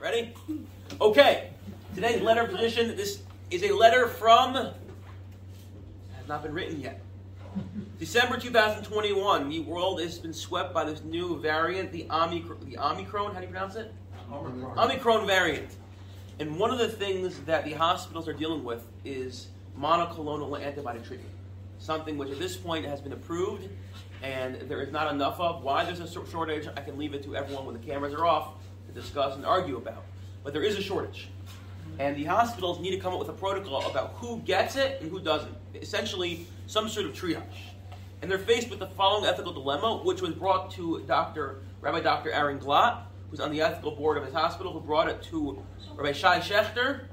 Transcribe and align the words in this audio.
Ready? 0.00 0.32
Okay. 0.98 1.50
Today's 1.94 2.22
letter 2.22 2.46
position. 2.46 2.96
This 2.96 3.20
is 3.50 3.62
a 3.64 3.74
letter 3.74 4.08
from. 4.08 4.54
Has 4.54 4.72
not 6.26 6.42
been 6.42 6.54
written 6.54 6.80
yet. 6.80 7.02
December 7.98 8.38
2021. 8.38 9.50
The 9.50 9.60
world 9.60 10.00
has 10.00 10.18
been 10.18 10.32
swept 10.32 10.72
by 10.72 10.84
this 10.84 11.04
new 11.04 11.38
variant, 11.38 11.92
the 11.92 12.06
Omicron. 12.10 12.60
The 12.64 12.78
Omicron. 12.78 13.34
How 13.34 13.40
do 13.40 13.46
you 13.46 13.50
pronounce 13.50 13.74
it? 13.74 13.92
Omicron. 14.32 14.78
Omicron 14.78 15.26
variant. 15.26 15.76
And 16.38 16.58
one 16.58 16.70
of 16.70 16.78
the 16.78 16.88
things 16.88 17.38
that 17.40 17.66
the 17.66 17.72
hospitals 17.72 18.26
are 18.26 18.32
dealing 18.32 18.64
with 18.64 18.86
is 19.04 19.48
monoclonal 19.78 20.58
antibody 20.58 21.00
treatment. 21.00 21.34
Something 21.78 22.16
which 22.16 22.30
at 22.30 22.38
this 22.38 22.56
point 22.56 22.86
has 22.86 23.02
been 23.02 23.12
approved 23.12 23.68
and 24.22 24.56
there 24.62 24.80
is 24.80 24.90
not 24.90 25.12
enough 25.12 25.38
of. 25.40 25.62
Why 25.62 25.84
there's 25.84 26.00
a 26.00 26.08
shortage, 26.08 26.66
I 26.74 26.80
can 26.80 26.96
leave 26.96 27.12
it 27.12 27.22
to 27.24 27.36
everyone 27.36 27.66
when 27.66 27.78
the 27.78 27.86
cameras 27.86 28.14
are 28.14 28.24
off 28.24 28.54
to 28.92 29.00
discuss 29.00 29.36
and 29.36 29.44
argue 29.44 29.76
about. 29.76 30.04
But 30.42 30.52
there 30.52 30.62
is 30.62 30.76
a 30.76 30.82
shortage. 30.82 31.28
And 31.98 32.16
the 32.16 32.24
hospitals 32.24 32.80
need 32.80 32.92
to 32.92 32.98
come 32.98 33.12
up 33.12 33.18
with 33.18 33.28
a 33.28 33.34
protocol 33.34 33.88
about 33.90 34.14
who 34.14 34.38
gets 34.40 34.76
it 34.76 35.00
and 35.00 35.10
who 35.10 35.20
doesn't. 35.20 35.54
Essentially, 35.74 36.46
some 36.66 36.88
sort 36.88 37.06
of 37.06 37.12
triage. 37.12 37.42
And 38.22 38.30
they're 38.30 38.38
faced 38.38 38.70
with 38.70 38.78
the 38.78 38.86
following 38.86 39.26
ethical 39.26 39.52
dilemma, 39.52 40.00
which 40.04 40.20
was 40.20 40.34
brought 40.34 40.70
to 40.72 41.02
Dr. 41.06 41.62
Rabbi 41.80 42.00
Dr. 42.00 42.30
Aaron 42.30 42.58
Glatt, 42.58 43.02
who's 43.30 43.40
on 43.40 43.50
the 43.50 43.60
ethical 43.60 43.92
board 43.92 44.18
of 44.18 44.24
his 44.24 44.34
hospital, 44.34 44.72
who 44.72 44.80
brought 44.80 45.08
it 45.08 45.22
to 45.24 45.62
Rabbi 45.94 46.12
Shai 46.12 46.40
Shechter, 46.40 47.06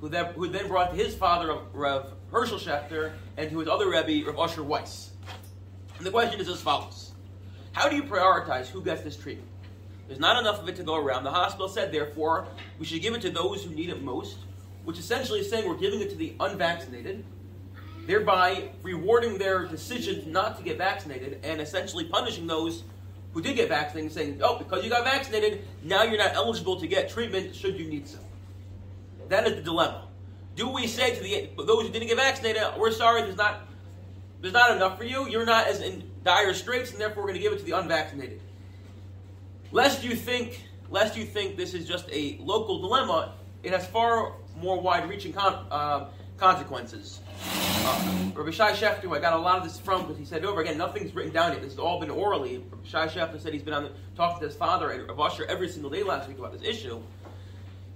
who 0.00 0.08
then, 0.08 0.26
who 0.34 0.48
then 0.48 0.68
brought 0.68 0.90
to 0.90 0.96
his 0.96 1.14
father, 1.14 1.56
Rev 1.72 2.12
Herschel 2.30 2.58
Shechter, 2.58 3.12
and 3.36 3.50
to 3.50 3.58
his 3.58 3.68
other 3.68 3.88
Rebbe, 3.88 4.26
Rev 4.26 4.38
Usher 4.38 4.62
Weiss. 4.62 5.10
And 5.96 6.06
the 6.06 6.10
question 6.10 6.40
is 6.40 6.48
as 6.48 6.60
follows 6.60 7.12
How 7.72 7.88
do 7.88 7.96
you 7.96 8.02
prioritize 8.02 8.66
who 8.66 8.82
gets 8.82 9.02
this 9.02 9.16
treatment? 9.16 9.48
There's 10.06 10.20
not 10.20 10.38
enough 10.38 10.60
of 10.60 10.68
it 10.68 10.76
to 10.76 10.82
go 10.82 10.96
around. 10.96 11.24
The 11.24 11.30
hospital 11.30 11.68
said, 11.68 11.92
therefore, 11.92 12.46
we 12.78 12.84
should 12.84 13.00
give 13.00 13.14
it 13.14 13.22
to 13.22 13.30
those 13.30 13.64
who 13.64 13.74
need 13.74 13.90
it 13.90 14.02
most, 14.02 14.36
which 14.84 14.98
essentially 14.98 15.40
is 15.40 15.48
saying 15.48 15.68
we're 15.68 15.76
giving 15.76 16.00
it 16.00 16.10
to 16.10 16.16
the 16.16 16.34
unvaccinated, 16.40 17.24
thereby 18.06 18.70
rewarding 18.82 19.38
their 19.38 19.66
decision 19.66 20.30
not 20.30 20.58
to 20.58 20.62
get 20.62 20.76
vaccinated 20.76 21.40
and 21.42 21.60
essentially 21.60 22.04
punishing 22.04 22.46
those 22.46 22.84
who 23.32 23.40
did 23.40 23.56
get 23.56 23.68
vaccinated, 23.68 24.12
saying, 24.12 24.40
oh, 24.42 24.58
because 24.58 24.84
you 24.84 24.90
got 24.90 25.04
vaccinated, 25.04 25.64
now 25.82 26.02
you're 26.04 26.18
not 26.18 26.34
eligible 26.34 26.78
to 26.78 26.86
get 26.86 27.08
treatment 27.08 27.54
should 27.54 27.78
you 27.78 27.88
need 27.88 28.06
some. 28.06 28.20
That 29.28 29.46
is 29.46 29.56
the 29.56 29.62
dilemma. 29.62 30.06
Do 30.54 30.68
we 30.68 30.86
say 30.86 31.16
to 31.16 31.22
the 31.22 31.50
those 31.64 31.86
who 31.86 31.92
didn't 31.92 32.08
get 32.08 32.16
vaccinated, 32.16 32.62
we're 32.78 32.92
sorry, 32.92 33.22
there's 33.22 33.36
not 33.36 33.62
there's 34.40 34.52
not 34.52 34.76
enough 34.76 34.98
for 34.98 35.04
you, 35.04 35.26
you're 35.28 35.46
not 35.46 35.66
as 35.66 35.80
in 35.80 36.08
dire 36.22 36.54
straits, 36.54 36.92
and 36.92 37.00
therefore 37.00 37.24
we're 37.24 37.30
going 37.30 37.40
to 37.40 37.42
give 37.42 37.52
it 37.52 37.58
to 37.58 37.64
the 37.64 37.72
unvaccinated. 37.72 38.40
Lest 39.74 40.04
you 40.04 40.14
think, 40.14 40.68
lest 40.88 41.16
you 41.16 41.24
think 41.24 41.56
this 41.56 41.74
is 41.74 41.84
just 41.84 42.08
a 42.12 42.38
local 42.40 42.78
dilemma, 42.78 43.34
it 43.64 43.72
has 43.72 43.84
far 43.84 44.34
more 44.60 44.80
wide-reaching 44.80 45.32
con- 45.32 45.66
uh, 45.68 46.06
consequences. 46.36 47.18
Uh, 47.84 48.30
Rabbi 48.36 48.52
Shai 48.52 48.70
Shechter, 48.70 49.12
I 49.12 49.18
got 49.18 49.32
a 49.32 49.36
lot 49.36 49.58
of 49.58 49.64
this 49.64 49.80
from 49.80 50.02
because 50.02 50.16
he 50.16 50.24
said 50.24 50.44
over 50.44 50.60
again, 50.60 50.78
nothing's 50.78 51.12
written 51.12 51.32
down 51.32 51.50
yet. 51.50 51.60
This 51.60 51.72
has 51.72 51.80
all 51.80 51.98
been 51.98 52.08
orally. 52.08 52.58
Rabbi 52.58 52.86
Shai 52.86 53.08
Shechter 53.08 53.40
said 53.40 53.52
he's 53.52 53.64
been 53.64 53.74
on 53.74 53.82
the, 53.82 53.90
talking 54.14 54.38
to 54.42 54.46
his 54.46 54.54
father 54.54 54.90
and 54.90 55.08
Rav 55.08 55.18
Usher 55.18 55.44
every 55.46 55.68
single 55.68 55.90
day 55.90 56.04
last 56.04 56.28
week 56.28 56.38
about 56.38 56.52
this 56.52 56.62
issue. 56.62 57.00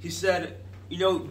He 0.01 0.11
said, 0.11 0.59
you 0.89 0.99
know, 0.99 1.29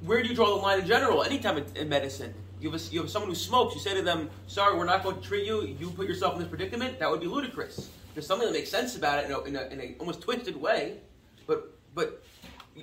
where 0.00 0.24
do 0.24 0.28
you 0.28 0.34
draw 0.34 0.56
the 0.56 0.60
line 0.60 0.80
in 0.80 0.88
general? 0.88 1.22
Anytime 1.22 1.58
in, 1.58 1.66
in 1.76 1.88
medicine, 1.88 2.34
you 2.60 2.68
have, 2.68 2.80
a, 2.80 2.84
you 2.92 3.00
have 3.00 3.10
someone 3.10 3.30
who 3.30 3.36
smokes. 3.36 3.76
You 3.76 3.80
say 3.80 3.94
to 3.94 4.02
them, 4.02 4.28
"Sorry, 4.48 4.76
we're 4.76 4.86
not 4.86 5.04
going 5.04 5.20
to 5.20 5.22
treat 5.22 5.46
you. 5.46 5.62
You 5.62 5.90
put 5.90 6.08
yourself 6.08 6.34
in 6.34 6.40
this 6.40 6.48
predicament." 6.48 6.98
That 6.98 7.08
would 7.08 7.20
be 7.20 7.28
ludicrous. 7.28 7.90
There's 8.14 8.26
something 8.26 8.46
that 8.46 8.54
makes 8.54 8.70
sense 8.70 8.96
about 8.96 9.18
it 9.18 9.26
in 9.26 9.32
a, 9.32 9.40
in 9.42 9.56
a, 9.56 9.62
in 9.72 9.80
a 9.80 9.94
almost 9.98 10.20
twisted 10.22 10.56
way, 10.56 10.98
but 11.46 11.76
but 11.94 12.22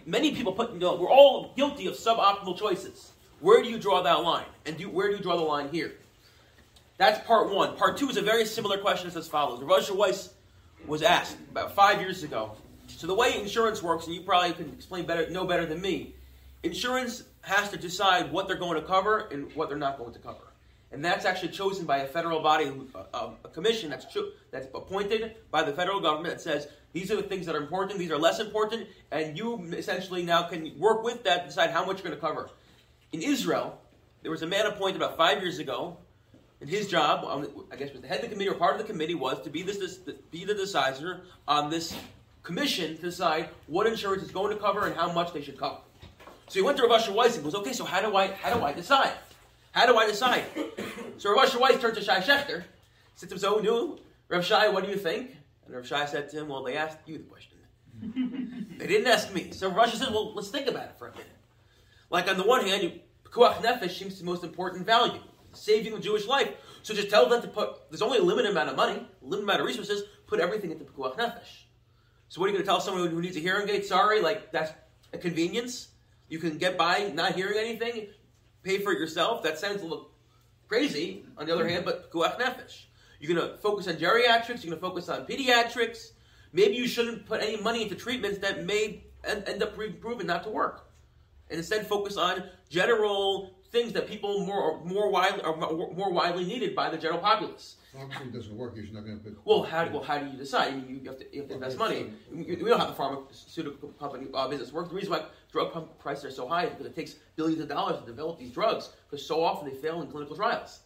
many 0.06 0.36
people 0.36 0.52
put. 0.52 0.74
You 0.74 0.80
know, 0.80 0.96
we're 0.96 1.10
all 1.10 1.54
guilty 1.56 1.88
of 1.88 1.94
suboptimal 1.94 2.58
choices. 2.58 3.14
Where 3.40 3.64
do 3.64 3.70
you 3.70 3.80
draw 3.80 4.04
that 4.04 4.22
line? 4.24 4.46
And 4.66 4.78
do, 4.78 4.90
where 4.90 5.10
do 5.10 5.16
you 5.16 5.24
draw 5.24 5.36
the 5.38 5.44
line 5.44 5.70
here? 5.70 5.94
That's 6.98 7.26
part 7.26 7.50
one. 7.50 7.76
Part 7.76 7.98
two 7.98 8.10
is 8.10 8.18
a 8.18 8.22
very 8.22 8.46
similar 8.46 8.78
question 8.78 9.10
as 9.10 9.28
follows. 9.28 9.64
Rav 9.64 9.90
Weiss 9.98 10.34
was 10.86 11.02
asked 11.02 11.38
about 11.50 11.74
five 11.74 12.00
years 12.00 12.24
ago. 12.24 12.52
So 12.88 13.08
the 13.08 13.16
way 13.16 13.40
insurance 13.40 13.82
works, 13.82 14.06
and 14.06 14.14
you 14.14 14.22
probably 14.22 14.54
can 14.54 14.72
explain 14.74 15.06
better, 15.06 15.28
know 15.30 15.46
better 15.46 15.66
than 15.66 15.82
me. 15.82 16.14
Insurance 16.62 17.24
has 17.42 17.70
to 17.72 17.78
decide 17.78 18.32
what 18.32 18.48
they're 18.48 18.58
going 18.58 18.80
to 18.80 18.86
cover 18.86 19.30
and 19.32 19.52
what 19.56 19.70
they're 19.70 19.78
not 19.78 19.98
going 19.98 20.14
to 20.14 20.20
cover. 20.20 20.51
And 20.92 21.04
that's 21.04 21.24
actually 21.24 21.50
chosen 21.50 21.86
by 21.86 22.00
a 22.00 22.08
federal 22.08 22.42
body, 22.42 22.72
a, 23.14 23.30
a 23.46 23.50
commission 23.50 23.90
that's, 23.90 24.06
cho- 24.06 24.32
that's 24.52 24.68
appointed 24.76 25.36
by 25.50 25.64
the 25.64 25.72
federal 25.72 26.02
government 26.02 26.36
that 26.36 26.42
says 26.42 26.68
these 26.92 27.10
are 27.12 27.16
the 27.16 27.24
things 27.24 27.46
that 27.46 27.56
are 27.56 27.62
important, 27.62 27.98
these 27.98 28.12
are 28.12 28.18
less 28.18 28.40
important, 28.40 28.88
and 29.12 29.38
you 29.38 29.64
essentially 29.72 30.24
now 30.24 30.44
can 30.44 30.78
work 30.78 31.04
with 31.04 31.24
that, 31.24 31.44
to 31.44 31.48
decide 31.48 31.70
how 31.70 31.86
much 31.86 32.04
you're 32.04 32.10
going 32.10 32.16
to 32.16 32.20
cover. 32.20 32.50
In 33.14 33.22
Israel, 33.22 33.80
there 34.22 34.32
was 34.32 34.42
a 34.42 34.48
man 34.48 34.66
appointed 34.66 34.98
about 34.98 35.16
five 35.16 35.42
years 35.42 35.60
ago, 35.60 35.98
and 36.60 36.70
his 36.70 36.88
job, 36.88 37.24
um, 37.26 37.66
I 37.72 37.78
guess, 37.78 37.92
was 37.92 38.02
the 38.02 38.08
head 38.08 38.18
of 38.18 38.24
the 38.24 38.30
committee 38.30 38.50
or 38.50 38.56
part 38.56 38.74
of 38.74 38.86
the 38.86 38.92
committee, 38.92 39.16
was 39.16 39.42
to 39.44 39.50
be 39.50 39.64
this, 39.64 39.78
this 39.78 39.98
be 40.30 40.44
the 40.44 40.54
decider 40.54 41.22
on 41.48 41.70
this 41.70 41.96
commission 42.44 42.98
to 42.98 43.02
decide 43.02 43.50
what 43.68 43.88
insurance 43.88 44.24
is 44.24 44.32
going 44.32 44.54
to 44.54 44.62
cover 44.62 44.86
and 44.88 44.96
how 44.96 45.12
much 45.12 45.32
they 45.32 45.42
should 45.42 45.58
cover. 45.58 45.78
So 46.48 46.60
he 46.60 46.62
went 46.62 46.78
to 46.78 46.84
Rav 46.84 46.92
Usher 46.92 47.14
Weiss 47.14 47.36
and 47.36 47.44
goes, 47.46 47.56
okay, 47.56 47.72
so 47.72 47.86
how 47.86 48.02
do 48.02 48.16
I 48.18 48.28
how 48.28 48.54
do 48.54 48.62
I 48.64 48.74
decide? 48.74 49.14
How 49.72 49.86
do 49.86 49.98
I 49.98 50.08
decide? 50.08 50.44
so 51.18 51.34
Rav 51.34 51.46
Usher 51.46 51.60
Weiss 51.60 51.80
turned 51.80 51.96
to 51.96 52.04
Shai 52.04 52.20
Shechter, 52.20 52.64
said 53.16 53.30
to 53.30 53.36
him, 53.36 53.40
so 53.40 53.60
new, 53.60 54.00
Rav 54.28 54.46
Shai, 54.46 54.70
what 54.70 54.86
do 54.86 54.92
you 54.92 54.98
think? 54.98 55.36
And 55.66 55.76
Rav 55.76 55.88
Shai 55.88 56.06
said 56.06 56.30
to 56.30 56.40
him, 56.40 56.48
well, 56.50 56.64
they 56.64 56.76
asked 56.76 56.98
you 57.06 57.18
the 57.18 57.24
question. 57.24 57.58
they 58.78 58.88
didn't 58.88 59.08
ask 59.08 59.34
me. 59.34 59.52
So 59.52 59.70
Rav 59.70 59.88
Usher 59.88 59.98
said, 59.98 60.10
well, 60.10 60.34
let's 60.34 60.50
think 60.50 60.68
about 60.68 60.86
it 60.86 60.96
for 60.98 61.08
a 61.08 61.12
minute. 61.12 61.28
Like 62.10 62.30
on 62.30 62.38
the 62.38 62.44
one 62.44 62.66
hand, 62.66 62.84
you, 62.84 63.00
Pekuach 63.24 63.56
Nefesh 63.62 63.98
seems 63.98 64.20
the 64.20 64.26
most 64.26 64.44
important 64.44 64.86
value, 64.86 65.22
saving 65.54 65.94
the 65.94 66.00
Jewish 66.00 66.28
life. 66.28 66.50
So 66.84 66.94
just 66.94 67.10
tell 67.10 67.30
them 67.30 67.42
to 67.42 67.48
put, 67.48 67.90
there's 67.90 68.02
only 68.02 68.18
a 68.18 68.24
limited 68.24 68.52
amount 68.52 68.70
of 68.70 68.76
money, 68.76 69.06
a 69.22 69.24
limited 69.24 69.44
amount 69.44 69.62
of 69.62 69.68
resources, 69.68 70.04
put 70.28 70.40
everything 70.40 70.72
into 70.72 70.84
Pekuach 70.84 71.18
Nefesh. 71.18 71.64
So 72.30 72.40
what 72.40 72.46
are 72.46 72.50
you 72.50 72.54
going 72.54 72.64
to 72.64 72.68
tell 72.68 72.82
someone 72.82 73.10
who 73.10 73.22
needs 73.22 73.38
a 73.38 73.40
hearing 73.40 73.70
aid? 73.70 73.86
Sorry, 73.86 74.22
like 74.22 74.52
that's 74.52 74.72
a 75.14 75.18
convenience. 75.18 75.90
You 76.30 76.40
can 76.40 76.58
get 76.58 76.78
by 76.78 77.12
not 77.14 77.36
hearing 77.36 77.58
anything, 77.58 78.08
pay 78.64 78.80
for 78.80 78.92
it 78.92 79.00
yourself. 79.00 79.44
That 79.44 79.60
sounds 79.60 79.82
a 79.82 79.86
little 79.86 80.12
crazy. 80.68 81.26
On 81.38 81.46
the 81.46 81.54
other 81.54 81.68
hand, 81.68 81.86
but 81.86 82.12
Pekuach 82.12 82.40
Nefesh. 82.40 82.86
You're 83.20 83.36
going 83.36 83.50
to 83.50 83.58
focus 83.58 83.88
on 83.88 83.96
geriatrics. 83.96 84.64
You're 84.64 84.76
going 84.76 84.82
to 84.82 84.88
focus 84.88 85.10
on 85.10 85.26
pediatrics. 85.26 86.12
Maybe 86.54 86.76
you 86.76 86.88
shouldn't 86.88 87.26
put 87.26 87.42
any 87.42 87.58
money 87.62 87.84
into 87.84 87.96
treatments 87.96 88.40
that 88.40 88.66
may 88.66 89.04
end 89.24 89.62
up 89.62 89.76
proven 90.02 90.28
not 90.28 90.44
to 90.44 90.50
work, 90.50 90.90
and 91.50 91.58
instead 91.60 91.86
focus 91.86 92.18
on 92.18 92.44
general 92.70 93.56
things 93.72 93.94
that 93.94 94.08
people 94.08 94.46
more 94.46 94.84
more 94.84 95.10
widely 95.10 95.42
are 95.42 95.56
more 95.56 96.12
widely 96.12 96.44
needed 96.44 96.76
by 96.76 96.90
the 96.90 96.98
general 96.98 97.20
populace. 97.20 97.78
It 97.94 98.34
doesn't 98.34 98.56
work. 98.56 98.74
You're 98.76 98.86
not 98.94 99.06
going 99.06 99.18
to 99.18 99.24
pick. 99.24 99.34
Well, 99.44 99.64
how 99.64 99.88
well 99.90 100.04
how 100.04 100.18
do 100.20 100.30
you 100.30 100.38
decide? 100.38 100.74
You, 100.74 100.98
you 100.98 101.10
have 101.10 101.20
to, 101.20 101.26
you 101.34 101.42
have 101.42 101.50
to 101.50 101.56
invest 101.56 101.78
money. 101.78 102.12
We 102.32 102.56
don't 102.56 102.80
have 102.80 102.90
the 102.90 102.96
pharmaceutical 102.96 103.90
company 103.90 104.28
uh, 104.34 104.48
business 104.48 104.72
work. 104.72 104.90
The 104.90 104.96
reason 104.96 105.12
why 105.12 105.26
drug 105.52 106.00
prices 106.00 106.26
are 106.26 106.32
so 106.32 106.48
high 106.48 106.66
is 106.66 106.70
because 106.72 106.86
it 106.86 106.96
takes 106.96 107.16
billions 107.36 107.62
of 107.62 107.70
dollars 107.70 108.00
to 108.00 108.06
develop 108.06 108.40
these 108.40 108.52
drugs 108.52 108.90
because 109.10 109.26
so 109.26 109.44
often 109.44 109.70
they 109.70 109.76
fail 109.76 110.02
in 110.02 110.08
clinical 110.10 110.36
trials. 110.36 110.82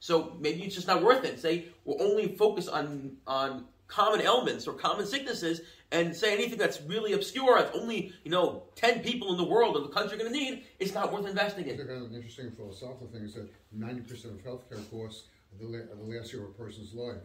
So 0.00 0.36
maybe 0.38 0.62
it's 0.62 0.74
just 0.74 0.86
not 0.86 1.02
worth 1.02 1.24
it. 1.24 1.40
Say 1.40 1.66
we'll 1.84 2.02
only 2.02 2.36
focus 2.36 2.68
on 2.68 3.16
on 3.26 3.66
common 3.86 4.20
ailments 4.22 4.66
or 4.66 4.72
common 4.72 5.06
sicknesses 5.06 5.60
and 5.94 6.14
say 6.14 6.34
anything 6.34 6.58
that's 6.58 6.82
really 6.82 7.12
obscure, 7.12 7.56
that's 7.56 7.76
only, 7.76 8.12
you 8.24 8.30
know, 8.30 8.64
10 8.74 9.00
people 9.00 9.30
in 9.30 9.36
the 9.36 9.44
world 9.44 9.76
or 9.76 9.80
the 9.80 9.88
country 9.88 10.16
are 10.16 10.18
going 10.18 10.32
to 10.32 10.38
need, 10.38 10.64
it's 10.80 10.92
not 10.92 11.12
worth 11.12 11.24
investing 11.24 11.66
in. 11.68 11.76
Kind 11.78 11.88
of 11.88 12.10
an 12.10 12.14
interesting 12.14 12.50
philosophical 12.50 13.06
thing 13.06 13.22
is 13.22 13.34
that 13.34 13.48
90% 13.78 14.24
of 14.24 14.44
healthcare 14.44 14.90
costs 14.90 15.28
the, 15.60 15.66
the 15.66 16.16
last 16.16 16.32
year 16.32 16.42
of 16.42 16.50
a 16.50 16.52
person's 16.52 16.92
life. 16.94 17.18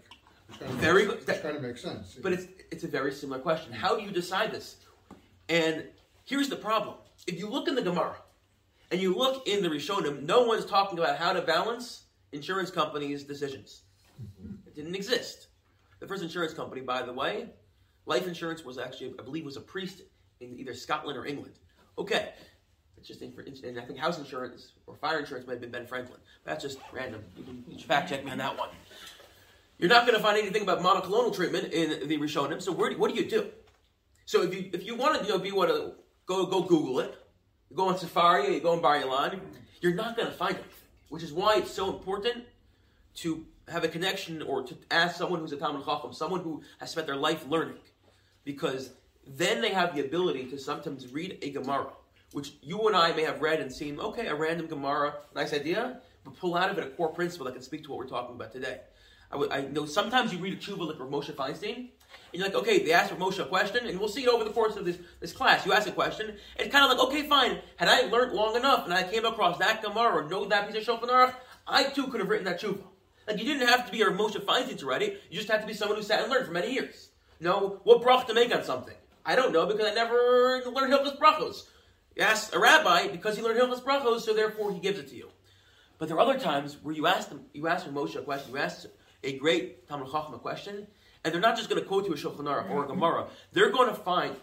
very 0.78 1.06
good. 1.08 1.26
That 1.26 1.42
kind 1.42 1.56
of 1.56 1.64
makes 1.64 1.82
sense. 1.82 2.16
But 2.22 2.34
it's 2.34 2.46
it's 2.72 2.84
a 2.84 2.88
very 2.88 3.12
similar 3.12 3.40
question. 3.40 3.74
How 3.74 3.96
do 3.96 4.04
you 4.04 4.12
decide 4.12 4.52
this? 4.52 4.78
And 5.48 5.86
here's 6.26 6.50
the 6.50 6.56
problem: 6.56 6.96
if 7.28 7.38
you 7.40 7.50
look 7.50 7.68
in 7.68 7.76
the 7.76 7.82
Gemara 7.82 8.18
and 8.92 9.02
you 9.02 9.16
look 9.16 9.48
in 9.48 9.62
the 9.64 9.70
Rishonim, 9.70 10.24
no 10.24 10.44
one's 10.44 10.66
talking 10.66 10.98
about 10.98 11.18
how 11.18 11.34
to 11.34 11.42
balance 11.42 12.04
insurance 12.32 12.72
companies' 12.72 13.24
decisions. 13.24 13.82
It 14.68 14.76
didn't 14.76 14.96
exist. 14.96 15.48
The 16.00 16.08
first 16.08 16.24
insurance 16.24 16.54
company, 16.54 16.82
by 16.82 17.02
the 17.02 17.14
way, 17.14 17.50
life 18.10 18.28
insurance 18.28 18.66
was 18.66 18.78
actually, 18.78 19.14
I 19.20 19.24
believe, 19.24 19.46
was 19.46 19.56
a 19.56 19.62
priest 19.62 20.02
in 20.42 20.58
either 20.60 20.74
Scotland 20.74 21.18
or 21.18 21.26
England. 21.26 21.54
Okay, 21.98 22.34
it's 22.98 23.08
just, 23.08 23.22
and 23.22 23.80
I 23.80 23.84
think 23.86 24.00
house 24.00 24.18
insurance 24.18 24.74
or 24.88 24.96
fire 24.96 25.20
insurance 25.20 25.48
might 25.48 25.54
have 25.54 25.62
been 25.62 25.72
Ben 25.72 25.86
Franklin. 25.86 26.20
That's 26.44 26.64
just 26.64 26.80
random. 26.92 27.24
You 27.38 27.44
can 27.44 27.78
fact 27.78 28.10
check 28.10 28.26
me 28.26 28.32
on 28.32 28.40
that 28.40 28.58
one. 28.58 28.70
You're 29.78 29.90
not 29.90 30.06
going 30.06 30.18
to 30.18 30.24
find 30.24 30.38
anything 30.38 30.64
about 30.64 30.82
monoclonal 30.82 31.34
treatment 31.34 31.72
in 31.72 32.08
the 32.10 32.18
Rishonim. 32.18 32.62
So 32.62 32.74
where, 32.74 32.92
what 32.94 33.14
do 33.14 33.22
you 33.22 33.30
do? 33.30 33.48
So 34.26 34.44
if 34.44 34.54
you 34.54 34.70
if 34.74 34.84
you 34.86 34.96
want 34.96 35.20
to 35.20 35.26
you 35.26 35.30
know 35.30 35.40
be 35.40 35.52
what 35.52 35.70
go 36.26 36.46
go 36.46 36.62
Google 36.64 37.00
it, 37.00 37.16
you 37.70 37.78
go 37.78 37.88
on 37.88 37.96
Sefaria, 37.96 38.54
you 38.54 38.60
go 38.60 38.74
on 38.74 38.82
Bar 38.82 39.02
Ilan, 39.02 39.40
you're 39.82 39.96
not 39.96 40.18
going 40.18 40.28
to 40.28 40.34
find 40.34 40.56
it. 40.56 40.66
Which 41.08 41.24
is 41.24 41.32
why 41.32 41.58
it's 41.58 41.72
so 41.72 41.90
important 41.90 42.44
to 43.16 43.46
have 43.70 43.84
a 43.84 43.88
connection 43.88 44.42
or 44.42 44.64
to 44.64 44.76
ask 44.92 45.16
someone 45.18 45.40
who's 45.40 45.52
a 45.54 45.58
Talmud 45.58 45.86
Chacham, 45.86 46.14
someone 46.14 46.42
who 46.42 46.62
has 46.80 46.92
spent 46.92 47.08
their 47.08 47.16
life 47.16 47.46
learning, 47.48 47.78
because 48.50 48.94
then 49.28 49.62
they 49.62 49.70
have 49.70 49.94
the 49.94 50.04
ability 50.04 50.46
to 50.46 50.58
sometimes 50.58 51.14
read 51.14 51.38
a 51.44 51.52
Gemara, 51.52 51.92
which 52.32 52.54
you 52.64 52.88
and 52.88 52.96
I 52.96 53.14
may 53.14 53.22
have 53.22 53.44
read 53.44 53.60
and 53.60 53.72
seen, 53.72 54.00
okay, 54.00 54.26
a 54.26 54.34
random 54.34 54.66
Gemara, 54.66 55.18
nice 55.36 55.54
idea, 55.54 56.02
but 56.24 56.36
pull 56.36 56.58
out 56.58 56.72
of 56.72 56.80
it 56.80 56.84
a 56.84 56.90
core 56.90 57.10
principle 57.10 57.46
that 57.46 57.54
can 57.54 57.62
speak 57.62 57.84
to 57.84 57.92
what 57.92 58.00
we're 58.00 58.08
talking 58.08 58.34
about 58.34 58.52
today. 58.52 58.80
I, 59.30 59.36
w- 59.36 59.52
I 59.52 59.62
know 59.62 59.86
sometimes 59.86 60.34
you 60.34 60.40
read 60.40 60.54
a 60.54 60.56
tshuva 60.56 60.88
like 60.88 60.98
Moshe 60.98 61.32
Feinstein, 61.32 61.76
and 61.76 61.90
you're 62.34 62.46
like, 62.46 62.56
okay, 62.56 62.84
they 62.84 62.92
asked 62.92 63.14
Moshe 63.14 63.38
a 63.38 63.46
question, 63.46 63.86
and 63.86 64.00
we'll 64.00 64.10
see 64.10 64.24
it 64.24 64.30
over 64.30 64.44
the 64.44 64.50
course 64.50 64.78
of 64.78 64.84
this, 64.84 64.98
this 65.20 65.32
class. 65.32 65.64
You 65.64 65.74
ask 65.74 65.88
a 65.88 65.92
question, 65.92 66.30
and 66.30 66.40
it's 66.58 66.72
kind 66.72 66.92
of 66.92 66.98
like, 66.98 67.08
okay, 67.08 67.28
fine. 67.30 67.60
Had 67.76 67.88
I 67.88 68.08
learned 68.08 68.34
long 68.34 68.56
enough, 68.56 68.86
and 68.86 68.94
I 68.96 69.04
came 69.04 69.26
across 69.26 69.60
that 69.60 69.84
Gemara 69.84 70.24
or 70.24 70.28
know 70.28 70.46
that 70.46 70.68
piece 70.68 70.88
of 70.88 71.00
Shulchan 71.00 71.12
Aruch, 71.12 71.36
I 71.68 71.84
too 71.84 72.08
could 72.08 72.20
have 72.20 72.30
written 72.30 72.46
that 72.46 72.60
tshuva. 72.60 72.82
Like 73.28 73.38
you 73.38 73.46
didn't 73.46 73.68
have 73.68 73.86
to 73.86 73.92
be 73.92 74.02
a 74.02 74.06
Moshe 74.06 74.44
Feinstein 74.44 74.80
to 74.80 74.88
write 74.88 75.04
it. 75.04 75.22
You 75.30 75.38
just 75.38 75.52
had 75.52 75.62
to 75.62 75.68
be 75.68 75.76
someone 75.76 76.00
who 76.00 76.04
sat 76.04 76.24
and 76.24 76.32
learned 76.32 76.48
for 76.48 76.52
many 76.52 76.74
years. 76.74 77.09
Know 77.40 77.80
what 77.84 78.02
brach 78.02 78.28
to 78.28 78.34
make 78.34 78.54
on 78.54 78.64
something. 78.64 78.96
I 79.26 79.36
don't 79.36 79.54
know 79.54 79.66
because 79.66 79.86
I 79.86 79.94
never 79.94 80.62
learned 80.66 80.94
Hilchas 80.94 81.18
Brachos. 81.18 81.64
You 82.16 82.24
ask 82.24 82.54
a 82.54 82.60
rabbi 82.60 83.08
because 83.08 83.38
he 83.38 83.44
learned 83.44 83.60
Hilchas 83.60 83.84
Brachos, 83.84 84.22
so 84.22 84.34
therefore 84.34 84.74
he 84.74 84.80
gives 84.80 85.00
it 85.00 85.10
to 85.10 85.16
you. 85.16 85.30
But 85.98 86.08
there 86.08 86.18
are 86.18 86.22
other 86.22 86.40
times 86.40 86.78
where 86.82 86.96
you 86.96 87.08
ask 87.08 87.30
them, 87.30 87.46
you 87.54 87.68
ask 87.68 87.86
Moshe 87.88 88.16
a 88.16 88.22
question, 88.22 88.54
you 88.54 88.58
ask 88.58 88.88
a 89.24 89.38
great 89.38 89.88
Talmud 89.88 90.12
Chacham 90.12 90.34
a 90.34 90.40
question, 90.40 90.88
and 91.24 91.34
they're 91.34 91.42
not 91.42 91.58
just 91.58 91.70
going 91.70 91.82
to 91.82 91.88
quote 91.88 92.08
you 92.08 92.14
a 92.14 92.18
Shulchan 92.18 92.46
Aruch 92.46 92.70
or 92.70 92.84
a 92.84 92.88
mm-hmm. 92.88 92.94
Gemara. 92.94 93.28
They're 93.52 93.72
going 93.72 93.90
to 93.90 93.96
find 93.96 94.36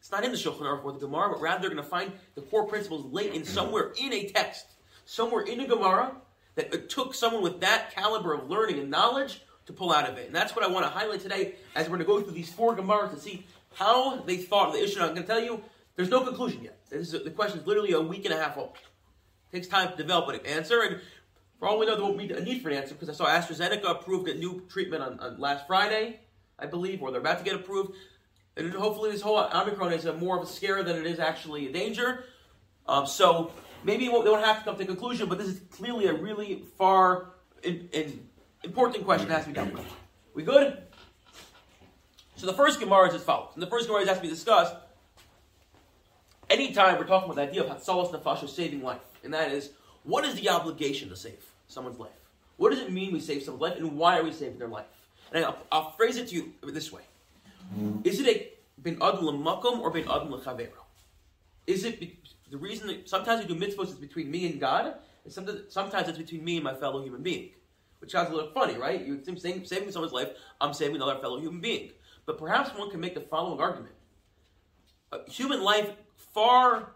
it's 0.00 0.12
not 0.12 0.24
in 0.24 0.30
the 0.30 0.38
Shulchan 0.38 0.60
Aruch 0.60 0.84
or 0.84 0.92
the 0.92 1.00
Gemara, 1.00 1.30
but 1.30 1.40
rather 1.40 1.60
they're 1.60 1.70
going 1.70 1.82
to 1.82 1.88
find 1.88 2.12
the 2.34 2.42
core 2.42 2.66
principles 2.66 3.12
laid 3.12 3.34
in 3.34 3.44
somewhere 3.44 3.92
in 4.00 4.12
a 4.12 4.28
text, 4.28 4.66
somewhere 5.04 5.42
in 5.42 5.60
a 5.60 5.66
Gemara 5.66 6.12
that 6.54 6.72
it 6.72 6.88
took 6.88 7.14
someone 7.14 7.42
with 7.42 7.60
that 7.60 7.94
caliber 7.94 8.32
of 8.32 8.48
learning 8.48 8.78
and 8.78 8.90
knowledge 8.90 9.42
to 9.68 9.72
pull 9.74 9.92
out 9.92 10.08
of 10.08 10.16
it. 10.16 10.26
And 10.26 10.34
that's 10.34 10.56
what 10.56 10.64
I 10.64 10.68
want 10.68 10.86
to 10.86 10.90
highlight 10.90 11.20
today 11.20 11.54
as 11.76 11.88
we're 11.88 11.98
going 11.98 12.00
to 12.00 12.06
go 12.06 12.20
through 12.22 12.32
these 12.32 12.50
four 12.50 12.74
Gemaras 12.74 13.14
to 13.14 13.20
see 13.20 13.46
how 13.74 14.16
they 14.22 14.38
thought 14.38 14.68
of 14.68 14.74
the 14.74 14.82
issue. 14.82 14.98
I'm 15.00 15.10
going 15.10 15.22
to 15.22 15.26
tell 15.26 15.40
you, 15.40 15.62
there's 15.94 16.08
no 16.08 16.22
conclusion 16.22 16.64
yet. 16.64 16.78
This 16.88 17.12
is, 17.12 17.22
the 17.22 17.30
question 17.30 17.60
is 17.60 17.66
literally 17.66 17.92
a 17.92 18.00
week 18.00 18.24
and 18.24 18.32
a 18.32 18.38
half 18.38 18.56
old. 18.56 18.76
It 19.52 19.56
takes 19.56 19.68
time 19.68 19.90
to 19.90 19.96
develop 19.96 20.28
an 20.30 20.40
answer, 20.46 20.80
and 20.80 21.00
for 21.58 21.68
all 21.68 21.78
we 21.78 21.84
know, 21.84 21.96
there 21.96 22.04
won't 22.04 22.16
be 22.16 22.32
a 22.32 22.40
need 22.40 22.62
for 22.62 22.70
an 22.70 22.76
answer 22.76 22.94
because 22.94 23.10
I 23.10 23.12
saw 23.12 23.26
AstraZeneca 23.26 23.90
approved 23.90 24.28
a 24.28 24.34
new 24.34 24.62
treatment 24.70 25.02
on, 25.02 25.20
on 25.20 25.38
last 25.38 25.66
Friday, 25.66 26.20
I 26.58 26.64
believe, 26.64 27.02
or 27.02 27.10
they're 27.10 27.20
about 27.20 27.38
to 27.38 27.44
get 27.44 27.54
approved. 27.54 27.92
And 28.56 28.72
hopefully, 28.72 29.10
this 29.10 29.20
whole 29.20 29.38
Omicron 29.38 29.92
is 29.92 30.06
more 30.18 30.38
of 30.38 30.44
a 30.44 30.46
scare 30.46 30.82
than 30.82 30.96
it 30.96 31.06
is 31.06 31.18
actually 31.18 31.68
a 31.68 31.72
danger. 31.72 32.24
Um, 32.86 33.06
so 33.06 33.52
maybe 33.84 34.06
they 34.06 34.10
won't 34.10 34.44
have 34.44 34.60
to 34.60 34.64
come 34.64 34.76
to 34.76 34.82
a 34.82 34.86
conclusion, 34.86 35.28
but 35.28 35.38
this 35.38 35.48
is 35.48 35.60
clearly 35.70 36.06
a 36.06 36.14
really 36.14 36.64
far 36.78 37.34
in, 37.62 37.88
in 37.92 38.28
important 38.78 39.04
question 39.04 39.26
that 39.26 39.34
has 39.34 39.42
to 39.42 39.50
be 39.50 39.54
dealt 39.54 39.72
with. 39.72 39.84
We 40.34 40.44
good? 40.44 40.78
So 42.36 42.46
the 42.46 42.52
first 42.52 42.78
Gemara 42.78 43.08
is 43.08 43.14
as 43.14 43.24
follows. 43.24 43.50
And 43.54 43.60
the 43.60 43.66
first 43.66 43.88
Gemara 43.88 44.06
has 44.06 44.18
to 44.18 44.22
be 44.22 44.28
discussed 44.28 44.72
anytime 46.48 46.96
we're 46.96 47.04
talking 47.04 47.28
about 47.28 47.34
the 47.34 47.42
idea 47.42 47.64
of 47.64 47.76
Hatzalas 47.76 48.12
Nefashos, 48.12 48.50
saving 48.50 48.84
life. 48.84 49.00
And 49.24 49.34
that 49.34 49.50
is, 49.50 49.70
what 50.04 50.24
is 50.24 50.36
the 50.36 50.48
obligation 50.48 51.08
to 51.08 51.16
save 51.16 51.44
someone's 51.66 51.98
life? 51.98 52.12
What 52.56 52.70
does 52.70 52.78
it 52.78 52.92
mean 52.92 53.12
we 53.12 53.18
save 53.18 53.42
someone's 53.42 53.62
life, 53.62 53.78
and 53.78 53.96
why 53.96 54.16
are 54.16 54.22
we 54.22 54.30
saving 54.30 54.60
their 54.60 54.68
life? 54.68 54.86
And 55.32 55.44
I'll, 55.44 55.58
I'll 55.72 55.90
phrase 55.90 56.16
it 56.16 56.28
to 56.28 56.36
you 56.36 56.52
this 56.62 56.92
way. 56.92 57.02
Is 58.04 58.20
it 58.20 58.28
a 58.28 58.48
bin 58.80 59.02
adam 59.02 59.42
makom 59.42 59.80
or 59.80 59.90
bin 59.90 60.04
adam 60.04 60.28
lechavero? 60.28 60.84
Is 61.66 61.84
it 61.84 61.98
be, 61.98 62.20
the 62.48 62.56
reason 62.56 62.86
that 62.86 63.08
sometimes 63.08 63.44
we 63.44 63.52
do 63.52 63.60
mitzvahs 63.60 63.88
is 63.88 63.94
between 63.94 64.30
me 64.30 64.48
and 64.48 64.60
God, 64.60 64.94
and 65.24 65.32
sometimes, 65.32 65.62
sometimes 65.68 66.08
it's 66.08 66.18
between 66.18 66.44
me 66.44 66.58
and 66.58 66.64
my 66.64 66.74
fellow 66.74 67.02
human 67.02 67.24
being? 67.24 67.50
Which 68.00 68.12
sounds 68.12 68.30
a 68.30 68.34
little 68.34 68.52
funny, 68.52 68.76
right? 68.76 69.04
You're 69.04 69.18
saving, 69.24 69.64
saving 69.64 69.90
someone's 69.90 70.12
life, 70.12 70.30
I'm 70.60 70.72
saving 70.72 70.96
another 70.96 71.18
fellow 71.20 71.40
human 71.40 71.60
being. 71.60 71.90
But 72.26 72.38
perhaps 72.38 72.76
one 72.78 72.90
can 72.90 73.00
make 73.00 73.14
the 73.14 73.20
following 73.20 73.60
argument: 73.60 73.94
human 75.26 75.62
life 75.62 75.90
far 76.16 76.92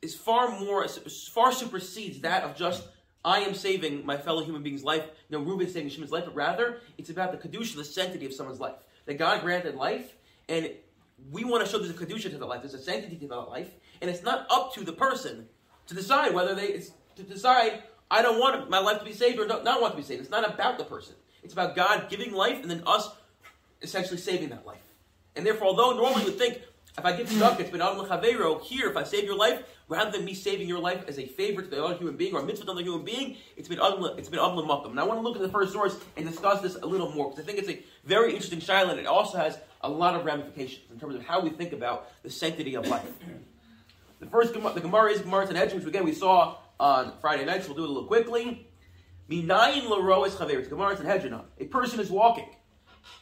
is 0.00 0.14
far 0.14 0.58
more 0.58 0.86
far 0.88 1.52
supersedes 1.52 2.20
that 2.20 2.44
of 2.44 2.56
just 2.56 2.88
I 3.24 3.40
am 3.40 3.54
saving 3.54 4.06
my 4.06 4.16
fellow 4.16 4.42
human 4.42 4.62
being's 4.62 4.82
life. 4.82 5.04
Know, 5.28 5.40
Reuben 5.40 5.68
saving 5.68 5.90
Shimon's 5.90 6.12
life, 6.12 6.24
but 6.24 6.34
rather 6.34 6.80
it's 6.96 7.10
about 7.10 7.32
the 7.32 7.48
kedusha, 7.48 7.76
the 7.76 7.84
sanctity 7.84 8.26
of 8.26 8.32
someone's 8.32 8.60
life. 8.60 8.76
That 9.06 9.18
God 9.18 9.42
granted 9.42 9.74
life, 9.74 10.14
and 10.48 10.70
we 11.30 11.44
want 11.44 11.64
to 11.64 11.70
show 11.70 11.78
there's 11.78 11.90
a 11.90 11.94
kedusha 11.94 12.30
to 12.30 12.38
the 12.38 12.46
life, 12.46 12.62
there's 12.62 12.74
a 12.74 12.78
sanctity 12.78 13.16
to 13.16 13.26
the 13.26 13.36
life, 13.36 13.70
and 14.00 14.10
it's 14.10 14.22
not 14.22 14.46
up 14.50 14.72
to 14.74 14.84
the 14.84 14.92
person 14.92 15.48
to 15.86 15.94
decide 15.94 16.32
whether 16.32 16.54
they 16.54 16.82
to 17.16 17.22
decide 17.22 17.82
I 18.10 18.22
don't 18.22 18.40
want 18.40 18.68
my 18.68 18.80
life 18.80 18.98
to 18.98 19.04
be 19.04 19.12
saved 19.12 19.38
or 19.38 19.46
not, 19.46 19.64
want 19.64 19.92
to 19.92 19.96
be 19.96 20.02
saved. 20.02 20.20
It's 20.20 20.30
not 20.30 20.48
about 20.48 20.78
the 20.78 20.84
person. 20.84 21.14
It's 21.42 21.52
about 21.52 21.76
God 21.76 22.08
giving 22.10 22.32
life 22.32 22.60
and 22.60 22.70
then 22.70 22.82
us 22.86 23.08
essentially 23.82 24.18
saving 24.18 24.50
that 24.50 24.66
life. 24.66 24.82
And 25.36 25.46
therefore, 25.46 25.68
although 25.68 25.92
normally 25.92 26.22
you 26.22 26.30
would 26.30 26.38
think 26.38 26.60
if 26.98 27.04
I 27.04 27.16
get 27.16 27.28
stuck, 27.28 27.60
it's 27.60 27.70
been 27.70 27.80
Adam 27.80 28.04
Chavero. 28.04 28.60
Here, 28.60 28.90
if 28.90 28.96
I 28.96 29.04
save 29.04 29.24
your 29.24 29.36
life, 29.36 29.62
rather 29.88 30.10
than 30.10 30.24
me 30.24 30.34
saving 30.34 30.68
your 30.68 30.80
life 30.80 31.04
as 31.06 31.18
a 31.18 31.26
favor 31.26 31.62
to 31.62 31.68
the 31.68 31.82
other 31.82 31.94
human 31.94 32.16
being 32.16 32.34
or 32.34 32.40
a 32.40 32.44
mitzvah 32.44 32.66
to 32.66 32.72
another 32.72 32.84
human 32.84 33.04
being, 33.04 33.36
it's 33.56 33.68
been 33.68 33.78
Adam, 33.80 34.04
it's 34.18 34.28
been 34.28 34.40
Adam 34.40 34.56
Makkam. 34.56 34.90
And 34.90 35.00
I 35.00 35.04
want 35.04 35.18
to 35.18 35.22
look 35.22 35.36
at 35.36 35.42
the 35.42 35.48
first 35.48 35.72
source 35.72 35.96
and 36.16 36.26
discuss 36.28 36.60
this 36.60 36.76
a 36.76 36.86
little 36.86 37.12
more 37.12 37.30
because 37.30 37.44
I 37.44 37.46
think 37.46 37.58
it's 37.58 37.68
a 37.68 37.82
very 38.04 38.32
interesting 38.32 38.60
shaila 38.60 38.90
and 38.90 39.00
it 39.00 39.06
also 39.06 39.38
has 39.38 39.58
a 39.82 39.88
lot 39.88 40.14
of 40.14 40.24
ramifications 40.24 40.90
in 40.90 40.98
terms 40.98 41.14
of 41.14 41.24
how 41.24 41.40
we 41.40 41.50
think 41.50 41.72
about 41.72 42.10
the 42.22 42.30
sanctity 42.30 42.74
of 42.74 42.86
life. 42.88 43.08
The 44.20 44.26
first 44.26 44.52
the 44.52 44.80
Gemara 44.80 45.12
is 45.12 45.22
Gemara 45.22 45.46
Sanhedrin, 45.46 45.78
which 45.78 45.86
again 45.86 46.04
we 46.04 46.12
saw 46.12 46.58
on 46.80 47.12
Friday 47.20 47.44
nights. 47.44 47.68
We'll 47.68 47.76
do 47.76 47.84
it 47.84 47.90
a 47.90 47.92
little 47.92 48.08
quickly. 48.08 48.66
Minayin 49.30 49.82
larois 49.82 50.30
chaver. 50.30 50.68
Gemara 50.68 50.96
Sanhedrin. 50.96 51.38
A 51.58 51.64
person 51.66 52.00
is 52.00 52.10
walking, 52.10 52.48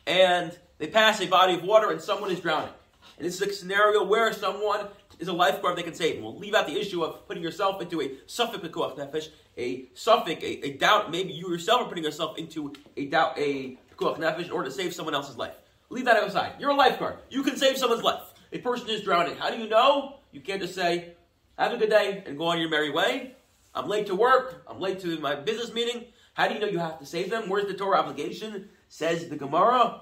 and 0.07 0.57
they 0.79 0.87
pass 0.87 1.21
a 1.21 1.27
body 1.27 1.55
of 1.55 1.65
water, 1.65 1.91
and 1.91 2.01
someone 2.01 2.31
is 2.31 2.41
drowning. 2.41 2.73
And 3.19 3.27
this 3.27 3.41
is 3.41 3.43
a 3.47 3.53
scenario 3.53 4.05
where 4.05 4.33
someone 4.33 4.87
is 5.19 5.29
a 5.29 5.33
lifeguard 5.33 5.77
they 5.77 5.83
can 5.83 5.95
save. 5.95 6.17
And 6.17 6.25
we'll 6.25 6.39
leave 6.39 6.55
out 6.55 6.67
the 6.67 6.79
issue 6.79 7.03
of 7.03 7.27
putting 7.27 7.43
yourself 7.43 7.83
into 7.83 8.01
a 8.01 8.09
safek 8.27 8.61
pekuach 8.61 8.97
nefesh, 8.97 9.29
a 9.57 9.87
safek, 9.95 10.41
a, 10.43 10.67
a, 10.67 10.73
doubt. 10.75 11.11
Maybe 11.11 11.33
you 11.33 11.51
yourself 11.51 11.83
are 11.83 11.89
putting 11.89 12.05
yourself 12.05 12.39
into 12.39 12.73
a 12.97 13.07
doubt, 13.07 13.37
a 13.37 13.77
pekuach 13.93 14.19
nefesh, 14.19 14.47
in 14.47 14.51
order 14.53 14.69
to 14.69 14.75
save 14.75 14.95
someone 14.95 15.15
else's 15.15 15.37
life. 15.37 15.55
Leave 15.91 16.05
that 16.05 16.23
aside. 16.23 16.53
You're 16.61 16.71
a 16.71 16.77
lifeguard. 16.77 17.17
You 17.29 17.43
can 17.43 17.57
save 17.57 17.77
someone's 17.77 18.05
life. 18.05 18.23
A 18.53 18.59
person 18.59 18.89
is 18.89 19.03
drowning. 19.03 19.37
How 19.37 19.51
do 19.51 19.59
you 19.59 19.69
know? 19.69 20.21
You 20.33 20.41
can't 20.41 20.61
just 20.61 20.75
say, 20.75 21.15
"Have 21.59 21.73
a 21.73 21.77
good 21.77 21.91
day" 21.91 22.23
and 22.25 22.39
go 22.39 22.45
on 22.45 22.61
your 22.61 22.69
merry 22.69 22.91
way. 22.91 23.35
I'm 23.79 23.89
late 23.89 24.09
to 24.09 24.17
work. 24.17 24.65
I'm 24.67 24.81
late 24.81 24.99
to 25.01 25.21
my 25.21 25.37
business 25.37 25.73
meeting. 25.73 26.07
How 26.35 26.49
do 26.49 26.55
you 26.55 26.61
know 26.61 26.67
you 26.67 26.81
have 26.81 26.99
to 26.99 27.07
save 27.07 27.31
them? 27.31 27.49
Where's 27.49 27.67
the 27.67 27.75
Torah 27.75 28.01
obligation? 28.01 28.71
Says 28.89 29.29
the 29.29 29.37
Gemara. 29.37 30.01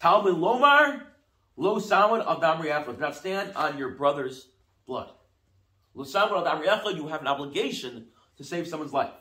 Talmud 0.00 0.36
Lomar. 0.36 1.00
Lo 1.56 1.78
saman 1.78 2.20
al 2.20 2.38
damri 2.40 2.84
Do 2.84 2.96
not 3.00 3.16
stand 3.16 3.52
on 3.56 3.78
your 3.78 3.92
brother's 3.92 4.48
blood. 4.86 5.10
Lo 5.94 6.04
saman 6.04 6.36
al 6.36 6.44
damri 6.44 6.94
You 6.94 7.08
have 7.08 7.22
an 7.22 7.26
obligation 7.26 8.08
to 8.36 8.44
save 8.44 8.68
someone's 8.68 8.92
life. 8.92 9.14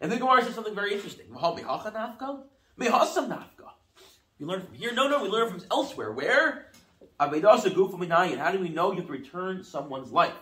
And 0.00 0.10
the 0.10 0.16
Gemara 0.16 0.42
says 0.42 0.54
something 0.54 0.74
very 0.74 0.94
interesting. 0.94 1.26
We 1.28 1.36
learn 4.46 4.62
from 4.62 4.74
here? 4.74 4.94
No, 4.94 5.06
no, 5.06 5.22
we 5.22 5.28
learn 5.28 5.50
from 5.50 5.60
elsewhere. 5.70 6.12
Where? 6.12 6.72
How 7.18 7.28
do 7.28 8.58
we 8.58 8.70
know 8.70 8.92
you 8.92 8.96
have 8.96 9.06
to 9.06 9.12
return 9.12 9.62
someone's 9.64 10.10
life? 10.10 10.32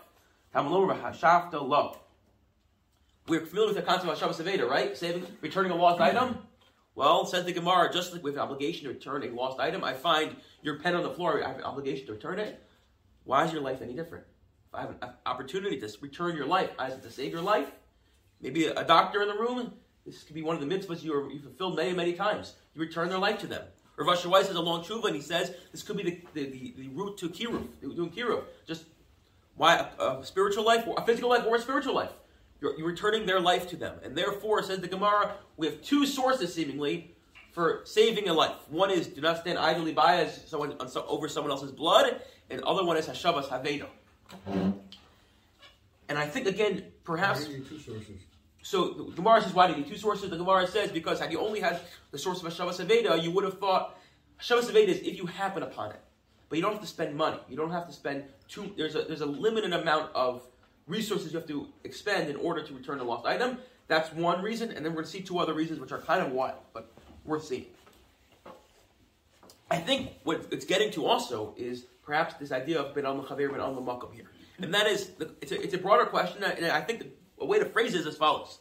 We're 3.29 3.45
familiar 3.45 3.75
with 3.75 3.77
the 3.77 3.83
concept 3.83 4.11
of 4.11 4.19
Hashavas 4.19 4.43
Aveda, 4.43 4.69
right? 4.69 4.97
Saving, 4.97 5.27
returning 5.43 5.71
a 5.71 5.77
lost 5.77 6.01
mm-hmm. 6.01 6.17
item. 6.17 6.39
Well, 6.95 7.27
says 7.27 7.45
the 7.45 7.53
Gemara, 7.53 7.93
just 7.93 8.13
like 8.13 8.25
we 8.25 8.31
have 8.31 8.37
an 8.37 8.43
obligation 8.43 8.85
to 8.85 8.89
return 8.89 9.23
a 9.23 9.29
lost 9.29 9.61
item, 9.61 9.85
I 9.85 9.93
find 9.93 10.35
your 10.63 10.81
pen 10.81 10.95
on 10.95 11.03
the 11.03 11.11
floor, 11.11 11.45
I 11.45 11.49
have 11.49 11.59
an 11.59 11.65
obligation 11.65 12.07
to 12.07 12.13
return 12.15 12.39
it. 12.39 12.61
Why 13.25 13.45
is 13.45 13.53
your 13.53 13.61
life 13.61 13.83
any 13.83 13.93
different? 13.93 14.25
If 14.69 14.75
I 14.75 14.81
have 14.81 14.91
an 14.91 15.11
opportunity 15.27 15.79
to 15.79 15.93
return 16.01 16.37
your 16.37 16.47
life, 16.47 16.71
it 16.81 17.03
to 17.03 17.11
save 17.11 17.33
your 17.33 17.43
life? 17.43 17.71
Maybe 18.41 18.65
a 18.65 18.83
doctor 18.83 19.23
in 19.23 19.29
the 19.29 19.35
room, 19.35 19.75
this 20.07 20.23
could 20.23 20.35
be 20.35 20.43
one 20.43 20.57
of 20.57 20.67
the 20.67 20.75
mitzvahs 20.75 21.03
you, 21.03 21.15
are, 21.15 21.31
you 21.31 21.41
fulfilled 21.41 21.77
many, 21.77 21.93
many 21.93 22.15
times. 22.15 22.55
You 22.75 22.81
return 22.81 23.11
their 23.11 23.19
life 23.19 23.39
to 23.41 23.47
them. 23.47 23.63
Rav 23.97 24.17
Asher 24.17 24.29
Weiss 24.29 24.47
has 24.47 24.57
a 24.57 24.61
long 24.61 24.83
tshuva, 24.83 25.07
and 25.07 25.17
he 25.17 25.21
says 25.21 25.53
this 25.73 25.83
could 25.83 25.97
be 25.97 26.03
the, 26.03 26.21
the, 26.33 26.51
the, 26.51 26.75
the 26.79 26.89
route 26.89 27.19
to 27.19 27.29
kiruv, 27.29 27.67
doing 27.81 28.11
kiruv. 28.11 28.45
Just 28.67 28.85
why 29.57 29.89
a, 29.99 30.03
a, 30.03 30.25
spiritual 30.25 30.65
life, 30.65 30.87
or 30.87 30.95
a 30.97 31.05
physical 31.05 31.29
life, 31.29 31.45
or 31.47 31.57
a 31.57 31.61
spiritual 31.61 31.95
life. 31.95 32.13
You're, 32.61 32.77
you're 32.79 32.87
returning 32.87 33.27
their 33.27 33.41
life 33.41 33.69
to 33.71 33.77
them. 33.77 33.97
And 34.03 34.17
therefore, 34.17 34.63
says 34.63 34.81
the 34.81 34.89
Gemara, 34.89 35.35
we 35.57 35.67
have 35.67 35.81
two 35.83 36.07
sources 36.07 36.53
seemingly 36.53 37.15
for 37.53 37.83
saving 37.85 38.29
a 38.29 38.33
life. 38.33 38.57
One 38.69 38.91
is 38.91 39.07
do 39.07 39.21
not 39.21 39.39
stand 39.39 39.59
idly 39.59 39.93
by 39.93 40.17
as 40.17 40.49
someone 40.49 40.77
over 41.07 41.29
someone 41.29 41.51
else's 41.51 41.73
blood, 41.73 42.21
and 42.51 42.61
the 42.61 42.67
other 42.67 42.85
one 42.85 42.97
is 42.97 43.07
Hashavas 43.07 43.49
Havedo. 43.49 43.87
And 46.09 46.19
I 46.19 46.27
think 46.27 46.47
again, 46.47 46.85
perhaps. 47.05 47.47
two 47.47 47.79
sources. 47.79 48.21
So 48.63 48.93
the 48.93 49.13
Gemara 49.13 49.43
says, 49.43 49.55
why 49.55 49.67
do 49.67 49.73
you 49.75 49.79
need 49.81 49.89
two 49.89 49.97
sources? 49.97 50.31
The 50.31 50.37
Gemara 50.37 50.67
says 50.67 50.91
because 50.91 51.21
had 51.21 51.33
you 51.33 51.41
only 51.41 51.61
had 51.61 51.81
the 52.11 52.19
source 52.19 52.43
of 52.43 52.53
Hashavas 52.53 52.85
Haveda, 52.85 53.23
you 53.23 53.31
would 53.31 53.45
have 53.45 53.59
thought 53.59 53.99
Hashavas 54.41 54.71
Haveda 54.71 54.89
is 54.89 54.99
if 54.99 55.17
you 55.17 55.27
happen 55.27 55.63
upon 55.63 55.91
it, 55.91 56.01
but 56.49 56.57
you 56.57 56.63
don't 56.63 56.73
have 56.73 56.83
to 56.83 56.89
spend 56.89 57.17
money. 57.17 57.39
You 57.49 57.57
don't 57.57 57.71
have 57.71 57.87
to 57.87 57.93
spend 57.93 58.25
two. 58.49 58.73
There's 58.77 58.95
a 58.95 59.03
there's 59.03 59.21
a 59.21 59.27
limited 59.27 59.73
amount 59.73 60.13
of 60.15 60.43
resources 60.89 61.33
you 61.33 61.39
have 61.39 61.49
to 61.49 61.69
expend 61.85 62.29
in 62.29 62.37
order 62.37 62.63
to 62.63 62.75
return 62.75 62.99
a 63.01 63.05
lost 63.05 63.27
item. 63.27 63.59
That's 63.87 64.13
one 64.13 64.43
reason, 64.43 64.73
and 64.73 64.85
then 64.85 64.93
we're 64.93 65.03
going 65.03 65.05
to 65.07 65.11
see 65.11 65.23
two 65.23 65.39
other 65.39 65.55
reasons 65.55 65.81
which 65.81 65.93
are 65.93 66.01
kind 66.01 66.21
of 66.21 66.33
wild, 66.33 66.59
but 66.73 66.91
worth 67.25 67.45
seeing. 67.45 67.67
I 69.71 69.77
think 69.77 70.11
what 70.25 70.47
it's 70.51 70.65
getting 70.65 70.91
to 70.93 71.07
also 71.07 71.55
is 71.57 71.85
perhaps 72.03 72.35
this 72.35 72.53
idea 72.53 72.81
of 72.81 72.95
ben 72.95 73.07
al 73.07 73.23
chavir 73.23 73.51
ben 73.51 73.61
al 73.61 73.75
makom 73.75 74.13
here, 74.15 74.31
and 74.61 74.73
that 74.75 74.87
is 74.87 75.11
it's 75.41 75.53
a, 75.53 75.63
it's 75.63 75.75
a 75.75 75.79
broader 75.79 76.07
question, 76.07 76.43
and 76.43 76.67
I 76.67 76.81
think 76.81 77.07
a 77.41 77.47
way 77.47 77.59
to 77.59 77.67
phrase 77.67 77.95
it 77.95 78.01
is 78.01 78.07
as 78.07 78.17
follows. 78.17 78.59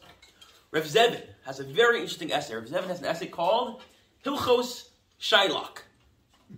Rev 0.72 0.86
Zevin 0.86 1.22
has 1.46 1.60
a 1.60 1.64
very 1.64 2.00
interesting 2.02 2.32
essay. 2.32 2.56
Rev 2.56 2.66
Zevin 2.66 2.88
has 2.88 3.00
an 3.00 3.06
essay 3.06 3.28
called 3.28 3.82
Hilchos 4.26 4.90
Shylock. 5.20 5.80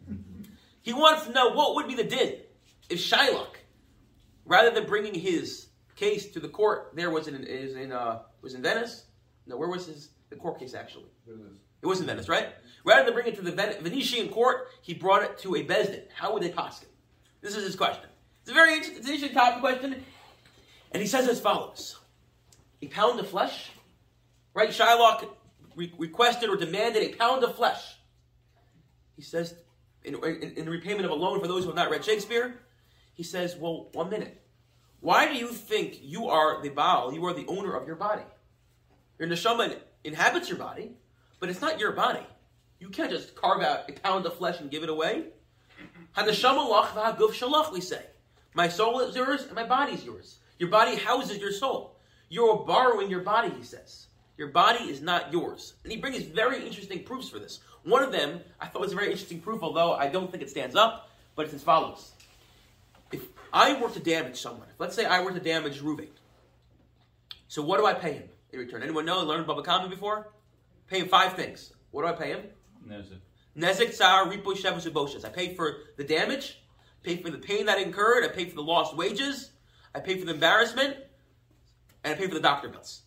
He 0.81 0.93
wants 0.93 1.25
to 1.27 1.31
know 1.33 1.49
what 1.49 1.75
would 1.75 1.87
be 1.87 1.93
the 1.93 2.05
din 2.05 2.37
if 2.89 2.99
Shylock, 2.99 3.58
rather 4.49 4.71
than 4.71 4.85
bringing 4.85 5.13
his 5.13 5.67
case 5.95 6.25
to 6.31 6.39
the 6.41 6.49
court, 6.49 6.91
there 6.95 7.09
was 7.09 7.27
in 7.29 7.41
is 7.45 7.75
in 7.75 7.93
uh, 7.93 8.19
was 8.41 8.55
in 8.55 8.61
Venice. 8.61 9.05
No, 9.45 9.55
where 9.55 9.69
was 9.69 9.85
his 9.85 10.09
the 10.29 10.35
court 10.35 10.59
case 10.59 10.73
actually? 10.73 11.05
Venice. 11.25 11.53
It 11.81 11.87
was 11.87 12.01
in 12.01 12.07
Venice, 12.07 12.27
right? 12.27 12.49
Rather 12.83 13.05
than 13.05 13.13
bring 13.13 13.27
it 13.27 13.35
to 13.35 13.41
the 13.41 13.53
Ven- 13.53 13.81
Venetian 13.81 14.27
court, 14.27 14.67
he 14.81 14.93
brought 14.93 15.23
it 15.23 15.37
to 15.39 15.55
a 15.55 15.63
Besdin. 15.63 16.03
How 16.13 16.33
would 16.33 16.43
they 16.43 16.49
pass 16.49 16.81
it? 16.81 16.89
This 17.41 17.55
is 17.55 17.63
his 17.63 17.75
question. 17.77 18.09
It's 18.41 18.51
a 18.51 18.53
very 18.53 18.73
interesting, 18.73 18.97
it's 18.97 19.07
an 19.07 19.13
interesting 19.13 19.37
topic 19.37 19.61
question, 19.61 20.03
and 20.91 21.01
he 21.01 21.07
says 21.07 21.29
as 21.29 21.39
follows: 21.39 21.99
A 22.81 22.87
pound 22.87 23.19
of 23.19 23.29
flesh, 23.29 23.69
right? 24.53 24.69
Shylock 24.69 25.29
re- 25.75 25.93
requested 25.97 26.49
or 26.49 26.57
demanded 26.57 27.03
a 27.03 27.15
pound 27.15 27.43
of 27.43 27.55
flesh. 27.55 27.95
He 29.15 29.21
says, 29.21 29.53
in, 30.03 30.15
in, 30.15 30.53
in 30.55 30.69
repayment 30.69 31.03
of 31.03 31.11
a 31.11 31.15
loan 31.15 31.41
for 31.41 31.47
those 31.47 31.63
who 31.63 31.69
have 31.69 31.75
not 31.75 31.89
read 31.91 32.05
Shakespeare, 32.05 32.55
he 33.19 33.23
says, 33.23 33.57
"Well, 33.57 33.89
one 33.91 34.09
minute. 34.09 34.41
Why 35.01 35.27
do 35.27 35.37
you 35.37 35.49
think 35.49 35.99
you 36.01 36.29
are 36.29 36.61
the 36.61 36.69
Baal? 36.69 37.13
You 37.13 37.25
are 37.25 37.33
the 37.33 37.45
owner 37.47 37.75
of 37.75 37.85
your 37.85 37.97
body. 37.97 38.23
Your 39.17 39.27
neshama 39.27 39.75
inhabits 40.05 40.47
your 40.47 40.57
body, 40.57 40.93
but 41.41 41.49
it's 41.49 41.59
not 41.59 41.81
your 41.81 41.91
body. 41.91 42.25
You 42.79 42.87
can't 42.87 43.11
just 43.11 43.35
carve 43.35 43.61
out 43.61 43.89
a 43.89 43.91
pound 43.91 44.25
of 44.25 44.35
flesh 44.35 44.61
and 44.61 44.71
give 44.71 44.83
it 44.83 44.89
away. 44.89 45.25
We 47.73 47.81
say. 47.81 48.05
My 48.53 48.69
soul 48.69 49.01
is 49.01 49.13
yours 49.13 49.43
and 49.43 49.53
my 49.53 49.65
body 49.65 49.91
is 49.95 50.05
yours. 50.05 50.37
Your 50.57 50.69
body 50.69 50.95
houses 50.95 51.39
your 51.39 51.51
soul. 51.51 51.97
You're 52.29 52.63
borrowing 52.65 53.09
your 53.09 53.19
body, 53.19 53.49
he 53.49 53.63
says. 53.63 54.07
Your 54.37 54.47
body 54.47 54.85
is 54.85 55.01
not 55.01 55.33
yours. 55.33 55.73
And 55.83 55.91
he 55.91 55.97
brings 55.99 56.23
very 56.23 56.65
interesting 56.65 57.03
proofs 57.03 57.27
for 57.27 57.39
this. 57.39 57.59
One 57.83 58.01
of 58.01 58.13
them 58.13 58.39
I 58.61 58.67
thought 58.67 58.79
was 58.79 58.93
a 58.93 58.95
very 58.95 59.11
interesting 59.11 59.41
proof, 59.41 59.61
although 59.61 59.91
I 59.91 60.07
don't 60.07 60.31
think 60.31 60.41
it 60.41 60.49
stands 60.49 60.77
up, 60.77 61.09
but 61.35 61.43
it's 61.43 61.53
as 61.53 61.63
follows. 61.63 62.13
I 63.51 63.79
were 63.79 63.89
to 63.89 63.99
damage 63.99 64.39
someone, 64.39 64.67
let's 64.77 64.95
say 64.95 65.05
I 65.05 65.21
were 65.21 65.31
to 65.31 65.39
damage 65.39 65.81
Ruvain, 65.81 66.09
so 67.47 67.63
what 67.63 67.79
do 67.79 67.85
I 67.85 67.93
pay 67.93 68.13
him 68.13 68.29
in 68.51 68.59
return? 68.59 68.83
Anyone 68.83 69.05
know? 69.05 69.23
Learned 69.23 69.47
Baba 69.47 69.63
Kama 69.63 69.89
before? 69.89 70.29
Pay 70.87 70.99
him 70.99 71.07
five 71.07 71.33
things. 71.33 71.73
What 71.91 72.03
do 72.03 72.07
I 72.07 72.11
pay 72.11 72.29
him? 72.29 72.41
Nezek. 72.87 73.19
Nezek 73.57 73.93
Tsar 73.93 74.25
Ripo 74.25 74.55
Shevus 74.55 74.89
Uboshes. 74.89 75.25
I 75.25 75.29
pay 75.29 75.55
for 75.55 75.77
the 75.97 76.03
damage, 76.03 76.61
pay 77.03 77.17
for 77.17 77.29
the 77.29 77.37
pain 77.39 77.65
that 77.65 77.77
I 77.77 77.81
incurred, 77.81 78.23
I 78.23 78.27
pay 78.27 78.45
for 78.45 78.55
the 78.55 78.63
lost 78.63 78.95
wages, 78.95 79.51
I 79.95 79.99
pay 79.99 80.17
for 80.19 80.25
the 80.25 80.33
embarrassment, 80.33 80.97
and 82.03 82.13
I 82.13 82.17
pay 82.17 82.27
for 82.27 82.35
the 82.35 82.39
doctor 82.39 82.69
bills. 82.69 83.01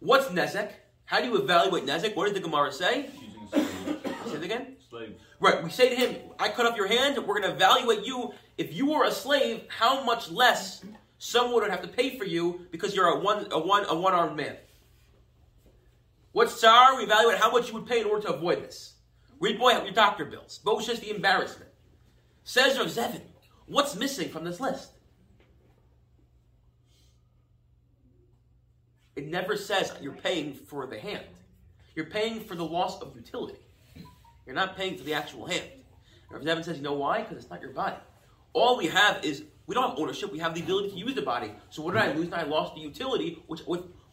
What's 0.00 0.28
Nezek? 0.28 0.70
How 1.04 1.20
do 1.20 1.26
you 1.26 1.36
evaluate 1.36 1.84
Nezek? 1.84 2.16
What 2.16 2.24
does 2.24 2.34
the 2.34 2.40
Gemara 2.40 2.72
say? 2.72 3.10
Say 3.52 4.34
it 4.34 4.42
again? 4.42 4.76
Slave. 4.88 5.16
Right, 5.40 5.62
we 5.62 5.70
say 5.70 5.88
to 5.88 5.94
him, 5.94 6.16
I 6.38 6.48
cut 6.48 6.66
off 6.66 6.76
your 6.76 6.88
hand, 6.88 7.16
we're 7.18 7.40
going 7.40 7.48
to 7.48 7.54
evaluate 7.54 8.04
you. 8.04 8.32
If 8.56 8.74
you 8.74 8.86
were 8.86 9.04
a 9.04 9.12
slave, 9.12 9.62
how 9.68 10.02
much 10.02 10.30
less 10.30 10.84
someone 11.18 11.62
would 11.62 11.70
have 11.70 11.82
to 11.82 11.88
pay 11.88 12.18
for 12.18 12.24
you 12.24 12.66
because 12.70 12.94
you're 12.94 13.06
a 13.06 13.20
one 13.20 13.46
a 13.50 13.58
one 13.58 13.84
a 13.88 13.94
one 13.94 14.14
armed 14.14 14.36
man. 14.36 14.56
What's 16.32 16.54
tsar? 16.60 16.96
We 16.96 17.04
evaluate 17.04 17.38
how 17.38 17.50
much 17.50 17.68
you 17.68 17.74
would 17.74 17.86
pay 17.86 18.00
in 18.00 18.06
order 18.06 18.26
to 18.28 18.34
avoid 18.34 18.62
this. 18.62 18.94
Read 19.40 19.58
boy 19.58 19.70
your 19.70 19.92
doctor 19.92 20.24
bills. 20.24 20.60
But 20.64 20.82
just 20.82 21.02
the 21.02 21.14
embarrassment. 21.14 21.70
Says 22.44 22.78
Rav 22.78 22.88
Zevin, 22.88 23.22
what's 23.66 23.94
missing 23.94 24.28
from 24.28 24.44
this 24.44 24.58
list? 24.58 24.92
It 29.16 29.26
never 29.26 29.56
says 29.56 29.92
you're 30.00 30.12
paying 30.12 30.54
for 30.54 30.86
the 30.86 30.98
hand. 30.98 31.24
You're 31.94 32.06
paying 32.06 32.40
for 32.40 32.54
the 32.54 32.64
loss 32.64 33.00
of 33.00 33.16
utility. 33.16 33.58
You're 34.48 34.54
not 34.54 34.78
paying 34.78 34.96
for 34.96 35.04
the 35.04 35.12
actual 35.12 35.44
hand. 35.44 35.66
Rav 36.30 36.40
Zevin 36.40 36.64
says, 36.64 36.78
you 36.78 36.82
know 36.82 36.94
why? 36.94 37.20
Because 37.20 37.36
it's 37.36 37.50
not 37.50 37.60
your 37.60 37.72
body. 37.72 37.96
All 38.54 38.78
we 38.78 38.86
have 38.86 39.22
is 39.22 39.42
we 39.66 39.74
don't 39.74 39.90
have 39.90 39.98
ownership. 39.98 40.32
We 40.32 40.38
have 40.38 40.54
the 40.54 40.62
ability 40.62 40.88
to 40.92 40.96
use 40.96 41.14
the 41.14 41.20
body. 41.20 41.52
So 41.68 41.82
what 41.82 41.92
did 41.92 42.02
I 42.02 42.12
lose? 42.14 42.32
I 42.32 42.44
lost 42.44 42.74
the 42.74 42.80
utility, 42.80 43.42
which 43.46 43.60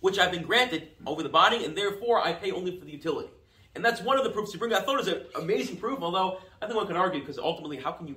which 0.02 0.20
I've 0.20 0.34
been 0.34 0.44
granted 0.44 0.90
over 1.08 1.24
the 1.24 1.30
body, 1.30 1.64
and 1.64 1.74
therefore 1.74 2.22
I 2.22 2.34
pay 2.34 2.52
only 2.52 2.78
for 2.78 2.84
the 2.84 2.92
utility. 2.92 3.30
And 3.76 3.84
that's 3.84 4.02
one 4.02 4.18
of 4.18 4.26
the 4.26 4.30
proofs 4.30 4.54
you 4.54 4.60
bring. 4.60 4.74
I 4.74 4.82
thought 4.82 4.96
it 4.96 5.06
was 5.06 5.08
an 5.08 5.22
amazing 5.36 5.78
proof, 5.78 6.00
although 6.02 6.40
I 6.62 6.66
think 6.66 6.78
one 6.78 6.88
could 6.88 6.98
argue 6.98 7.22
because 7.22 7.38
ultimately, 7.38 7.78
how 7.78 7.94
can 7.94 8.08
you 8.08 8.16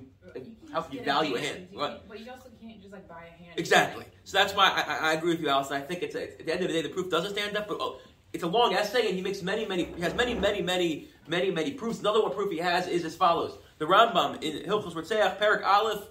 how 0.73 0.81
can 0.81 0.97
you 0.97 1.03
value 1.03 1.35
a 1.35 1.39
hand? 1.39 1.69
Right. 1.73 1.99
But 2.07 2.19
you 2.19 2.29
also 2.31 2.49
can't 2.61 2.81
just 2.81 2.91
like 2.91 3.07
buy 3.07 3.23
a 3.27 3.43
hand. 3.43 3.57
Exactly. 3.57 4.03
So 4.25 4.37
that's 4.37 4.53
why 4.53 4.69
I, 4.69 5.11
I 5.11 5.13
agree 5.13 5.31
with 5.31 5.41
you, 5.41 5.47
Alison. 5.47 5.77
I 5.77 5.81
think 5.81 6.03
it's 6.03 6.15
a, 6.15 6.23
at 6.23 6.45
the 6.45 6.53
end 6.53 6.61
of 6.63 6.67
the 6.67 6.73
day, 6.73 6.81
the 6.81 6.89
proof 6.89 7.09
doesn't 7.09 7.31
stand 7.31 7.55
up, 7.55 7.69
but 7.69 7.77
oh, 7.79 7.99
it's 8.33 8.43
a 8.43 8.47
long 8.47 8.73
essay, 8.73 9.07
and 9.07 9.15
he 9.15 9.21
makes 9.21 9.41
many, 9.41 9.65
many. 9.65 9.85
He 9.85 10.01
has 10.01 10.13
many, 10.13 10.33
many, 10.33 10.61
many, 10.61 11.07
many, 11.27 11.51
many 11.51 11.71
proofs. 11.71 11.99
Another 11.99 12.21
one 12.21 12.31
proof 12.31 12.51
he 12.51 12.59
has 12.59 12.87
is 12.87 13.03
as 13.05 13.15
follows: 13.15 13.57
the 13.79 13.85
Rambam 13.85 14.41
in 14.43 14.63
Hilchos 14.69 14.93
Rotzeach, 14.93 15.39
Perak 15.39 15.65
Aleph, 15.65 16.03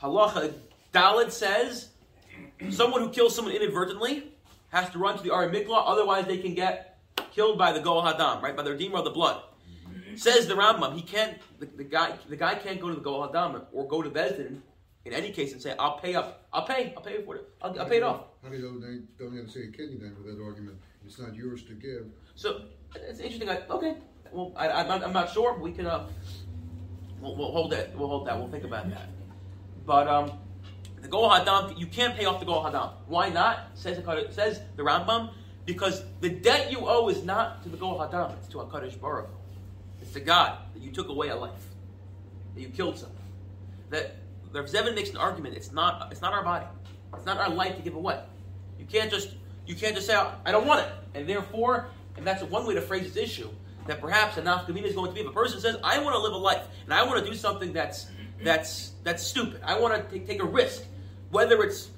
Halacha 0.00 0.54
Dalid 0.92 1.30
says, 1.30 1.88
someone 2.70 3.00
who 3.00 3.08
kills 3.10 3.34
someone 3.34 3.54
inadvertently 3.54 4.32
has 4.70 4.90
to 4.90 4.98
run 4.98 5.16
to 5.16 5.22
the 5.22 5.30
Ari 5.30 5.66
otherwise 5.70 6.26
they 6.26 6.38
can 6.38 6.54
get 6.54 6.98
killed 7.32 7.58
by 7.58 7.72
the 7.72 7.80
Goel 7.80 8.02
Hadam, 8.02 8.42
right, 8.42 8.56
by 8.56 8.62
the 8.62 8.70
Redeemer 8.70 8.98
of 8.98 9.04
the 9.04 9.10
blood. 9.10 9.42
Says 10.16 10.46
the 10.46 10.54
Rambam, 10.54 10.94
he 10.94 11.02
can't. 11.02 11.38
The, 11.58 11.66
the 11.66 11.84
guy, 11.84 12.18
the 12.28 12.36
guy 12.36 12.54
can't 12.56 12.80
go 12.80 12.88
to 12.88 12.94
the 12.94 13.00
Goel 13.00 13.28
Hadam 13.28 13.64
or 13.72 13.86
go 13.88 14.02
to 14.02 14.10
Bezdin 14.10 14.58
in 15.04 15.12
any 15.12 15.30
case 15.30 15.52
and 15.52 15.62
say, 15.62 15.74
"I'll 15.78 15.98
pay 15.98 16.14
up. 16.14 16.46
I'll 16.52 16.66
pay. 16.66 16.92
I'll 16.94 17.02
pay 17.02 17.22
for 17.22 17.36
it. 17.36 17.48
I'll, 17.62 17.78
I'll 17.80 17.86
pay 17.86 17.96
it 17.96 18.02
off." 18.02 18.24
How 18.42 18.50
do 18.50 18.56
you 18.56 18.62
don't, 18.62 19.18
don't 19.18 19.36
have 19.36 19.46
to 19.46 19.50
say 19.50 19.60
a 19.60 19.70
kidney 19.70 19.96
then 19.96 20.14
with 20.22 20.26
that 20.26 20.42
argument? 20.42 20.76
It's 21.04 21.18
not 21.18 21.34
yours 21.34 21.62
to 21.64 21.74
give. 21.74 22.06
So 22.34 22.62
it's 22.94 23.20
interesting. 23.20 23.50
I, 23.50 23.62
okay, 23.70 23.96
well, 24.32 24.52
I, 24.56 24.68
I'm, 24.70 24.88
not, 24.88 25.04
I'm 25.04 25.12
not 25.12 25.30
sure. 25.30 25.58
We 25.58 25.72
can. 25.72 25.86
Uh, 25.86 26.06
we'll, 27.20 27.36
we'll 27.36 27.52
hold 27.52 27.72
that. 27.72 27.96
We'll 27.96 28.08
hold 28.08 28.26
that. 28.26 28.38
We'll 28.38 28.48
think 28.48 28.64
about 28.64 28.88
that. 28.90 29.08
But 29.84 30.08
um, 30.08 30.32
the 31.00 31.08
Goel 31.08 31.28
Hadam, 31.28 31.78
you 31.78 31.86
can't 31.86 32.16
pay 32.16 32.24
off 32.24 32.40
the 32.40 32.46
Goel 32.46 32.62
Hadam. 32.62 32.92
Why 33.06 33.28
not? 33.28 33.70
Says 33.74 33.96
the, 33.98 34.26
says 34.30 34.60
the 34.76 34.82
Rambam, 34.82 35.32
because 35.66 36.04
the 36.20 36.30
debt 36.30 36.70
you 36.70 36.78
owe 36.82 37.08
is 37.08 37.24
not 37.24 37.62
to 37.64 37.68
the 37.68 37.76
Goel 37.76 37.98
Hadam. 37.98 38.36
It's 38.38 38.48
to 38.48 38.58
Hakadosh 38.58 38.98
Baruch. 39.00 39.28
It's 40.00 40.12
to 40.12 40.20
God 40.20 40.58
that 40.74 40.82
you 40.82 40.90
took 40.90 41.08
away 41.08 41.28
a 41.28 41.36
life, 41.36 41.66
that 42.54 42.60
you 42.60 42.68
killed 42.68 42.98
someone. 42.98 43.18
That 43.90 44.16
Rav 44.52 44.66
Zevin 44.66 44.94
makes 44.94 45.10
an 45.10 45.16
argument. 45.16 45.56
It's 45.56 45.72
not. 45.72 46.10
It's 46.12 46.20
not 46.20 46.32
our 46.32 46.44
body. 46.44 46.66
It's 47.14 47.26
not 47.26 47.38
our 47.38 47.50
life 47.50 47.76
to 47.76 47.82
give 47.82 47.94
away. 47.94 48.20
You 48.78 48.86
can't 48.86 49.10
just. 49.10 49.30
You 49.66 49.74
can't 49.74 49.94
just 49.94 50.06
say, 50.06 50.14
"I 50.14 50.50
don't 50.52 50.66
want 50.66 50.86
it," 50.86 50.92
and 51.14 51.28
therefore, 51.28 51.88
and 52.16 52.26
that's 52.26 52.42
one 52.42 52.66
way 52.66 52.74
to 52.74 52.82
phrase 52.82 53.12
this 53.12 53.30
issue. 53.30 53.50
That 53.86 54.00
perhaps 54.00 54.36
a 54.36 54.42
nafkamina 54.42 54.84
is 54.84 54.94
going 54.94 55.10
to 55.10 55.14
be 55.14 55.20
if 55.20 55.26
a 55.26 55.32
person 55.32 55.60
says, 55.60 55.76
"I 55.82 55.98
want 55.98 56.14
to 56.14 56.20
live 56.20 56.32
a 56.32 56.36
life 56.36 56.62
and 56.84 56.94
I 56.94 57.04
want 57.04 57.24
to 57.24 57.28
do 57.28 57.36
something 57.36 57.72
that's 57.72 58.06
that's 58.42 58.92
that's 59.02 59.24
stupid. 59.26 59.60
I 59.64 59.78
want 59.78 60.08
to 60.10 60.18
take, 60.20 60.40
a 60.40 60.44
risk, 60.44 60.84
whether 61.30 61.62
it's, 61.62 61.90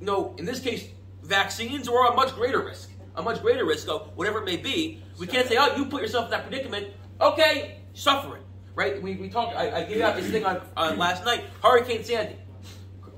you 0.00 0.06
know, 0.06 0.34
in 0.38 0.44
this 0.44 0.60
case, 0.60 0.88
vaccines 1.22 1.88
or 1.88 2.06
a 2.06 2.14
much 2.14 2.34
greater 2.34 2.64
risk, 2.64 2.90
a 3.16 3.22
much 3.22 3.42
greater 3.42 3.64
risk 3.66 3.88
of 3.88 4.16
whatever 4.16 4.38
it 4.38 4.44
may 4.44 4.56
be. 4.56 5.02
We 5.18 5.26
can't 5.26 5.46
say, 5.46 5.56
"Oh, 5.58 5.76
you 5.76 5.86
put 5.86 6.00
yourself 6.02 6.26
in 6.26 6.30
that 6.32 6.48
predicament." 6.48 6.88
Okay, 7.20 7.80
suffer 7.92 8.36
it. 8.36 8.42
Right? 8.74 9.00
We, 9.00 9.14
we 9.14 9.28
talked. 9.28 9.56
I, 9.56 9.82
I 9.82 9.84
gave 9.84 10.00
out 10.00 10.16
this 10.16 10.30
thing 10.30 10.44
on, 10.44 10.60
on 10.76 10.98
last 10.98 11.24
night. 11.24 11.44
Hurricane 11.62 12.02
Sandy. 12.02 12.36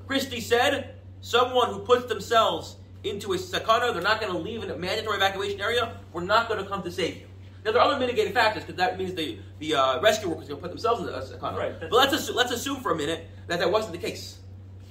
Christie 0.07 0.41
said, 0.41 0.97
someone 1.21 1.73
who 1.73 1.81
puts 1.81 2.07
themselves 2.07 2.77
into 3.09 3.33
a 3.33 3.37
sakana, 3.37 3.93
they're 3.93 4.03
not 4.03 4.21
going 4.21 4.33
to 4.33 4.39
leave 4.39 4.63
in 4.63 4.71
a 4.71 4.77
mandatory 4.77 5.17
evacuation 5.17 5.61
area. 5.61 5.99
We're 6.13 6.25
not 6.25 6.49
going 6.49 6.63
to 6.63 6.69
come 6.69 6.83
to 6.83 6.91
save 6.91 7.17
you. 7.17 7.27
Now 7.65 7.73
there 7.73 7.81
are 7.81 7.91
other 7.91 7.99
mitigating 7.99 8.33
factors 8.33 8.63
because 8.63 8.77
that 8.77 8.97
means 8.99 9.15
the 9.15 9.39
the 9.59 9.75
uh, 9.75 10.01
rescue 10.01 10.29
workers 10.29 10.45
are 10.45 10.51
going 10.51 10.59
to 10.59 10.63
put 10.63 10.71
themselves 10.71 11.03
in 11.03 11.09
a 11.09 11.19
sakana. 11.19 11.57
Right, 11.57 11.81
but 11.81 11.93
let's 11.93 12.13
assume, 12.13 12.37
let's 12.37 12.53
assume 12.53 12.81
for 12.81 12.93
a 12.93 12.97
minute 12.97 13.29
that 13.49 13.59
that 13.59 13.71
wasn't 13.71 13.93
the 13.93 13.99
case. 13.99 14.39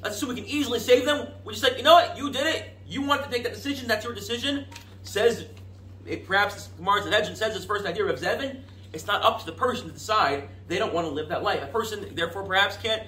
Let's 0.03 0.17
assume 0.17 0.29
we 0.29 0.35
can 0.35 0.45
easily 0.45 0.79
save 0.79 1.05
them. 1.05 1.27
We 1.45 1.53
just 1.53 1.63
like, 1.63 1.77
you 1.77 1.83
know 1.83 1.93
what? 1.93 2.17
You 2.17 2.31
did 2.31 2.45
it. 2.47 2.69
You 2.87 3.01
want 3.01 3.23
to 3.23 3.29
take 3.29 3.43
that 3.43 3.53
decision. 3.53 3.87
That's 3.87 4.03
your 4.03 4.13
decision. 4.13 4.65
Says 5.03 5.45
it, 6.05 6.27
perhaps 6.27 6.69
Gemara's 6.77 7.05
Hedgen 7.05 7.35
says 7.35 7.55
his 7.55 7.65
first 7.65 7.85
idea 7.85 8.05
of 8.05 8.19
Zevin. 8.19 8.61
It's 8.93 9.07
not 9.07 9.23
up 9.23 9.39
to 9.39 9.45
the 9.45 9.51
person 9.51 9.87
to 9.87 9.93
decide 9.93 10.47
they 10.67 10.77
don't 10.77 10.93
want 10.93 11.07
to 11.07 11.13
live 11.13 11.29
that 11.29 11.43
life. 11.43 11.61
A 11.63 11.67
person, 11.67 12.13
therefore, 12.13 12.43
perhaps 12.43 12.77
can't. 12.77 13.03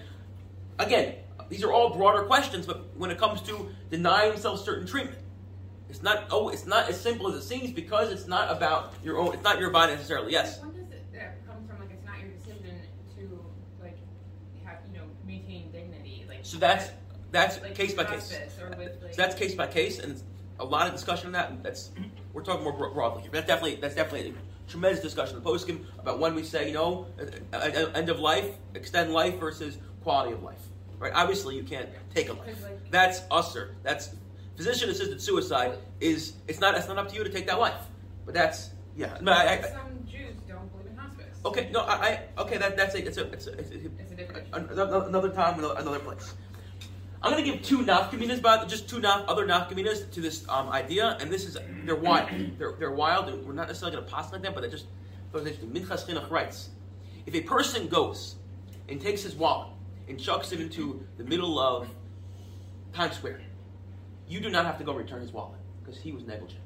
Again, 0.80 1.16
these 1.50 1.64
are 1.64 1.72
all 1.72 1.96
broader 1.96 2.24
questions, 2.24 2.66
but 2.66 2.96
when 2.98 3.12
it 3.12 3.18
comes 3.18 3.42
to 3.44 3.70
denying 3.90 4.32
themselves 4.32 4.64
certain 4.64 4.86
treatment, 4.88 5.20
it's 5.90 6.04
not. 6.04 6.26
Oh, 6.32 6.50
it's 6.50 6.66
not 6.66 6.90
as 6.90 7.00
simple 7.00 7.28
as 7.30 7.36
it 7.36 7.44
seems 7.48 7.72
because 7.72 8.12
it's 8.12 8.28
not 8.28 8.52
about 8.52 8.94
your 9.04 9.18
own. 9.18 9.34
It's 9.34 9.44
not 9.44 9.60
your 9.60 9.70
body 9.70 9.94
necessarily. 9.94 10.32
Yes. 10.34 10.60
When 10.62 10.72
does 10.72 10.92
it 10.92 11.06
that 11.14 11.48
come 11.48 11.66
from? 11.68 11.80
Like, 11.80 11.92
it's 11.92 12.06
not 12.06 12.20
your 12.20 12.30
decision 12.30 12.82
to 13.16 13.46
like 13.82 13.98
have 14.66 14.80
you 14.92 15.00
know 15.00 15.06
maintain 15.26 15.72
dignity. 15.72 16.26
Like, 16.28 16.40
So 16.42 16.58
that's 16.58 16.90
that's 17.32 17.62
like 17.62 17.76
case 17.76 17.94
by 17.94 18.04
case. 18.04 18.38
with, 18.78 19.02
like, 19.02 19.14
So 19.14 19.22
that's 19.22 19.36
case 19.36 19.56
by 19.56 19.68
case, 19.68 20.00
and 20.00 20.22
a 20.60 20.66
lot 20.66 20.88
of 20.88 20.94
discussion 20.94 21.28
on 21.28 21.32
that. 21.34 21.52
And 21.52 21.64
that's 21.64 21.92
we're 22.34 22.44
talking 22.44 22.64
more 22.66 22.74
broadly 22.74 23.22
here. 23.22 23.32
That's 23.32 23.48
definitely 23.48 23.76
that's 23.76 23.96
definitely 23.96 24.34
tremendous 24.68 25.02
discussion 25.02 25.38
in 25.38 25.44
the 25.44 25.50
poskim 25.50 25.86
about 25.98 26.20
when 26.20 26.36
we 26.36 26.44
say, 26.44 26.68
you 26.68 26.74
know, 26.74 27.08
end 27.54 28.10
of 28.10 28.20
life, 28.20 28.56
extend 28.76 29.14
life 29.14 29.40
versus 29.40 29.78
quality 30.04 30.34
of 30.34 30.44
life. 30.44 30.60
Right? 31.00 31.12
Obviously, 31.14 31.56
you 31.56 31.64
can't 31.64 31.90
take 32.14 32.30
a 32.30 32.34
life. 32.34 32.58
That's 32.90 33.22
assur. 33.32 33.76
That's 33.84 34.16
physician-assisted 34.56 35.22
suicide. 35.22 35.78
Is 36.00 36.34
it's 36.48 36.60
not 36.60 36.76
it's 36.76 36.88
not 36.88 36.98
up 36.98 37.10
to 37.10 37.16
you 37.16 37.24
to 37.24 37.30
take 37.30 37.48
that 37.48 37.60
life. 37.60 37.82
But 38.26 38.34
that's 38.34 38.72
yeah. 38.96 39.18
But 39.22 39.34
I, 39.34 39.54
I, 39.54 39.62
Some 39.62 40.06
Jews 40.10 40.36
don't 40.48 40.72
believe 40.72 40.88
in 40.88 40.98
hospice. 40.98 41.26
okay, 41.46 41.70
no, 41.72 41.82
I, 41.82 41.94
I 41.94 42.42
okay. 42.42 42.58
That 42.58 42.76
that's 42.76 42.96
a, 42.96 43.06
it's 43.06 43.18
a 43.18 43.32
it's 43.32 43.48
a, 43.48 43.54
it's 43.54 43.72
a, 43.72 43.76
It's 43.76 44.12
a 44.12 44.16
different 44.16 44.48
another, 44.54 45.06
another 45.08 45.30
time, 45.30 45.60
another, 45.60 45.76
another 45.78 46.00
place. 46.00 46.34
I'm 47.22 47.32
going 47.32 47.44
to 47.44 47.52
give 47.52 47.64
two 47.64 47.80
nafkaminas, 47.80 48.42
but 48.42 48.70
just 48.70 48.88
two 48.88 49.00
naf, 49.00 49.26
other 49.28 49.48
nafkaminas 49.48 50.12
to 50.12 50.22
this 50.22 50.48
um, 50.50 50.70
idea, 50.70 51.18
and 51.20 51.32
this 51.32 51.46
is 51.46 51.58
they're 51.84 51.96
wild. 51.96 52.30
They're, 52.58 52.74
they're 52.78 52.92
wild, 52.92 53.26
we're 53.46 53.54
not 53.54 53.68
necessarily 53.68 53.96
going 53.96 54.08
to 54.08 54.14
pass 54.14 54.32
like 54.32 54.44
that, 54.44 54.54
but 54.54 54.62
they 54.62 54.70
just 54.70 54.86
those 55.32 55.46
interesting. 55.46 55.72
Minchas 55.72 56.06
Chinuch 56.08 56.30
writes, 56.30 56.70
if 57.26 57.34
a 57.34 57.42
person 57.42 57.88
goes 57.88 58.36
and 58.88 59.02
takes 59.02 59.24
his 59.24 59.36
wallet 59.36 59.70
and 60.08 60.20
chucks 60.20 60.52
it 60.52 60.60
into 60.62 61.06
the 61.18 61.24
middle 61.24 61.60
of 61.60 61.88
Times 62.94 63.16
Square, 63.16 63.42
you 64.28 64.40
do 64.40 64.50
not 64.50 64.66
have 64.66 64.78
to 64.78 64.84
go 64.84 64.94
return 64.94 65.22
his 65.22 65.32
wallet 65.32 65.60
because 65.84 66.00
he 66.00 66.12
was 66.12 66.26
negligent. 66.26 66.62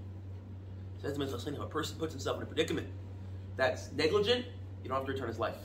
Says 1.01 1.17
the 1.17 1.23
Minchas 1.23 1.43
Chinuch, 1.45 1.55
if 1.55 1.59
a 1.61 1.65
person 1.65 1.97
puts 1.97 2.13
himself 2.13 2.37
in 2.37 2.43
a 2.43 2.45
predicament 2.45 2.87
that's 3.57 3.91
negligent, 3.91 4.45
you 4.83 4.89
don't 4.89 4.97
have 4.97 5.05
to 5.05 5.11
return 5.11 5.27
his 5.27 5.39
life, 5.39 5.57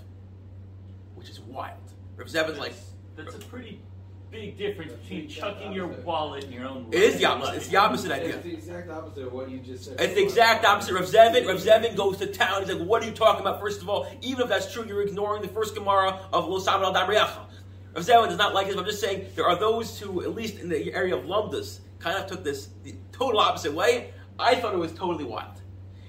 which 1.14 1.28
is 1.28 1.40
wild. 1.40 1.78
Rav 2.16 2.28
Zevin's 2.28 2.58
like, 2.58 2.74
That's 3.16 3.34
a 3.34 3.38
pretty 3.38 3.80
big 4.30 4.58
difference 4.58 4.92
between 4.92 5.28
chucking 5.28 5.72
your 5.72 5.86
wallet 5.86 6.44
in 6.44 6.52
your 6.52 6.66
own. 6.66 6.86
It 6.90 7.02
is 7.02 7.18
the 7.18 7.26
opposite. 7.26 7.56
It's 7.56 7.68
the 7.68 7.76
opposite 7.76 8.10
idea. 8.10 8.36
It's 8.36 8.44
the 8.44 8.52
exact 8.54 8.90
opposite 8.90 9.26
of 9.26 9.32
what 9.32 9.50
you 9.50 9.58
just 9.58 9.84
said. 9.84 10.00
It's 10.00 10.14
the 10.14 10.22
exact 10.22 10.64
opposite. 10.64 10.94
Rav 10.94 11.04
Zevin, 11.04 11.46
Rav 11.46 11.58
Zevin 11.58 11.94
goes 11.96 12.16
to 12.18 12.26
town. 12.26 12.62
He's 12.62 12.72
like, 12.72 12.86
"What 12.86 13.02
are 13.02 13.06
you 13.06 13.12
talking 13.12 13.42
about?" 13.42 13.60
First 13.60 13.82
of 13.82 13.88
all, 13.88 14.06
even 14.22 14.42
if 14.42 14.48
that's 14.48 14.72
true, 14.72 14.84
you're 14.86 15.02
ignoring 15.02 15.42
the 15.42 15.48
first 15.48 15.74
Gemara 15.74 16.20
of 16.32 16.48
Lo 16.48 16.58
Sabra 16.58 16.86
al 16.86 16.94
Dabriacha. 16.94 17.46
Rav 17.96 18.04
Zevin 18.04 18.28
does 18.28 18.36
not 18.36 18.52
like 18.54 18.66
this. 18.66 18.76
But 18.76 18.82
I'm 18.82 18.86
just 18.86 19.00
saying 19.00 19.28
there 19.34 19.46
are 19.46 19.58
those 19.58 19.98
who, 19.98 20.22
at 20.22 20.34
least 20.34 20.58
in 20.58 20.68
the 20.68 20.92
area 20.92 21.16
of 21.16 21.24
Lumdas, 21.24 21.80
kind 21.98 22.18
of 22.18 22.26
took 22.26 22.44
this 22.44 22.68
the 22.84 22.94
total 23.10 23.40
opposite 23.40 23.72
way. 23.72 24.12
I 24.38 24.54
thought 24.54 24.74
it 24.74 24.78
was 24.78 24.92
totally 24.92 25.24
wild. 25.24 25.62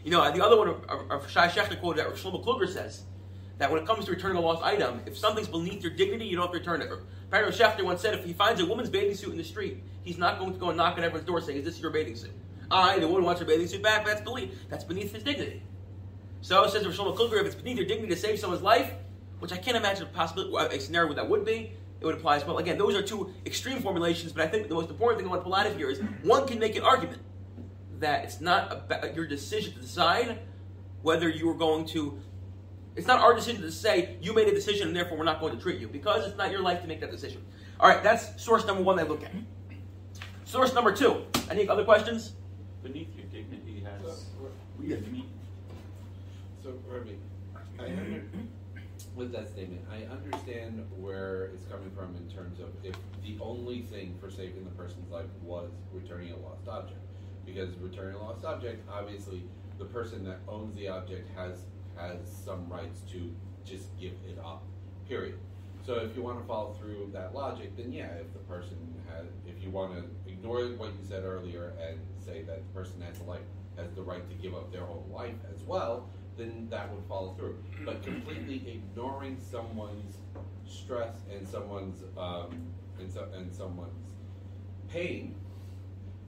You 0.04 0.12
know, 0.12 0.30
the 0.32 0.44
other 0.44 0.58
one, 0.58 0.68
of, 0.68 1.12
of 1.12 1.30
Shai 1.32 1.48
Shechter 1.48 1.80
quoted 1.80 2.06
that 2.06 2.14
Shlomo 2.16 2.44
Kluger 2.44 2.68
says 2.68 3.04
that 3.58 3.72
when 3.72 3.82
it 3.82 3.88
comes 3.88 4.06
to 4.06 4.12
returning 4.12 4.38
a 4.38 4.42
lost 4.42 4.64
item, 4.64 5.02
if 5.06 5.18
something's 5.18 5.48
beneath 5.48 5.82
your 5.82 5.94
dignity, 5.94 6.26
you 6.26 6.36
don't 6.36 6.46
have 6.46 6.52
to 6.52 6.60
return 6.60 6.82
it. 6.82 6.92
Apparently, 7.30 7.58
Schechter 7.58 7.84
once 7.84 8.02
said 8.02 8.14
if 8.14 8.26
he 8.26 8.34
finds 8.34 8.60
a 8.60 8.66
woman's 8.66 8.90
bathing 8.90 9.16
suit 9.16 9.32
in 9.32 9.38
the 9.38 9.44
street, 9.44 9.82
he's 10.04 10.18
not 10.18 10.40
going 10.40 10.54
to 10.54 10.60
go 10.60 10.68
and 10.68 10.78
knock 10.78 10.98
on 10.98 11.06
everyone's 11.06 11.26
door 11.26 11.40
saying, 11.40 11.60
"Is 11.60 11.66
this 11.66 11.80
your 11.80 11.92
bathing 11.92 12.18
suit?" 12.18 12.32
I, 12.70 13.00
the 13.00 13.08
woman 13.08 13.24
wants 13.24 13.40
her 13.40 13.48
bathing 13.48 13.68
suit 13.68 13.82
back. 13.82 14.06
That's 14.06 14.22
beneath. 14.22 14.70
That's 14.70 14.84
beneath 14.84 15.14
his 15.14 15.24
dignity. 15.24 15.64
So 16.42 16.68
says 16.68 16.84
Shlomo 16.84 17.16
Kluger, 17.16 17.40
if 17.40 17.46
it's 17.46 17.56
beneath 17.56 17.78
your 17.78 17.88
dignity 17.88 18.14
to 18.14 18.20
save 18.20 18.40
someone's 18.40 18.62
life, 18.62 18.92
which 19.40 19.52
I 19.52 19.58
can't 19.58 19.78
imagine 19.78 20.04
a 20.04 20.08
possibility, 20.08 20.76
a 20.76 20.80
scenario 20.80 21.08
where 21.08 21.16
that 21.16 21.30
would 21.30 21.46
be, 21.46 21.74
it 22.00 22.06
would 22.06 22.16
apply 22.16 22.38
as 22.38 22.46
well. 22.46 22.58
Again, 22.58 22.78
those 22.78 22.96
are 22.96 23.02
two 23.02 23.34
extreme 23.46 23.82
formulations, 23.82 24.32
but 24.32 24.44
I 24.44 24.48
think 24.48 24.68
the 24.68 24.76
most 24.76 24.90
important 24.90 25.20
thing 25.20 25.28
I 25.28 25.32
want 25.32 25.42
to 25.42 25.44
pull 25.44 25.56
out 25.56 25.66
of 25.66 25.76
here 25.76 25.90
is 25.90 26.00
one 26.24 26.48
can 26.48 26.60
make 26.60 26.76
an 26.76 26.84
argument 26.84 27.22
that 28.00 28.24
it's 28.24 28.40
not 28.40 28.72
about 28.72 29.16
your 29.16 29.26
decision 29.26 29.74
to 29.74 29.80
decide 29.80 30.40
whether 31.02 31.30
you 31.30 31.50
are 31.50 31.56
going 31.56 31.86
to. 31.88 32.20
It's 32.96 33.08
not 33.08 33.20
our 33.20 33.36
decision 33.36 33.62
to 33.62 33.72
say 33.72 34.18
you 34.22 34.34
made 34.34 34.48
a 34.48 34.54
decision 34.54 34.88
and 34.88 34.96
therefore 34.96 35.18
we're 35.18 35.24
not 35.24 35.40
going 35.40 35.56
to 35.56 35.62
treat 35.62 35.80
you 35.80 35.88
because 35.88 36.28
it's 36.28 36.38
not 36.38 36.52
your 36.52 36.62
life 36.62 36.82
to 36.82 36.88
make 36.88 37.00
that 37.02 37.12
decision. 37.12 37.44
All 37.80 37.88
right, 37.88 38.04
that's 38.04 38.42
source 38.42 38.66
number 38.66 38.82
one. 38.82 39.00
I 39.00 39.04
look 39.04 39.24
at. 39.24 39.32
Source 40.46 40.74
number 40.74 40.96
two. 40.96 41.24
Any 41.50 41.68
other 41.68 41.84
questions? 41.84 42.34
Beneath 42.82 43.10
your 43.16 43.26
dignity 43.26 43.84
has. 43.84 44.20
So, 44.20 44.26
weird 44.80 45.06
meaning. 45.12 45.30
so 46.64 46.74
Ravi, 46.88 47.18
I 47.80 47.86
under, 47.86 48.24
with 49.18 49.32
that 49.32 49.50
statement, 49.50 49.82
I 49.92 50.04
understand 50.14 50.86
where 50.96 51.46
it's 51.46 51.66
coming 51.66 51.90
from 51.96 52.16
in 52.16 52.30
terms 52.34 52.60
of 52.60 52.70
if 52.84 52.96
the 53.24 53.36
only 53.42 53.82
thing 53.82 54.16
for 54.22 54.30
saving 54.30 54.64
the 54.64 54.72
person's 54.72 55.12
life 55.12 55.26
was 55.42 55.72
returning 55.92 56.32
a 56.32 56.38
lost 56.38 56.68
object, 56.68 57.02
because 57.46 57.76
returning 57.78 58.16
a 58.16 58.24
lost 58.24 58.46
object, 58.46 58.88
obviously, 58.90 59.44
the 59.80 59.86
person 59.86 60.24
that 60.26 60.38
owns 60.48 60.76
the 60.76 60.88
object 60.88 61.30
has 61.36 61.66
has 61.98 62.20
some 62.46 62.70
rights 62.70 63.02
to 63.12 63.34
just 63.66 63.86
give 64.00 64.14
it 64.28 64.38
up. 64.38 64.64
Period. 65.10 65.40
So 65.84 65.96
if 65.96 66.16
you 66.16 66.22
want 66.22 66.40
to 66.40 66.46
follow 66.46 66.74
through 66.74 67.10
that 67.14 67.34
logic, 67.34 67.76
then 67.76 67.92
yeah, 67.92 68.10
if 68.22 68.32
the 68.34 68.40
person 68.40 68.78
has, 69.10 69.26
if 69.48 69.64
you 69.64 69.72
want 69.72 69.94
to 69.94 70.32
ignore 70.32 70.66
what 70.78 70.90
you 70.90 71.08
said 71.08 71.24
earlier 71.24 71.74
and 71.82 71.98
say 72.24 72.44
that 72.44 72.58
the 72.68 72.80
person 72.80 73.02
has 73.02 73.20
a 73.20 73.24
life 73.24 73.42
has 73.78 73.92
the 73.94 74.02
right 74.02 74.28
to 74.30 74.36
give 74.36 74.54
up 74.54 74.72
their 74.72 74.82
whole 74.82 75.08
life 75.12 75.36
as 75.54 75.64
well, 75.64 76.10
then 76.38 76.68
that 76.70 76.94
would 76.94 77.04
follow 77.08 77.34
through. 77.34 77.58
But 77.86 78.04
completely 78.04 78.64
ignoring 78.68 79.38
someone's 79.40 80.18
stress 80.66 81.16
and 81.34 81.48
someone's 81.48 82.04
um, 82.18 82.68
and, 83.00 83.12
so, 83.12 83.28
and 83.36 83.54
someone's 83.54 84.12
pain, 84.90 85.36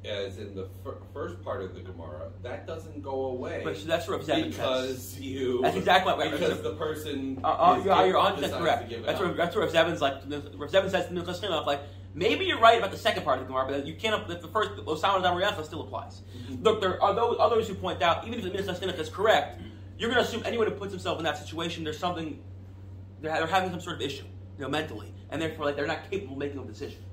as 0.06 0.38
in 0.38 0.56
the 0.56 0.67
fir- 0.84 0.98
first 1.13 1.43
part 1.43 1.62
of 1.62 1.74
the 1.74 1.82
Gemara, 1.82 2.30
that 2.43 2.65
doesn't 2.67 3.02
go 3.02 3.26
away. 3.26 3.62
But 3.63 3.78
so 3.78 3.86
that's 3.86 4.08
what 4.08 4.17
Rav 4.17 4.26
says. 4.26 4.45
because 4.45 5.19
you. 5.19 5.62
That's 5.62 5.78
exactly 5.78 6.13
what 6.13 6.32
because 6.32 6.54
right. 6.54 6.63
the 6.63 6.76
person. 6.76 7.39
Uh, 7.43 7.48
uh, 7.48 7.84
yeah, 7.86 8.06
you're 8.06 8.17
on. 8.17 8.39
That's 8.39 8.54
correct. 8.54 8.91
That's 9.06 9.19
where 9.19 9.34
that's 9.34 9.56
where 9.56 9.65
Rav 9.65 9.74
Zevin's 9.74 10.02
like. 10.02 10.15
Rav 10.26 10.72
Zevin 10.72 10.89
says 10.89 11.08
to 11.08 11.13
Minchas 11.13 11.41
Chinuch, 11.41 11.65
like 11.65 11.82
maybe 12.13 12.45
you're 12.45 12.60
right 12.60 12.78
about 12.78 12.91
the 12.91 12.98
second 12.98 13.24
part 13.24 13.39
of 13.39 13.45
the 13.45 13.54
Gemara, 13.54 13.67
but 13.67 13.88
you 13.88 13.95
can't. 13.95 14.28
The 14.28 14.48
first 14.48 14.72
Osama 14.86 15.24
Damariacha 15.24 15.65
still 15.65 15.82
applies. 15.82 16.22
Mm-hmm. 16.22 16.63
Look, 16.63 16.82
there 16.82 17.02
are 17.02 17.13
those 17.13 17.38
others 17.39 17.67
who 17.67 17.76
point 17.76 18.02
out 18.02 18.28
even 18.28 18.39
if 18.39 18.45
the 18.45 18.52
Minchas 18.52 18.80
Chinuch 18.80 19.00
is 19.00 19.10
correct, 19.10 19.62
you're 20.00 20.10
going 20.10 20.24
to 20.24 20.28
assume 20.28 20.44
anyone 20.46 20.68
who 20.68 20.74
puts 20.74 20.92
himself 20.92 21.18
in 21.20 21.26
that 21.26 21.38
situation, 21.38 21.84
there's 21.84 22.00
something 22.00 22.42
they're, 23.22 23.34
they're 23.34 23.48
having 23.48 23.70
some 23.70 23.82
sort 23.82 23.98
of 23.98 24.02
issue, 24.02 24.24
you 24.58 24.64
know, 24.64 24.70
mentally, 24.70 25.14
and 25.30 25.42
therefore 25.42 25.66
like 25.66 25.76
they're 25.76 25.88
not 25.88 26.10
capable 26.10 26.34
of 26.34 26.40
making 26.40 26.58
a 26.58 26.64
decision. 26.64 27.04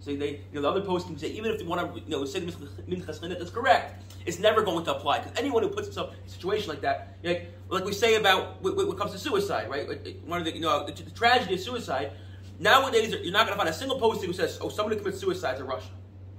So 0.00 0.14
they, 0.14 0.32
you 0.32 0.40
know, 0.52 0.60
the 0.60 0.68
other 0.68 0.80
post 0.82 1.06
can 1.06 1.16
say 1.16 1.28
even 1.28 1.50
if 1.50 1.58
they 1.58 1.64
want 1.64 1.94
to, 1.94 2.00
you 2.00 2.10
know, 2.10 2.26
say 2.26 2.40
the 2.40 2.52
Minchas 2.52 3.40
is 3.40 3.50
correct, 3.50 4.02
it's 4.26 4.38
never 4.38 4.62
going 4.62 4.84
to 4.84 4.94
apply 4.94 5.20
because 5.20 5.32
anyone 5.38 5.62
who 5.62 5.70
puts 5.70 5.86
himself 5.86 6.12
in 6.12 6.18
a 6.26 6.28
situation 6.28 6.68
like 6.68 6.82
that, 6.82 7.16
like, 7.22 7.50
like 7.70 7.86
we 7.86 7.94
say 7.94 8.16
about 8.16 8.62
when 8.62 8.74
it 8.78 8.98
comes 8.98 9.12
to 9.12 9.18
suicide, 9.18 9.70
right? 9.70 9.88
One 10.26 10.40
of 10.40 10.44
the, 10.44 10.54
you 10.54 10.60
know, 10.60 10.86
the, 10.86 10.92
the 10.92 11.10
tragedy 11.10 11.54
of 11.54 11.60
suicide. 11.60 12.12
Nowadays, 12.60 13.10
you're 13.10 13.32
not 13.32 13.46
going 13.46 13.58
to 13.58 13.64
find 13.64 13.68
a 13.68 13.72
single 13.72 13.98
posting 13.98 14.28
who 14.28 14.32
says, 14.32 14.58
"Oh, 14.60 14.68
somebody 14.68 14.96
commits 14.96 15.18
suicide 15.18 15.58
in 15.58 15.66
rasha." 15.66 15.82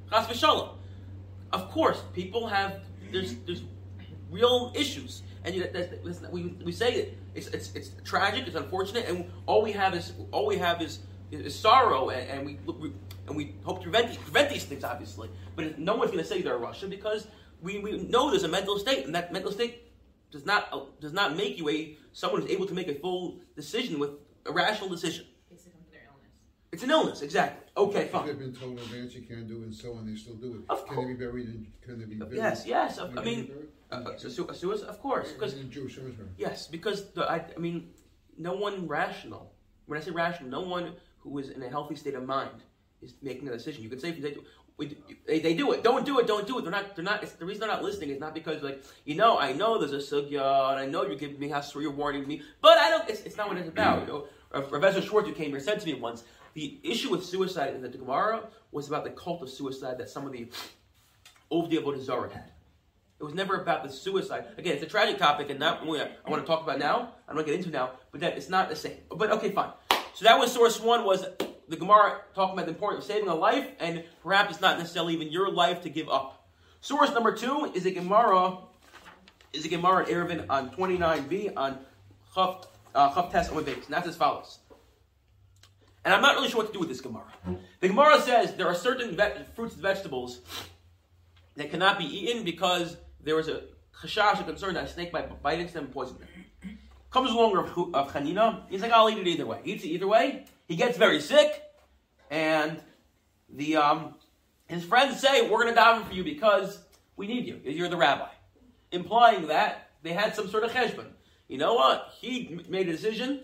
Chas 0.10 0.28
v'shalom. 0.28 0.70
Of 1.52 1.70
course, 1.72 2.02
people 2.14 2.48
have 2.48 2.82
there's 3.12 3.36
there's 3.46 3.64
real 4.32 4.72
issues, 4.76 5.24
and 5.46 5.56
you, 5.56 5.68
that's, 5.72 5.90
that's, 6.04 6.22
not- 6.22 6.32
we, 6.32 6.44
we 6.64 6.72
say 6.72 6.94
it. 6.94 7.18
It's, 7.36 7.48
it's 7.48 7.72
it's 7.76 7.92
tragic. 8.04 8.48
It's 8.48 8.56
unfortunate, 8.56 9.08
and 9.08 9.32
all 9.46 9.62
we 9.62 9.72
have 9.74 9.94
is 9.94 10.14
all 10.32 10.48
we 10.48 10.58
have 10.58 10.82
is 10.82 11.00
is, 11.32 11.56
sorrow, 11.58 12.10
and, 12.10 12.30
and 12.30 12.46
we, 12.46 12.60
we 12.74 12.94
and 13.28 13.36
we 13.36 13.56
hope 13.64 13.78
to 13.78 13.84
prevent 13.84 14.20
prevent 14.22 14.50
these 14.50 14.64
things, 14.64 14.84
obviously. 14.84 15.30
But 15.56 15.80
no 15.80 15.96
one's 15.96 16.12
going 16.12 16.24
to 16.24 16.30
say 16.30 16.42
they're 16.42 16.58
rasha 16.58 16.90
because 16.90 17.28
we, 17.62 17.80
we 17.80 17.98
know 17.98 18.30
there's 18.32 18.44
a 18.44 18.48
mental 18.48 18.78
state, 18.80 19.06
and 19.06 19.14
that 19.16 19.32
mental 19.32 19.52
state 19.52 19.92
does 20.32 20.46
not 20.46 20.68
uh, 20.74 20.82
does 21.00 21.14
not 21.14 21.36
make 21.36 21.58
you 21.58 21.70
a 21.70 21.98
someone 22.14 22.42
who's 22.42 22.52
able 22.52 22.66
to 22.66 22.74
make 22.74 22.88
a 22.88 22.96
full 22.96 23.40
decision 23.56 24.00
with 24.00 24.12
a 24.46 24.52
rational 24.52 24.90
decision. 24.90 25.26
They 25.50 25.58
succumb 25.58 25.82
to 25.86 25.92
their 25.92 26.02
illness. 26.08 26.32
It's 26.76 26.84
an 26.84 26.92
illness, 26.92 27.22
exactly. 27.22 27.64
Okay, 27.78 28.02
If 28.02 28.12
fine. 28.12 28.26
they've 28.28 28.38
been 28.38 28.54
told 28.54 28.74
in 28.74 28.80
advance 28.80 29.14
you 29.16 29.22
can't 29.22 29.48
do 29.48 29.62
it 29.62 29.64
and 29.68 29.74
so 29.74 29.94
on, 29.94 30.06
they 30.06 30.18
still 30.18 30.36
do 30.36 30.56
it. 30.56 30.70
Of 30.70 30.86
Can 30.86 30.98
they 30.98 31.06
be 31.06 31.14
buried 31.14 31.48
in, 31.48 31.68
can 31.82 31.98
they 31.98 32.04
be 32.04 32.16
buried? 32.16 32.36
Yes, 32.36 32.66
yes. 32.68 33.00
I, 33.00 33.08
Can 33.08 33.18
I 33.20 33.24
mean, 33.24 33.46
buried? 33.46 33.70
uh, 33.94 34.10
uh, 34.10 34.18
su- 34.18 34.50
suicide, 34.54 34.90
of 34.90 35.00
course, 35.02 35.32
because 35.32 35.54
a 35.54 35.64
Jewish 35.64 35.96
cemetery. 35.96 36.28
Yes, 36.38 36.68
because 36.68 37.12
the, 37.12 37.24
I, 37.32 37.46
I 37.56 37.60
mean, 37.60 37.92
no 38.38 38.56
one 38.56 38.90
rational. 38.90 39.54
When 39.86 39.98
I 39.98 40.04
say 40.04 40.12
rational, 40.12 40.50
no 40.50 40.68
one 40.68 40.96
who 41.20 41.38
is 41.40 41.48
in 41.50 41.64
a 41.64 41.70
healthy 41.70 41.96
state 41.96 42.16
of 42.16 42.26
mind 42.26 42.60
is 43.02 43.14
making 43.22 43.48
a 43.48 43.52
decision. 43.54 43.82
You 43.82 43.88
could 43.90 44.02
say 44.02 44.12
they 44.12 44.32
do, 44.32 44.44
we, 44.76 44.88
do- 44.88 44.98
they, 45.26 45.40
they 45.40 45.54
do 45.54 45.72
it. 45.72 45.82
Don't 45.82 46.06
do 46.06 46.20
it. 46.20 46.28
Don't 46.28 46.46
do 46.46 46.58
it. 46.60 46.64
They're 46.64 46.72
not. 46.72 46.94
They're 46.98 47.06
not. 47.06 47.24
It's, 47.24 47.32
the 47.34 47.46
reason 47.46 47.62
they're 47.62 47.70
not 47.70 47.84
listening 47.84 48.10
is 48.10 48.20
not 48.20 48.34
because 48.34 48.62
like 48.64 48.84
you 49.06 49.16
know 49.16 49.38
I 49.40 49.54
know 49.54 49.78
there's 49.80 49.94
a 49.94 50.16
sugya 50.16 50.72
and 50.72 50.80
I 50.82 50.88
know 50.88 51.06
you're 51.06 51.16
giving 51.16 51.40
me 51.40 51.48
hasra, 51.48 51.82
you're 51.82 51.92
warning 51.92 52.28
me, 52.28 52.42
but 52.62 52.78
I 52.78 52.90
don't. 52.90 53.10
It's, 53.10 53.22
it's 53.22 53.38
not 53.38 53.48
what 53.48 53.56
it's 53.58 53.70
about. 53.70 54.02
You 54.02 54.08
know, 54.08 54.28
uh, 54.52 54.60
Professor 54.62 55.02
Schwartz 55.02 55.30
who 55.30 55.34
came 55.34 55.52
here 55.52 55.60
said 55.62 55.80
to 55.80 55.86
me 55.86 55.94
once 55.94 56.24
the 56.56 56.80
issue 56.84 57.12
with 57.12 57.24
suicide 57.24 57.76
in 57.76 57.82
the 57.82 57.90
Gemara 57.90 58.48
was 58.72 58.88
about 58.88 59.04
the 59.04 59.12
cult 59.12 59.44
of 59.44 59.50
suicide 59.50 60.00
that 60.00 60.10
some 60.10 60.26
of 60.26 60.32
the 60.32 60.48
Ovdi 61.52 61.74
Avodah 61.74 62.02
Zarah 62.02 62.34
had. 62.34 62.52
It 63.20 63.24
was 63.24 63.34
never 63.34 63.62
about 63.62 63.84
the 63.84 63.90
suicide. 63.90 64.46
Again, 64.58 64.74
it's 64.74 64.84
a 64.84 64.88
tragic 64.88 65.18
topic, 65.18 65.50
and 65.50 65.60
not 65.60 65.86
what 65.86 66.12
I 66.26 66.30
want 66.30 66.44
to 66.44 66.48
talk 66.48 66.64
about 66.64 66.80
now. 66.80 67.12
I'm 67.28 67.36
not 67.36 67.36
want 67.36 67.48
to 67.48 67.54
get 67.54 67.60
into 67.60 67.70
now, 67.72 67.92
but 68.12 68.22
that 68.22 68.36
it's 68.36 68.50
not 68.50 68.70
the 68.70 68.76
same. 68.76 68.98
But 69.10 69.32
okay, 69.32 69.52
fine. 69.52 69.72
So 70.14 70.24
that 70.24 70.40
was 70.40 70.52
source 70.52 70.80
one 70.82 71.06
was 71.06 71.26
the 71.68 71.76
Gemara 71.76 72.22
talking 72.34 72.54
about 72.54 72.66
the 72.66 72.72
importance 72.72 73.06
of 73.06 73.12
saving 73.12 73.30
a 73.30 73.36
life, 73.36 73.68
and 73.80 74.04
perhaps 74.24 74.52
it's 74.52 74.62
not 74.62 74.78
necessarily 74.78 75.14
even 75.14 75.32
your 75.32 75.52
life 75.52 75.82
to 75.84 75.90
give 75.90 76.10
up. 76.10 76.48
Source 76.82 77.12
number 77.12 77.34
two 77.34 77.72
is 77.74 77.86
a 77.86 77.92
Gemara, 77.92 78.58
is 79.52 79.66
a 79.66 79.70
Gemara 79.70 80.06
in 80.06 80.16
Eruvin 80.16 80.46
on 80.50 80.70
29b 80.72 81.54
on 81.58 81.80
Chav 82.34 82.66
uh, 82.94 83.12
Chav 83.12 83.32
Tes 83.32 83.50
Amud 83.50 83.64
Beis, 83.64 83.86
and 83.86 83.94
that's 83.94 84.08
as 84.08 84.16
follows. 84.16 84.60
And 86.06 86.14
I'm 86.14 86.22
not 86.22 86.36
really 86.36 86.50
sure 86.50 86.58
what 86.58 86.68
to 86.68 86.74
do 86.74 86.80
with 86.80 86.90
this 86.90 87.02
Gemara. 87.02 87.26
The 87.80 87.88
Gemara 87.88 88.22
says 88.22 88.54
there 88.54 88.68
are 88.68 88.76
certain 88.76 89.18
ve- 89.18 89.44
fruits 89.56 89.74
and 89.74 89.82
vegetables 89.82 90.42
that 91.56 91.72
cannot 91.72 91.98
be 91.98 92.06
eaten 92.06 92.44
because 92.44 92.96
there 93.24 93.36
was 93.36 93.48
a 93.48 93.64
chashash, 94.02 94.40
a 94.40 94.44
concern 94.44 94.76
that 94.76 94.84
a 94.84 94.88
snake 94.88 95.12
might 95.12 95.42
bite 95.42 95.60
into 95.60 95.74
them 95.74 95.86
and 95.86 95.94
poison 95.94 96.20
them. 96.20 96.78
Comes 97.10 97.32
along 97.32 97.58
of, 97.58 97.96
of 97.96 98.14
Chanina. 98.14 98.62
He's 98.70 98.82
like, 98.82 98.92
I'll 98.92 99.10
eat 99.10 99.18
it 99.18 99.28
either 99.28 99.48
way. 99.48 99.62
Eats 99.64 99.84
it 99.84 99.88
either 99.88 100.08
way. 100.08 100.46
He 100.68 100.76
gets 100.76 100.98
very 100.98 101.22
sick, 101.22 101.64
and 102.30 102.80
the 103.50 103.78
um, 103.78 104.16
his 104.68 104.84
friends 104.84 105.20
say, 105.20 105.50
"We're 105.50 105.64
going 105.64 105.74
to 105.74 105.80
daven 105.80 106.08
for 106.08 106.14
you 106.14 106.24
because 106.24 106.82
we 107.16 107.28
need 107.28 107.46
you. 107.46 107.62
You're 107.64 107.88
the 107.88 107.98
rabbi," 107.98 108.30
implying 108.92 109.48
that 109.48 109.92
they 110.02 110.12
had 110.12 110.36
some 110.36 110.50
sort 110.50 110.64
of 110.64 110.72
cheshbon. 110.72 111.08
You 111.48 111.60
know 111.60 111.76
what? 111.76 112.14
He 112.20 112.60
made 112.68 112.90
a 112.90 112.92
decision. 112.92 113.44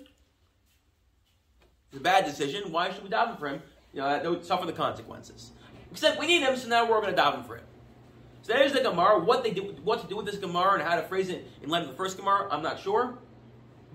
It's 1.91 1.99
a 1.99 2.03
bad 2.03 2.25
decision. 2.25 2.71
Why 2.71 2.91
should 2.91 3.03
we 3.03 3.09
daven 3.09 3.37
for 3.37 3.47
him? 3.47 3.61
You 3.93 4.01
know, 4.01 4.09
that 4.09 4.29
would 4.29 4.45
suffer 4.45 4.65
the 4.65 4.73
consequences. 4.73 5.51
Except 5.91 6.19
we 6.19 6.27
need 6.27 6.41
him, 6.41 6.55
so 6.55 6.69
now 6.69 6.89
we're 6.89 7.01
going 7.01 7.13
to 7.13 7.21
daven 7.21 7.45
for 7.45 7.57
him. 7.57 7.65
So 8.43 8.53
there's 8.53 8.71
the 8.71 8.81
Gemara. 8.81 9.19
What 9.19 9.43
they 9.43 9.51
do, 9.51 9.75
what 9.83 10.01
to 10.01 10.07
do 10.07 10.15
with 10.15 10.25
this 10.25 10.37
Gemara, 10.37 10.75
and 10.75 10.83
how 10.83 10.95
to 10.95 11.03
phrase 11.03 11.29
it 11.29 11.45
in 11.61 11.69
light 11.69 11.83
of 11.83 11.89
the 11.89 11.95
first 11.95 12.17
Gemara, 12.17 12.47
I'm 12.49 12.63
not 12.63 12.79
sure. 12.79 13.17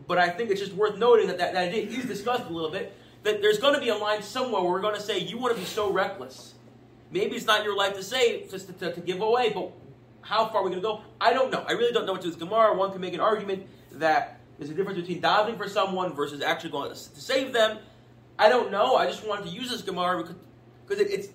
But 0.07 0.19
I 0.19 0.29
think 0.29 0.51
it's 0.51 0.61
just 0.61 0.75
worth 0.75 0.99
noting 0.99 1.27
that 1.29 1.39
that, 1.39 1.55
that 1.55 1.69
idea 1.69 1.87
is 1.87 2.05
discussed 2.05 2.45
a 2.45 2.53
little 2.53 2.71
bit. 2.71 2.95
That 3.23 3.41
there's 3.41 3.59
going 3.59 3.75
to 3.75 3.81
be 3.81 3.89
a 3.89 3.97
line 3.97 4.23
somewhere 4.23 4.61
where 4.61 4.71
we're 4.71 4.81
going 4.83 4.95
to 4.95 5.01
say 5.01 5.19
you 5.19 5.39
want 5.39 5.55
to 5.55 5.61
be 5.61 5.67
so 5.67 5.91
reckless. 5.91 6.55
Maybe 7.11 7.35
it's 7.35 7.47
not 7.47 7.65
your 7.65 7.77
life 7.77 7.95
to 7.95 8.03
say, 8.03 8.47
just 8.49 8.67
to, 8.67 8.73
to, 8.75 8.93
to 8.93 9.01
give 9.01 9.23
away, 9.23 9.51
but 9.55 9.73
how 10.21 10.47
far 10.49 10.61
are 10.61 10.65
we 10.65 10.71
going 10.71 10.83
to 10.83 10.87
go? 10.87 11.01
I 11.21 11.33
don't 11.33 11.51
know. 11.51 11.65
I 11.67 11.73
really 11.73 11.93
don't 11.93 12.05
know 12.05 12.13
what 12.13 12.21
to 12.21 12.29
do 12.29 12.31
with 12.31 12.39
Gemara. 12.39 12.77
One 12.77 12.93
can 12.93 13.01
make 13.01 13.15
an 13.15 13.21
argument 13.21 13.67
that 13.93 14.36
there's 14.59 14.71
a 14.71 14.75
difference 14.75 14.99
between 14.99 15.21
davening 15.21 15.57
for 15.57 15.69
someone 15.69 16.15
versus 16.15 16.41
actually 16.41 16.71
going 16.71 16.91
to, 16.91 16.97
save 16.97 17.53
them. 17.53 17.79
I 18.39 18.49
don't 18.49 18.71
know. 18.71 18.97
I 18.97 19.07
just 19.07 19.27
wanted 19.27 19.47
to 19.47 19.51
use 19.51 19.71
this 19.71 19.83
Gemara 19.83 20.23
because, 20.23 20.37
because 20.87 21.03
it, 21.05 21.11
it's, 21.11 21.29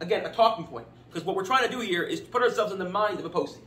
again, 0.00 0.24
a 0.26 0.32
talking 0.32 0.66
point. 0.66 0.86
Because 1.08 1.24
what 1.24 1.36
we're 1.36 1.44
trying 1.44 1.64
to 1.64 1.70
do 1.70 1.80
here 1.80 2.02
is 2.02 2.20
put 2.20 2.42
ourselves 2.42 2.72
in 2.72 2.78
the 2.78 2.88
mind 2.88 3.18
of 3.18 3.24
a 3.24 3.30
posting. 3.30 3.62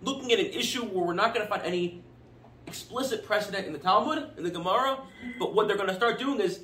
Looking 0.00 0.32
at 0.32 0.40
an 0.40 0.46
issue 0.46 0.84
where 0.84 1.04
we're 1.04 1.14
not 1.14 1.34
going 1.34 1.46
to 1.46 1.50
find 1.50 1.62
any 1.62 2.02
explicit 2.66 3.24
precedent 3.24 3.66
in 3.66 3.72
the 3.72 3.78
Talmud, 3.78 4.30
in 4.36 4.44
the 4.44 4.50
Gemara, 4.50 4.98
but 5.38 5.54
what 5.54 5.68
they're 5.68 5.76
going 5.76 5.88
to 5.88 5.94
start 5.94 6.18
doing 6.18 6.40
is 6.40 6.60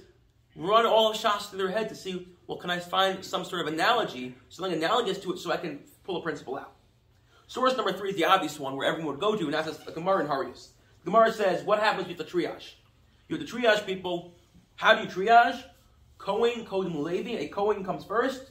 run 0.57 0.87
all 0.87 1.13
Shas 1.15 1.51
through 1.51 1.59
their 1.59 1.71
head 1.71 1.89
to 1.89 1.95
see, 1.95 2.29
well, 2.47 2.59
can 2.59 2.71
I 2.71 2.79
find 2.79 3.25
some 3.25 3.45
sort 3.45 3.67
of 3.67 3.73
analogy, 3.73 4.35
something 4.49 4.75
analogous 4.75 5.19
to 5.21 5.33
it, 5.33 5.39
so 5.39 5.51
I 5.51 5.57
can 5.57 5.81
pull 6.05 6.17
a 6.17 6.23
principle 6.23 6.57
out. 6.57 6.73
Source 7.47 7.77
number 7.77 7.93
three 7.93 8.11
is 8.11 8.17
the 8.17 8.25
obvious 8.25 8.59
one 8.59 8.77
where 8.77 8.87
everyone 8.87 9.13
would 9.15 9.21
go 9.21 9.37
to, 9.37 9.45
and 9.45 9.55
that's 9.55 9.77
the 9.77 9.93
Gemara 9.93 10.23
in 10.23 10.29
Horayos. 10.29 10.69
Gemara 11.05 11.33
says, 11.33 11.63
what 11.65 11.81
happens 11.81 12.09
with 12.09 12.19
the 12.19 12.25
triage? 12.25 12.75
You 13.29 13.37
have 13.37 13.47
the 13.47 13.53
triage 13.53 13.85
people. 13.87 14.35
How 14.77 14.95
do 14.95 15.03
you 15.03 15.09
triage? 15.09 15.63
Cohen, 16.19 16.65
Kohen, 16.65 17.03
Levi. 17.03 17.37
A 17.39 17.49
Kohen 17.49 17.85
comes 17.85 18.05
first. 18.05 18.51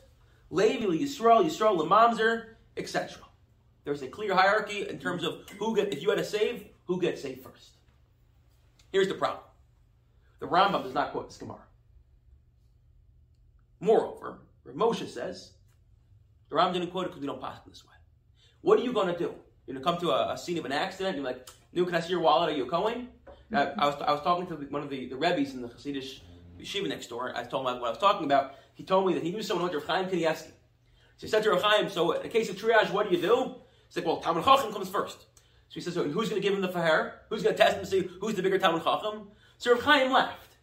Levi, 0.50 0.86
Yisrael, 0.86 1.44
Yisrael, 1.44 1.80
Lamamzer, 1.80 2.46
etc. 2.78 3.24
There's 3.86 4.02
a 4.02 4.08
clear 4.08 4.36
hierarchy 4.36 4.88
in 4.88 5.00
terms 5.00 5.24
of 5.24 5.42
who 5.60 5.76
get. 5.76 5.92
If 5.92 6.02
you 6.02 6.10
had 6.10 6.20
to 6.20 6.24
save, 6.24 6.68
who 6.86 7.02
gets 7.02 7.22
saved 7.22 7.44
first? 7.44 7.72
Here's 8.92 9.08
the 9.08 9.16
problem: 9.16 9.44
the 10.40 10.48
Rambam 10.48 10.84
does 10.84 10.94
not 10.94 11.12
quote 11.12 11.28
this 11.28 11.38
Gemara. 11.38 11.66
Moreover, 13.80 14.40
Moshe 14.74 15.08
says 15.10 15.52
the 16.50 16.56
Rambam 16.56 16.74
didn't 16.74 16.92
quote 16.92 17.06
it 17.06 17.10
because 17.10 17.22
we 17.22 17.28
don't 17.28 17.42
pass 17.42 17.58
it 17.58 17.70
this 17.70 17.84
way. 17.84 17.96
What 18.62 18.80
are 18.80 18.84
you 18.84 18.94
going 18.94 19.12
to 19.12 19.18
do? 19.18 19.34
You're 19.66 19.76
going 19.76 19.84
to 19.84 19.84
come 19.84 19.98
to 20.02 20.12
a, 20.12 20.34
a, 20.34 20.38
scene 20.38 20.58
of 20.58 20.66
an 20.66 20.72
accident. 20.72 21.18
You're 21.18 21.26
like, 21.26 21.50
"Nu, 21.74 21.86
can 21.86 21.96
I 21.96 22.00
see 22.00 22.10
your 22.10 22.22
wallet? 22.22 22.54
Are 22.54 22.58
you 22.58 22.66
going?" 22.66 23.10
I, 23.52 23.68
I 23.78 23.86
was 23.86 23.96
I 24.02 24.12
was 24.12 24.22
talking 24.22 24.48
to 24.48 24.56
one 24.56 24.84
of 24.84 24.90
the, 24.90 25.08
the 25.08 25.16
rebbes 25.16 25.54
in 25.54 25.62
the 25.62 25.68
Hasidic 25.68 26.20
yeshiva 26.60 26.88
next 26.88 27.08
door. 27.08 27.34
I 27.36 27.44
told 27.44 27.68
him 27.68 27.80
what 27.80 27.88
I 27.88 27.92
was 27.92 28.00
talking 28.00 28.26
about. 28.26 28.56
He 28.74 28.84
told 28.84 29.06
me 29.06 29.14
that 29.14 29.24
he 29.24 29.32
knew 29.32 29.44
someone 29.44 29.70
who 29.70 29.78
went 29.78 29.86
to 29.86 29.92
Chaim 29.92 30.06
Kanievsky. 30.08 30.52
So 31.18 31.22
he 31.22 31.28
said 31.28 31.44
to 31.44 31.52
Rav 31.52 31.62
Chaim, 31.62 31.90
"So 31.90 32.12
in 32.14 32.26
a 32.26 32.30
case 32.30 32.50
of 32.50 32.56
triage, 32.56 32.92
what 32.92 33.10
do 33.10 33.16
you 33.16 33.22
do?" 33.22 33.56
He's 33.88 33.98
like, 33.98 34.06
"Well, 34.06 34.18
Talmud 34.18 34.44
Chacham 34.44 34.74
comes 34.74 34.90
first. 34.90 35.26
So 35.74 35.80
he 35.80 35.82
says, 35.82 35.96
so 35.96 36.04
who's 36.04 36.30
going 36.30 36.40
to 36.40 36.48
give 36.48 36.54
him 36.54 36.62
the 36.62 36.70
faher? 36.70 37.14
Who's 37.30 37.42
going 37.42 37.56
to 37.56 37.64
test 37.64 37.78
him 37.78 37.84
to 37.84 37.90
see 37.90 38.08
who's 38.22 38.36
the 38.36 38.44
bigger 38.44 38.60
Talmud 38.60 38.84
Chacham? 38.84 39.30
So 39.58 39.74
Rav 39.74 39.82
Chaim 39.82 40.12
laughed. 40.12 40.58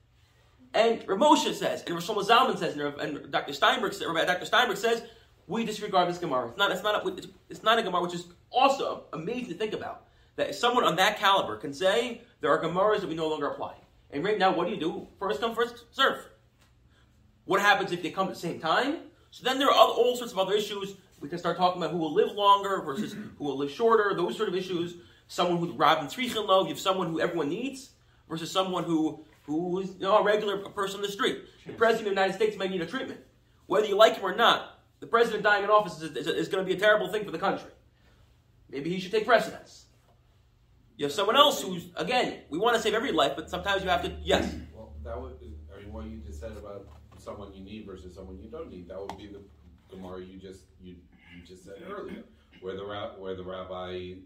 And 0.72 1.04
Rav 1.08 1.18
Moshe 1.18 1.52
says, 1.52 1.82
and 1.82 1.96
Rav 1.96 2.04
Shlomo 2.04 2.24
Zalman 2.24 2.56
says, 2.56 2.74
and, 2.74 2.82
Rav, 2.84 2.98
and 2.98 3.32
Dr. 3.32 3.52
Steinberg, 3.52 3.92
Rabbi 4.00 4.24
Dr. 4.24 4.44
Steinberg 4.44 4.76
says, 4.76 5.02
we 5.48 5.64
disregard 5.64 6.08
this 6.08 6.18
Gemara. 6.18 6.46
It's 6.46 6.56
not, 6.56 6.70
it's 6.70 6.84
not, 6.84 7.04
a, 7.04 7.28
it's 7.48 7.64
not 7.64 7.78
a 7.80 7.82
Gemara, 7.82 8.02
which 8.02 8.14
is 8.14 8.26
also 8.50 9.06
amazing 9.12 9.48
to 9.48 9.54
think 9.54 9.72
about. 9.72 10.04
That 10.40 10.54
someone 10.54 10.84
on 10.84 10.96
that 10.96 11.18
caliber 11.18 11.58
can 11.58 11.74
say, 11.74 12.22
there 12.40 12.50
are 12.50 12.62
Gemaras 12.62 13.00
that 13.00 13.10
we 13.10 13.14
no 13.14 13.28
longer 13.28 13.48
apply. 13.48 13.74
And 14.10 14.24
right 14.24 14.38
now, 14.38 14.56
what 14.56 14.66
do 14.66 14.72
you 14.72 14.80
do? 14.80 15.06
First 15.18 15.38
come, 15.38 15.54
first 15.54 15.84
serve. 15.90 16.24
What 17.44 17.60
happens 17.60 17.92
if 17.92 18.02
they 18.02 18.10
come 18.10 18.28
at 18.28 18.32
the 18.32 18.40
same 18.40 18.58
time? 18.58 19.00
So 19.30 19.44
then 19.44 19.58
there 19.58 19.68
are 19.68 19.74
other, 19.74 19.92
all 19.92 20.16
sorts 20.16 20.32
of 20.32 20.38
other 20.38 20.54
issues. 20.54 20.94
We 21.20 21.28
can 21.28 21.38
start 21.38 21.58
talking 21.58 21.82
about 21.82 21.92
who 21.92 21.98
will 21.98 22.14
live 22.14 22.32
longer 22.32 22.80
versus 22.80 23.12
who 23.38 23.44
will 23.44 23.58
live 23.58 23.70
shorter, 23.70 24.14
those 24.16 24.34
sort 24.34 24.48
of 24.48 24.54
issues. 24.54 24.94
Someone 25.28 25.58
who's 25.58 25.76
Rabin 25.76 26.06
Tzrichin 26.06 26.46
Lo, 26.48 26.62
you 26.62 26.68
have 26.68 26.80
someone 26.80 27.08
who 27.08 27.20
everyone 27.20 27.50
needs 27.50 27.90
versus 28.26 28.50
someone 28.50 28.84
who 28.84 29.22
who 29.42 29.80
is 29.80 29.90
you 29.90 30.00
know, 30.00 30.16
a 30.16 30.24
regular 30.24 30.56
person 30.70 31.00
on 31.00 31.02
the 31.02 31.12
street. 31.12 31.44
The 31.66 31.74
president 31.74 32.08
of 32.08 32.14
the 32.14 32.20
United 32.22 32.34
States 32.34 32.56
may 32.56 32.68
need 32.68 32.80
a 32.80 32.86
treatment. 32.86 33.20
Whether 33.66 33.88
you 33.88 33.94
like 33.94 34.14
him 34.14 34.24
or 34.24 34.34
not, 34.34 34.80
the 35.00 35.06
president 35.06 35.42
dying 35.42 35.64
in 35.64 35.70
office 35.70 36.00
is, 36.00 36.16
is, 36.16 36.26
is 36.26 36.48
going 36.48 36.64
to 36.64 36.66
be 36.66 36.78
a 36.78 36.80
terrible 36.80 37.12
thing 37.12 37.26
for 37.26 37.30
the 37.30 37.38
country. 37.38 37.70
Maybe 38.70 38.88
he 38.88 39.00
should 39.00 39.12
take 39.12 39.26
precedence. 39.26 39.84
You 41.00 41.06
have 41.06 41.14
someone 41.14 41.34
else 41.34 41.62
who's, 41.62 41.86
again, 41.96 42.40
we 42.50 42.58
want 42.58 42.76
to 42.76 42.82
save 42.82 42.92
every 42.92 43.10
life, 43.10 43.32
but 43.34 43.48
sometimes 43.48 43.82
you 43.82 43.88
have 43.88 44.02
to, 44.02 44.12
yes. 44.22 44.54
Well, 44.74 44.92
that 45.02 45.18
would, 45.18 45.32
I 45.74 45.80
mean, 45.80 45.90
what 45.94 46.04
you 46.04 46.18
just 46.18 46.38
said 46.38 46.50
about 46.50 46.88
someone 47.16 47.54
you 47.54 47.64
need 47.64 47.86
versus 47.86 48.14
someone 48.14 48.38
you 48.38 48.50
don't 48.50 48.70
need, 48.70 48.86
that 48.90 49.00
would 49.00 49.16
be 49.16 49.26
the 49.26 49.40
Gemara 49.88 50.20
you 50.20 50.38
just 50.38 50.64
you, 50.78 50.96
you 51.34 51.42
just 51.42 51.64
said 51.64 51.76
earlier, 51.90 52.24
where 52.60 52.76
the 52.76 52.84
where 53.16 53.34
the 53.34 53.42
rabbi 53.42 54.16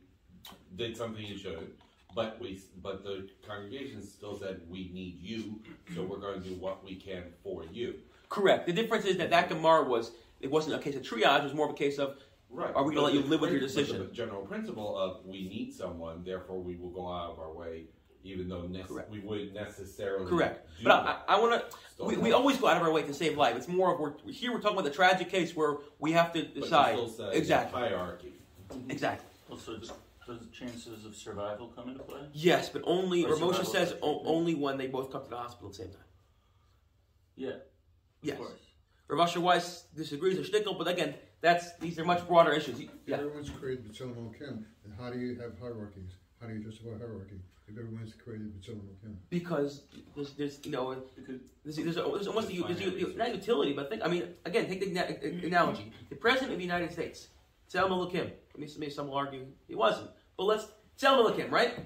did 0.75 0.97
something 0.97 1.23
he 1.23 1.39
shouldn't, 1.39 1.71
but 2.13 2.41
we 2.41 2.61
but 2.83 3.05
the 3.05 3.29
congregation 3.47 4.03
still 4.03 4.37
said 4.37 4.61
we 4.69 4.91
need 4.93 5.21
you, 5.21 5.61
so 5.95 6.03
we're 6.03 6.19
going 6.19 6.43
to 6.43 6.49
do 6.49 6.57
what 6.57 6.85
we 6.85 6.97
can 6.97 7.23
for 7.45 7.65
you. 7.71 7.95
Correct. 8.31 8.67
The 8.67 8.73
difference 8.73 9.05
is 9.05 9.17
that 9.19 9.31
that 9.31 9.49
Gemara 9.49 9.85
was, 9.85 10.11
it 10.41 10.51
wasn't 10.51 10.75
a 10.75 10.81
case 10.81 10.97
of 10.97 11.03
triage, 11.03 11.39
it 11.39 11.45
was 11.45 11.55
more 11.55 11.67
of 11.67 11.73
a 11.75 11.79
case 11.79 12.01
of, 12.01 12.17
Right. 12.55 12.73
Are 12.75 12.85
we 12.85 12.95
gonna 12.95 13.07
let 13.07 13.14
you 13.14 13.23
live 13.23 13.40
with 13.40 13.51
your 13.51 13.59
prin- 13.61 13.69
but 13.69 13.75
decision? 13.81 13.99
The 14.07 14.12
general 14.12 14.43
principle 14.47 14.97
of 14.97 15.25
we 15.27 15.49
need 15.49 15.73
someone, 15.75 16.23
therefore 16.25 16.61
we 16.62 16.77
will 16.77 16.90
go 16.90 17.12
out 17.12 17.33
of 17.33 17.40
our 17.40 17.53
way, 17.53 17.87
even 18.23 18.49
though 18.49 18.62
nec- 18.62 18.87
Correct. 18.87 19.11
we 19.11 19.19
wouldn't 19.19 19.55
necessarily. 19.55 20.27
correct. 20.31 20.69
do 20.79 20.85
But 20.85 20.93
I, 20.93 21.03
that. 21.05 21.25
I, 21.29 21.37
I 21.37 21.40
want 21.40 21.64
to, 21.99 22.05
we, 22.05 22.17
we 22.17 22.31
always 22.33 22.57
go 22.59 22.69
out 22.69 22.77
of 22.77 22.85
our 22.85 22.93
way 22.93 23.03
to 23.03 23.12
save 23.12 23.37
life. 23.37 23.57
It's 23.57 23.67
more 23.67 23.93
of, 23.95 23.99
we're, 24.01 24.12
here 24.33 24.53
we're 24.53 24.61
talking 24.61 24.77
about 24.79 24.85
the 24.88 24.95
tragic 24.95 25.31
case 25.31 25.57
where 25.57 25.79
we 25.99 26.12
have 26.12 26.33
to 26.35 26.43
But 26.45 26.55
decide. 26.55 26.97
still 27.09 27.31
Exactly. 27.31 27.81
Hierarchy. 27.81 28.35
Mm-hmm. 28.71 28.90
Exactly. 28.90 29.27
Also, 29.51 29.77
does, 29.77 29.93
does 30.27 30.38
chances 30.53 31.05
of 31.05 31.17
survival 31.17 31.69
come 31.75 31.88
into 31.88 32.05
play? 32.05 32.21
Yes, 32.33 32.69
but 32.69 32.83
only, 32.85 33.25
Or 33.25 33.35
Ramosha 33.35 33.67
says 33.67 33.95
o- 34.01 34.23
only 34.25 34.55
when 34.55 34.79
they 34.79 34.87
both 34.87 35.11
come 35.11 35.25
to 35.25 35.31
the 35.31 35.37
hospital 35.37 35.69
at 35.71 35.73
the 35.77 35.83
same 35.83 35.90
time. 35.93 36.01
Yeah. 37.37 37.49
Of 37.51 37.61
Yes. 38.23 38.38
course. 38.38 38.61
Rav 39.09 39.37
Weiss 39.37 39.85
disagrees 39.95 40.38
with 40.38 40.51
Shtickel, 40.51 40.79
but 40.79 40.88
again, 40.88 41.14
that's 41.45 41.77
these 41.77 41.99
are 41.99 42.07
much 42.07 42.27
broader 42.27 42.53
issues. 42.53 42.81
If 42.81 42.89
Yeah. 43.07 43.17
everyone's 43.19 43.51
created 43.51 43.85
B'Tselem 43.87 44.17
Elokim, 44.17 44.65
then 44.83 44.93
how 44.99 45.11
do 45.11 45.19
you 45.19 45.39
have 45.41 45.59
hierarchies? 45.61 46.13
How 46.41 46.47
do 46.49 46.55
you 46.55 46.65
justify 46.65 46.97
hierarchy 46.97 47.39
if 47.69 47.77
everyone's 47.79 48.15
created 48.15 48.49
B'Tselem 48.55 48.81
Elokim? 48.81 49.17
Because 49.29 49.83
there's, 50.17 50.33
there's 50.33 50.61
you 50.65 50.73
know, 50.73 50.97
Because 51.15 51.41
there's, 51.63 51.77
there's, 51.77 51.97
there's 51.97 52.27
almost 52.27 52.51
a, 52.51 52.63
there's 52.63 52.81
a, 52.81 53.17
not 53.19 53.35
utility, 53.35 53.75
but 53.75 53.91
think, 53.91 54.01
I 54.03 54.09
mean, 54.09 54.25
again, 54.47 54.67
take 54.67 54.81
the 54.81 55.47
analogy. 55.47 55.93
The 56.09 56.17
President 56.17 56.53
of 56.53 56.59
the 56.59 56.65
United 56.65 56.91
States, 56.91 57.29
Tzelem 57.71 57.91
Elokim, 57.91 58.31
maybe, 58.57 58.73
maybe 58.79 58.91
some 58.91 59.09
will 59.09 59.17
argue 59.17 59.45
he 59.69 59.75
wasn't, 59.75 60.11
but 60.39 60.45
let's, 60.45 60.67
Tzelem 60.99 61.19
Elokim, 61.23 61.51
right? 61.51 61.79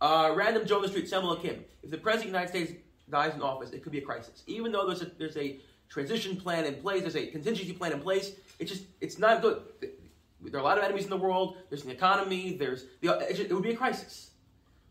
Uh, 0.00 0.32
random 0.34 0.66
Joe 0.66 0.76
on 0.76 0.82
the 0.82 0.88
street, 0.88 1.04
Tzelem 1.04 1.24
Elokim. 1.24 1.58
If 1.82 1.90
the 1.90 1.98
President 1.98 2.28
of 2.28 2.32
the 2.32 2.38
United 2.38 2.48
States 2.48 2.72
dies 3.10 3.34
in 3.34 3.42
office, 3.42 3.72
it 3.72 3.82
could 3.82 3.92
be 3.92 3.98
a 3.98 4.02
crisis. 4.02 4.42
Even 4.46 4.72
though 4.72 4.86
there's 4.86 5.02
a, 5.02 5.10
there's 5.18 5.36
a 5.36 5.60
transition 5.88 6.36
plan 6.36 6.64
in 6.64 6.74
place, 6.76 7.02
there's 7.02 7.16
a 7.16 7.26
contingency 7.26 7.72
plan 7.72 7.92
in 7.92 8.00
place, 8.00 8.32
it's 8.58 8.70
just, 8.70 8.84
it's 9.00 9.18
not 9.18 9.42
good. 9.42 9.62
There 9.80 10.56
are 10.56 10.62
a 10.62 10.64
lot 10.64 10.78
of 10.78 10.84
enemies 10.84 11.04
in 11.04 11.10
the 11.10 11.16
world, 11.16 11.56
there's 11.70 11.84
an 11.84 11.90
economy, 11.90 12.56
there's, 12.56 12.84
it, 13.00 13.36
just, 13.36 13.50
it 13.50 13.52
would 13.52 13.62
be 13.62 13.72
a 13.72 13.76
crisis. 13.76 14.30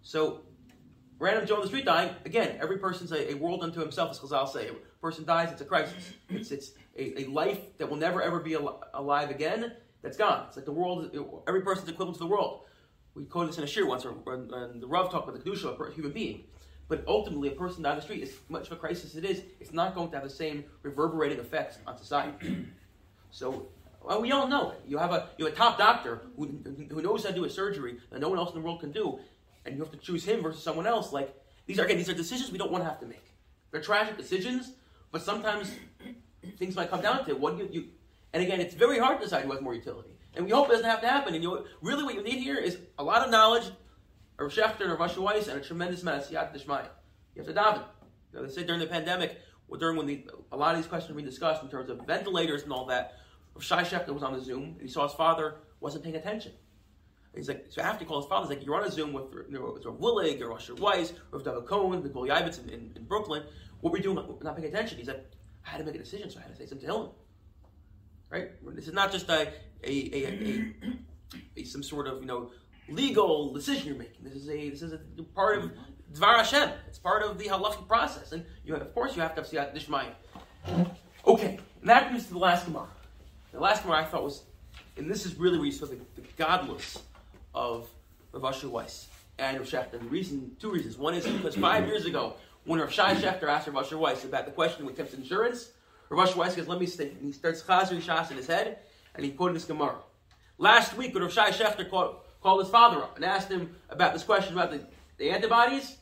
So, 0.01 0.41
random 1.19 1.45
Joe 1.45 1.55
on 1.55 1.61
the 1.61 1.67
street 1.67 1.85
dying, 1.85 2.11
again, 2.25 2.57
every 2.61 2.77
person's 2.77 3.11
a, 3.11 3.31
a 3.31 3.35
world 3.35 3.63
unto 3.63 3.79
himself, 3.79 4.11
as 4.11 4.19
Chazal 4.19 4.47
say. 4.47 4.69
A 4.69 4.73
person 5.01 5.25
dies, 5.25 5.51
it's 5.51 5.61
a 5.61 5.65
crisis. 5.65 6.13
It's, 6.29 6.51
it's 6.51 6.71
a, 6.97 7.21
a 7.21 7.25
life 7.25 7.59
that 7.77 7.89
will 7.89 7.97
never 7.97 8.21
ever 8.21 8.39
be 8.39 8.55
al- 8.55 8.83
alive 8.93 9.29
again, 9.29 9.73
that's 10.01 10.17
gone. 10.17 10.45
It's 10.47 10.57
like 10.57 10.65
the 10.65 10.71
world, 10.71 11.15
every 11.47 11.61
person's 11.61 11.89
equivalent 11.89 12.17
to 12.17 12.23
the 12.23 12.29
world. 12.29 12.61
We 13.15 13.25
quoted 13.25 13.51
this 13.51 13.57
in 13.57 13.63
a 13.63 13.67
shiur 13.67 13.87
once, 13.87 14.05
and 14.05 14.81
the 14.81 14.87
Rav 14.87 15.11
talked 15.11 15.29
about 15.29 15.43
the 15.43 15.49
Kedusha 15.49 15.79
a 15.79 15.93
human 15.93 16.11
being. 16.11 16.45
But 16.93 17.03
ultimately, 17.07 17.47
a 17.47 17.53
person 17.53 17.81
down 17.81 17.95
the 17.95 18.03
street, 18.03 18.21
as 18.21 18.33
much 18.49 18.67
of 18.67 18.73
a 18.73 18.75
crisis 18.75 19.15
it 19.15 19.25
is, 19.25 19.41
it's 19.59 19.73
not 19.73 19.95
going 19.95 20.11
to 20.11 20.15
have 20.15 20.23
the 20.23 20.29
same 20.29 20.63
reverberating 20.83 21.39
effects 21.39 21.79
on 21.87 21.97
society. 21.97 22.67
so, 23.31 23.65
well, 24.03 24.21
we 24.21 24.31
all 24.31 24.47
know 24.47 24.69
it. 24.69 24.81
You 24.85 24.99
have 24.99 25.11
a 25.11 25.29
you 25.39 25.45
have 25.45 25.55
a 25.55 25.57
top 25.57 25.79
doctor 25.79 26.21
who, 26.37 26.45
who 26.91 27.01
knows 27.01 27.23
how 27.23 27.29
to 27.29 27.35
do 27.35 27.45
a 27.45 27.49
surgery 27.49 27.97
that 28.11 28.21
no 28.21 28.29
one 28.29 28.37
else 28.37 28.49
in 28.49 28.61
the 28.61 28.61
world 28.61 28.79
can 28.79 28.91
do, 28.91 29.17
and 29.65 29.75
you 29.75 29.81
have 29.81 29.91
to 29.91 29.97
choose 29.97 30.23
him 30.23 30.43
versus 30.43 30.61
someone 30.61 30.85
else. 30.85 31.11
Like 31.11 31.35
these 31.65 31.79
are 31.79 31.85
again, 31.85 31.97
these 31.97 32.09
are 32.09 32.13
decisions 32.13 32.51
we 32.51 32.59
don't 32.59 32.71
want 32.71 32.83
to 32.83 32.87
have 32.87 32.99
to 32.99 33.07
make. 33.07 33.25
They're 33.71 33.81
tragic 33.81 34.15
decisions, 34.15 34.73
but 35.11 35.23
sometimes 35.23 35.73
things 36.59 36.75
might 36.75 36.91
come 36.91 37.01
down 37.01 37.25
to 37.25 37.33
what 37.33 37.57
you, 37.57 37.69
you. 37.71 37.85
And 38.33 38.43
again, 38.43 38.61
it's 38.61 38.75
very 38.75 38.99
hard 38.99 39.17
to 39.17 39.23
decide 39.23 39.45
who 39.45 39.51
has 39.51 39.61
more 39.61 39.73
utility. 39.73 40.11
And 40.35 40.45
we 40.45 40.51
hope 40.51 40.67
it 40.69 40.73
doesn't 40.73 40.85
have 40.85 41.01
to 41.01 41.07
happen. 41.07 41.33
And 41.33 41.41
you 41.41 41.65
really 41.81 42.03
what 42.03 42.13
you 42.13 42.21
need 42.21 42.37
here 42.37 42.57
is 42.57 42.77
a 42.99 43.03
lot 43.03 43.23
of 43.25 43.31
knowledge, 43.31 43.63
a 44.39 44.43
Schechter 44.43 44.81
and 44.81 44.91
a 44.91 45.21
Weiss, 45.21 45.47
and 45.47 45.59
a 45.59 45.63
tremendous 45.63 46.01
amount 46.01 46.23
of 46.23 46.29
Siyat 46.29 46.53
Dishmaya. 46.53 46.87
You 47.35 47.43
have 47.43 47.47
to 47.47 47.53
daven. 47.53 47.83
You 48.31 48.39
know, 48.39 48.45
they 48.45 48.51
say 48.51 48.63
during 48.63 48.79
the 48.79 48.87
pandemic, 48.87 49.37
or 49.67 49.77
during 49.77 49.97
when 49.97 50.07
the, 50.07 50.25
a 50.51 50.57
lot 50.57 50.75
of 50.75 50.81
these 50.81 50.87
questions 50.87 51.09
were 51.09 51.15
being 51.15 51.29
discussed 51.29 51.63
in 51.63 51.69
terms 51.69 51.89
of 51.89 52.01
ventilators 52.05 52.63
and 52.63 52.71
all 52.71 52.85
that, 52.87 53.19
Rav 53.53 53.63
Shai 53.63 53.83
Schechter 53.83 54.09
was 54.09 54.23
on 54.23 54.33
the 54.33 54.41
Zoom, 54.41 54.63
and 54.63 54.81
he 54.81 54.87
saw 54.87 55.03
his 55.07 55.13
father 55.13 55.55
wasn't 55.79 56.03
paying 56.03 56.15
attention. 56.15 56.51
And 57.33 57.39
he's 57.39 57.47
like, 57.47 57.65
so 57.69 57.81
after 57.81 58.03
he 58.03 58.07
called 58.07 58.23
his 58.23 58.29
father, 58.29 58.47
he's 58.47 58.57
like, 58.57 58.65
you're 58.65 58.75
on 58.75 58.83
a 58.83 58.91
Zoom 58.91 59.13
with 59.13 59.25
you 59.49 59.57
know, 59.57 59.77
Rav 59.83 59.97
Willig, 59.99 60.41
or 60.41 60.49
Rasher 60.49 60.75
Weiss, 60.75 61.13
or 61.31 61.39
David 61.39 61.65
Cohen, 61.65 62.01
Goli 62.03 62.29
Ivitz 62.29 62.63
in, 62.63 62.69
in, 62.69 62.93
in 62.95 63.03
Brooklyn. 63.05 63.43
What 63.81 63.91
were 63.91 63.97
we 63.97 64.01
doing? 64.01 64.15
We're 64.15 64.43
not 64.43 64.55
paying 64.55 64.67
attention. 64.67 64.97
He's 64.97 65.07
like, 65.07 65.25
I 65.65 65.69
had 65.69 65.77
to 65.77 65.83
make 65.83 65.95
a 65.95 65.99
decision, 65.99 66.29
so 66.29 66.39
I 66.39 66.43
had 66.43 66.51
to 66.51 66.57
say 66.57 66.65
something 66.65 66.87
to 66.87 66.95
him. 66.95 67.09
Right? 68.29 68.75
This 68.75 68.87
is 68.87 68.93
not 68.93 69.11
just 69.11 69.29
a, 69.29 69.51
a, 69.83 69.93
a, 70.13 70.73
a 71.57 71.63
some 71.63 71.83
sort 71.83 72.07
of 72.07 72.21
you 72.21 72.25
know 72.25 72.51
legal 72.89 73.53
decision 73.53 73.87
you're 73.87 73.97
making. 73.97 74.23
This 74.23 74.35
is 74.35 74.49
a 74.49 74.69
this 74.69 74.81
is 74.81 74.93
a 74.93 74.99
part 75.35 75.57
of 75.57 75.71
Dvar 76.13 76.37
Hashem. 76.37 76.69
It's 76.87 76.99
part 76.99 77.23
of 77.23 77.37
the 77.37 77.45
halachic 77.45 77.87
process, 77.87 78.31
and 78.31 78.45
you 78.65 78.73
have, 78.73 78.81
of 78.81 78.93
course 78.93 79.15
you 79.15 79.21
have 79.21 79.35
to 79.35 79.41
have 79.41 79.49
siyat 79.49 79.75
dishmayim. 79.75 80.13
Okay, 81.25 81.59
and 81.81 81.89
that 81.89 82.09
brings 82.09 82.27
to 82.27 82.33
the 82.33 82.39
last 82.39 82.65
gemara. 82.65 82.87
The 83.51 83.59
last 83.59 83.83
gemara 83.83 83.99
I 83.99 84.05
thought 84.05 84.23
was, 84.23 84.43
and 84.97 85.09
this 85.09 85.25
is 85.25 85.35
really 85.35 85.57
where 85.57 85.65
you 85.65 85.71
saw 85.71 85.85
the, 85.85 85.97
the 86.15 86.21
gadlus 86.37 86.99
of 87.53 87.89
Rav 88.31 88.45
Asher 88.45 88.69
Weiss 88.69 89.07
and 89.37 89.57
Rav 89.57 89.67
Schechter. 89.67 89.91
The 89.91 89.99
reason, 89.99 90.55
two 90.59 90.71
reasons. 90.71 90.97
One 90.97 91.13
is 91.13 91.25
because 91.25 91.55
five 91.55 91.87
years 91.87 92.05
ago, 92.05 92.35
when 92.65 92.79
Rav 92.79 92.91
Shai 92.91 93.15
Schechter 93.15 93.43
asked 93.43 93.67
Rav 93.67 93.85
Asher 93.85 93.97
Weiss 93.97 94.23
about 94.23 94.45
the 94.45 94.51
question 94.51 94.85
with 94.85 94.97
Tim's 94.97 95.13
insurance, 95.13 95.71
Rav 96.09 96.27
Asher 96.27 96.39
Weiss 96.39 96.55
says, 96.55 96.67
"Let 96.67 96.79
me 96.79 96.85
stay." 96.85 97.09
And 97.09 97.23
he 97.23 97.31
starts 97.31 97.61
Chazer 97.61 97.99
Shas 98.01 98.31
in 98.31 98.37
his 98.37 98.47
head, 98.47 98.79
and 99.15 99.25
he 99.25 99.31
quoted 99.31 99.55
this 99.55 99.65
gemara. 99.65 99.95
Last 100.57 100.95
week, 100.97 101.13
when 101.13 101.23
Rav 101.23 101.31
Shai 101.31 101.51
Schechter 101.51 101.89
called, 101.89 102.17
called 102.43 102.61
his 102.61 102.69
father 102.69 102.97
up 102.97 103.15
and 103.15 103.25
asked 103.25 103.49
him 103.49 103.75
about 103.89 104.13
this 104.13 104.23
question 104.23 104.53
about 104.53 104.71
the, 104.71 104.81
the 105.17 105.31
antibodies, 105.31 105.97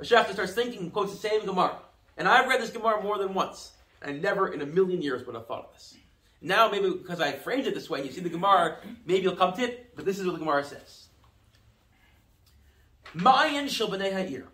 Schechter 0.00 0.32
starts 0.32 0.54
thinking 0.54 0.90
quotes 0.90 1.12
the 1.12 1.28
same 1.28 1.44
gemara. 1.46 1.76
And 2.16 2.26
I've 2.26 2.48
read 2.48 2.60
this 2.60 2.70
gemara 2.70 3.02
more 3.02 3.18
than 3.18 3.34
once, 3.34 3.72
and 4.02 4.20
never 4.20 4.52
in 4.52 4.62
a 4.62 4.66
million 4.66 5.02
years 5.02 5.24
would 5.26 5.36
have 5.36 5.46
thought 5.46 5.66
of 5.66 5.72
this. 5.74 5.94
Now, 6.44 6.68
maybe 6.68 6.90
because 6.90 7.22
I 7.22 7.32
framed 7.32 7.66
it 7.66 7.74
this 7.74 7.88
way, 7.88 8.04
you 8.04 8.12
see 8.12 8.20
the 8.20 8.28
Gemara, 8.28 8.76
maybe 9.06 9.22
you'll 9.22 9.34
come 9.34 9.54
to 9.54 9.62
it, 9.62 9.96
but 9.96 10.04
this 10.04 10.18
is 10.18 10.26
what 10.26 10.32
the 10.32 10.40
Gemara 10.40 10.62
says. 10.62 11.08
Mayan 13.14 13.66
shel 13.66 13.88
b'nei 13.88 14.12
ha'ir. 14.12 14.48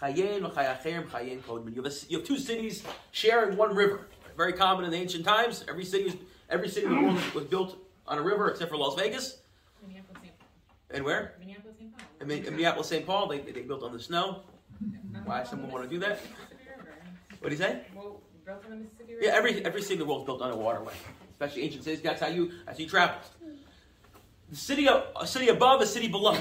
Chayen 0.00 0.42
v'chayacherem 0.42 1.08
chayen 1.08 1.40
kodmin. 1.42 1.74
You 1.74 2.18
have 2.18 2.26
two 2.26 2.38
cities 2.38 2.84
sharing 3.10 3.56
one 3.56 3.74
river. 3.74 4.06
Very 4.36 4.52
common 4.52 4.84
in 4.84 4.92
the 4.92 4.96
ancient 4.96 5.24
times. 5.24 5.64
Every 5.68 5.84
city 5.84 6.04
was, 6.04 6.14
every 6.48 6.68
city 6.68 6.86
in 6.86 6.94
the 6.94 7.02
world 7.02 7.34
was 7.34 7.44
built 7.46 7.78
on 8.06 8.18
a 8.18 8.22
river 8.22 8.48
except 8.50 8.70
for 8.70 8.76
Las 8.76 8.94
Vegas. 8.94 9.38
Minneapolis, 10.94 10.94
St. 10.94 10.94
Paul. 10.94 10.96
And 10.96 11.04
where? 11.04 11.34
Minneapolis, 11.38 11.76
St. 11.78 11.96
Paul. 11.96 12.30
In, 12.30 12.30
in 12.30 12.52
Minneapolis, 12.52 12.88
St. 12.88 13.06
Paul, 13.06 13.28
they, 13.28 13.38
they 13.40 13.62
built 13.62 13.82
on 13.82 13.92
the 13.92 14.00
snow. 14.00 14.42
Why 15.24 15.42
someone 15.44 15.70
want 15.70 15.84
to 15.84 15.90
do 15.90 15.98
that? 16.00 16.20
What 17.40 17.50
do 17.50 17.56
you 17.56 17.62
say? 17.62 17.82
Well, 17.94 18.20
built 18.44 18.64
on 18.64 18.70
the 18.70 18.76
Mississippi 18.76 19.14
River. 19.14 19.24
Yeah, 19.24 19.32
every 19.34 19.64
every 19.64 19.82
city 19.82 19.94
in 19.94 20.00
the 20.00 20.04
world 20.04 20.22
is 20.22 20.26
built 20.26 20.42
on 20.42 20.50
a 20.50 20.56
waterway, 20.56 20.92
especially 21.32 21.62
ancient 21.62 21.84
cities. 21.84 22.00
That's 22.02 22.20
how 22.20 22.28
you 22.28 22.52
that's 22.66 22.78
how 22.78 22.82
you 22.82 22.88
travel. 22.88 23.16
The 24.50 24.56
city, 24.56 24.88
of 24.88 25.04
a 25.18 25.26
city 25.26 25.48
above, 25.48 25.80
a 25.80 25.86
city 25.86 26.08
below, 26.08 26.36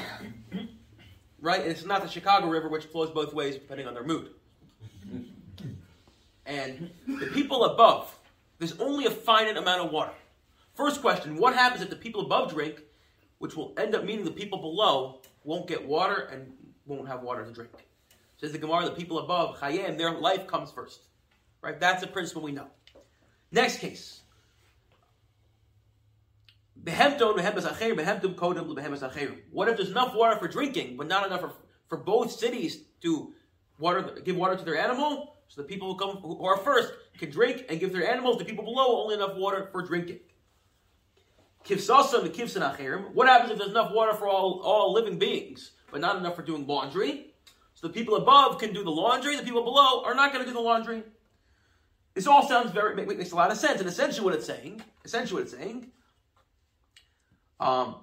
right? 1.40 1.62
And 1.62 1.72
it's 1.72 1.86
not 1.86 2.04
the 2.04 2.10
Chicago 2.10 2.48
River, 2.48 2.68
which 2.68 2.86
flows 2.86 3.10
both 3.10 3.34
ways 3.34 3.56
depending 3.56 3.88
on 3.88 3.94
their 3.94 4.04
mood. 4.04 4.30
And 6.46 6.92
the 7.08 7.28
people 7.28 7.64
above, 7.64 8.14
there's 8.60 8.78
only 8.80 9.06
a 9.06 9.12
finite 9.12 9.58
amount 9.58 9.82
of 9.82 9.92
water. 9.92 10.12
First 10.76 11.02
question: 11.02 11.38
What 11.38 11.54
happens 11.54 11.82
if 11.82 11.90
the 11.90 11.96
people 11.96 12.22
above 12.22 12.52
drink, 12.52 12.82
which 13.44 13.58
will 13.58 13.74
end 13.76 13.94
up 13.94 14.06
meaning 14.06 14.24
the 14.24 14.32
people 14.32 14.58
below 14.58 15.20
won't 15.44 15.68
get 15.68 15.86
water 15.86 16.30
and 16.32 16.54
won't 16.86 17.10
have 17.10 17.22
water 17.24 17.44
to 17.44 17.52
drink? 17.52 17.72
Says 18.38 18.54
the 18.54 18.58
Gemara, 18.58 18.86
the 18.86 18.92
people 18.92 19.20
above, 19.20 19.60
Chayim, 19.60 19.98
their 19.98 20.12
life 20.12 20.48
comes 20.48 20.72
first. 20.72 21.02
Right? 21.62 21.78
That's 21.78 22.02
a 22.04 22.08
principle 22.08 22.42
we 22.42 22.54
know. 22.54 22.68
Next 23.52 23.80
case. 23.80 24.22
What 29.52 29.68
if 29.68 29.76
there's 29.76 29.92
enough 29.92 30.16
water 30.16 30.40
for 30.40 30.48
drinking, 30.48 30.96
but 30.96 31.08
not 31.08 31.28
enough 31.28 31.42
for, 31.42 31.52
for 31.90 31.98
both 31.98 32.32
cities 32.32 32.80
to 33.02 33.34
water, 33.78 34.22
give 34.24 34.38
water 34.38 34.56
to 34.56 34.64
their 34.64 34.78
animal? 34.78 35.36
So 35.50 35.64
the 35.64 35.68
people 35.68 35.92
who 35.92 36.00
come 36.00 36.22
who 36.22 36.46
are 36.46 36.56
first 36.56 36.94
can 37.18 37.30
drink 37.30 37.66
and 37.68 37.78
give 37.78 37.92
their 37.92 38.10
animals. 38.10 38.38
The 38.38 38.46
people 38.46 38.64
below 38.64 39.02
only 39.02 39.16
enough 39.16 39.36
water 39.36 39.68
for 39.74 39.82
drinking. 39.82 40.20
Kivsasa 41.66 42.24
and 42.24 42.34
kivsan 42.34 42.62
acherim. 42.62 43.14
What 43.14 43.28
happens 43.28 43.52
if 43.52 43.58
there's 43.58 43.72
enough 43.72 43.94
water 43.94 44.14
for 44.14 44.28
all, 44.28 44.62
all 44.64 44.94
living 44.94 45.18
beings, 45.18 45.72
but 45.92 46.02
not 46.02 46.18
enough 46.18 46.36
for 46.36 46.42
doing 46.42 46.68
laundry? 46.68 47.28
So 47.76 47.88
the 47.88 47.94
people 47.94 48.16
above 48.16 48.60
can 48.60 48.74
do 48.74 48.84
the 48.84 48.92
laundry. 48.92 49.36
The 49.36 49.44
people 49.44 49.64
below 49.64 50.04
are 50.04 50.14
not 50.14 50.34
going 50.34 50.44
to 50.44 50.50
do 50.50 50.54
the 50.54 50.62
laundry. 50.62 51.04
This 52.14 52.28
all 52.28 52.48
sounds 52.48 52.72
very 52.72 52.96
makes 53.06 53.32
a 53.32 53.36
lot 53.36 53.52
of 53.52 53.58
sense. 53.58 53.80
And 53.80 53.90
essentially, 53.90 54.24
what 54.24 54.36
it's 54.36 54.46
saying, 54.46 54.82
essentially, 55.04 55.42
what 55.42 55.48
it's 55.52 55.58
saying, 55.58 55.92
um, 57.60 57.96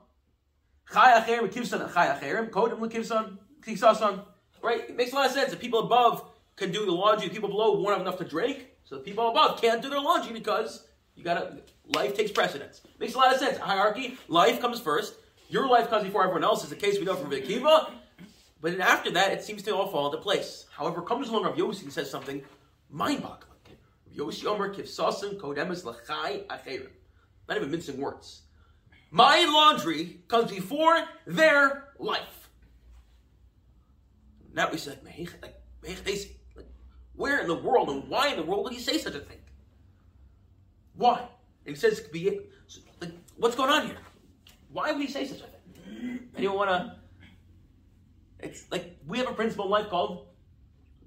Chai 0.92 1.20
acherim 1.20 1.48
kivsan 1.52 1.92
chai 1.94 2.06
acherim 2.08 2.50
kodem 2.50 2.80
lekivsan 2.80 3.38
kisasan. 3.60 4.24
Right? 4.62 4.90
It 4.90 4.96
makes 4.96 5.12
a 5.12 5.14
lot 5.14 5.26
of 5.26 5.32
sense. 5.32 5.50
The 5.50 5.56
people 5.56 5.80
above 5.80 6.28
can 6.56 6.72
do 6.72 6.84
the 6.84 6.92
laundry. 6.92 7.28
The 7.28 7.34
people 7.34 7.48
below 7.48 7.80
won't 7.80 7.96
have 7.96 8.06
enough 8.06 8.18
to 8.18 8.24
drink. 8.24 8.66
So 8.84 8.96
the 8.96 9.02
people 9.02 9.30
above 9.30 9.60
can't 9.60 9.80
do 9.80 9.88
their 9.88 10.00
laundry 10.00 10.32
because 10.32 10.86
you 11.20 11.24
gotta 11.24 11.58
life 11.86 12.16
takes 12.16 12.32
precedence. 12.32 12.80
Makes 12.98 13.14
a 13.14 13.18
lot 13.18 13.34
of 13.34 13.38
sense. 13.38 13.58
Hierarchy, 13.58 14.16
life 14.28 14.58
comes 14.58 14.80
first. 14.80 15.14
Your 15.50 15.68
life 15.68 15.90
comes 15.90 16.04
before 16.04 16.22
everyone 16.22 16.44
else. 16.44 16.64
Is 16.64 16.70
the 16.70 16.76
case 16.76 16.98
we 16.98 17.04
know 17.04 17.14
from 17.14 17.30
Akiva. 17.30 17.90
But 18.62 18.72
then 18.72 18.80
after 18.80 19.10
that, 19.12 19.32
it 19.32 19.44
seems 19.44 19.62
to 19.64 19.74
all 19.74 19.88
fall 19.88 20.06
into 20.06 20.22
place. 20.22 20.66
However, 20.70 21.02
comes 21.02 21.28
along 21.28 21.44
Rav 21.44 21.56
Yossi 21.56 21.82
and 21.82 21.92
says 21.92 22.10
something 22.10 22.42
mind-boggling. 22.90 23.50
Rav 24.16 24.28
Yossi 24.28 24.46
Omer 24.46 24.74
kivsasim 24.74 25.38
kodemes 25.38 25.84
lachai 25.84 26.46
acherim. 26.46 26.88
Not 27.48 27.58
even 27.58 27.70
mincing 27.70 28.00
words. 28.00 28.42
My 29.10 29.44
laundry 29.44 30.20
comes 30.28 30.50
before 30.50 31.04
their 31.26 31.88
life. 31.98 32.48
Now 34.54 34.70
we 34.70 34.78
say, 34.78 34.96
like, 35.42 35.60
like, 36.56 36.70
where 37.14 37.40
in 37.40 37.46
the 37.46 37.54
world 37.54 37.90
and 37.90 38.08
why 38.08 38.28
in 38.28 38.36
the 38.36 38.42
world 38.42 38.64
would 38.64 38.72
he 38.72 38.78
say 38.78 38.96
such 38.98 39.14
a 39.14 39.20
thing? 39.20 39.38
Why? 41.00 41.26
He 41.64 41.74
says, 41.76 42.00
be, 42.00 42.40
like, 43.00 43.12
what's 43.36 43.56
going 43.56 43.70
on 43.70 43.86
here? 43.86 43.96
Why 44.70 44.92
would 44.92 45.00
he 45.00 45.08
say 45.08 45.26
such 45.26 45.38
a 45.38 45.44
thing? 45.44 46.28
Anyone 46.36 46.56
want 46.58 46.70
to? 46.70 46.96
It's 48.40 48.66
like 48.70 48.98
we 49.06 49.16
have 49.16 49.28
a 49.28 49.32
principle 49.32 49.64
in 49.64 49.70
life 49.70 49.88
called 49.88 50.26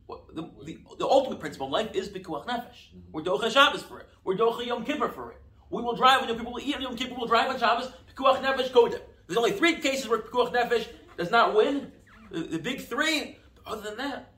what- 0.08 0.34
the, 0.36 0.50
the, 0.66 0.80
the 0.98 1.08
ultimate 1.08 1.40
principle 1.40 1.68
in 1.68 1.74
life 1.74 1.92
is 1.94 2.10
pikuach 2.10 2.48
nefesh. 2.48 2.90
Mm-hmm. 2.90 3.12
We're 3.12 3.22
docha 3.22 3.52
Shabbos 3.52 3.84
for 3.84 4.00
it. 4.00 4.10
We're 4.24 4.36
docha 4.36 4.66
Yom 4.66 4.84
Kippur 4.84 5.10
for 5.10 5.32
it. 5.34 5.42
We 5.70 5.84
will 5.84 5.96
drive 5.96 6.22
when 6.22 6.30
Yom 6.30 6.40
Kippur 6.40 6.52
will 6.52 6.60
eat 6.60 6.76
on 6.76 6.82
Yom 6.82 6.96
Kippur. 6.96 7.14
We'll 7.16 7.28
drive 7.28 7.52
on 7.52 7.60
Shabbos. 7.60 7.92
Pikuach 8.16 8.42
nefesh 8.42 8.72
kodem. 8.72 9.00
There's 9.28 9.38
only 9.38 9.52
three 9.52 9.76
cases 9.76 10.10
where 10.10 10.20
pikuach 10.20 10.52
nefesh 10.54 10.88
does 11.18 11.30
not 11.30 11.56
win. 11.56 11.92
The, 12.32 12.40
the 12.40 12.60
big 12.60 12.82
three. 12.82 13.38
But 13.56 13.74
other 13.74 13.82
than 13.84 13.98
that, 13.98 14.34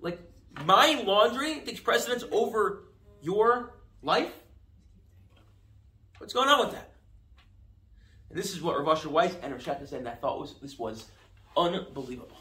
like 0.00 0.20
my 0.64 1.02
laundry 1.04 1.60
takes 1.60 1.80
precedence 1.80 2.24
over 2.32 2.84
your 3.20 3.74
life. 4.02 4.32
What's 6.26 6.34
going 6.34 6.48
on 6.48 6.58
with 6.58 6.72
that? 6.74 6.90
And 8.30 8.36
this 8.36 8.52
is 8.52 8.60
what 8.60 8.76
Rav 8.76 8.98
Asher 8.98 9.08
Weiss 9.08 9.36
and 9.44 9.52
Rav 9.52 9.62
Shatta 9.62 9.88
said, 9.88 10.00
and 10.00 10.08
I 10.08 10.16
thought 10.16 10.40
was 10.40 10.56
this 10.60 10.76
was 10.76 11.04
unbelievable. 11.56 12.36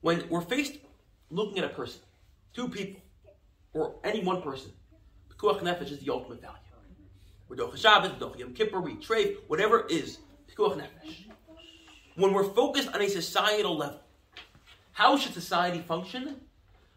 When 0.00 0.26
we're 0.30 0.40
faced 0.40 0.78
looking 1.28 1.58
at 1.58 1.64
a 1.64 1.68
person, 1.68 2.00
two 2.54 2.66
people, 2.66 3.02
or 3.74 3.96
any 4.02 4.24
one 4.24 4.40
person, 4.40 4.72
Pikuach 5.28 5.60
Nefesh 5.60 5.90
is 5.90 5.98
the 5.98 6.10
ultimate 6.10 6.40
value. 6.40 6.56
We're 7.46 7.76
Shabbos, 7.76 8.12
Docha 8.12 8.38
Yom 8.38 8.54
Kippur, 8.54 8.80
we 8.80 8.94
trade, 8.94 9.36
whatever 9.48 9.80
it 9.80 9.90
is, 9.90 10.16
Pikuach 10.50 10.78
Nefesh. 10.78 11.26
When 12.14 12.32
we're 12.32 12.48
focused 12.54 12.88
on 12.88 13.02
a 13.02 13.08
societal 13.10 13.76
level, 13.76 14.00
how 14.92 15.18
should 15.18 15.34
society 15.34 15.80
function? 15.80 16.36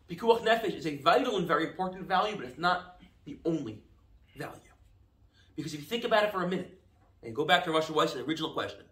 Pikuach 0.10 0.46
Nefesh 0.46 0.74
is 0.74 0.88
a 0.88 0.96
vital 1.00 1.36
and 1.36 1.46
very 1.46 1.68
important 1.68 2.08
value, 2.08 2.38
but 2.38 2.46
it's 2.46 2.58
not 2.58 3.02
the 3.26 3.38
only 3.44 3.82
value. 4.36 4.60
Because 5.56 5.74
if 5.74 5.80
you 5.80 5.86
think 5.86 6.04
about 6.04 6.24
it 6.24 6.32
for 6.32 6.44
a 6.44 6.48
minute, 6.48 6.80
and 7.24 7.36
go 7.36 7.46
back 7.46 7.64
to 7.66 7.72
Russia 7.72 7.94
Weiss 7.94 8.14
and 8.14 8.22
the 8.22 8.28
original 8.28 8.52
question, 8.52 8.86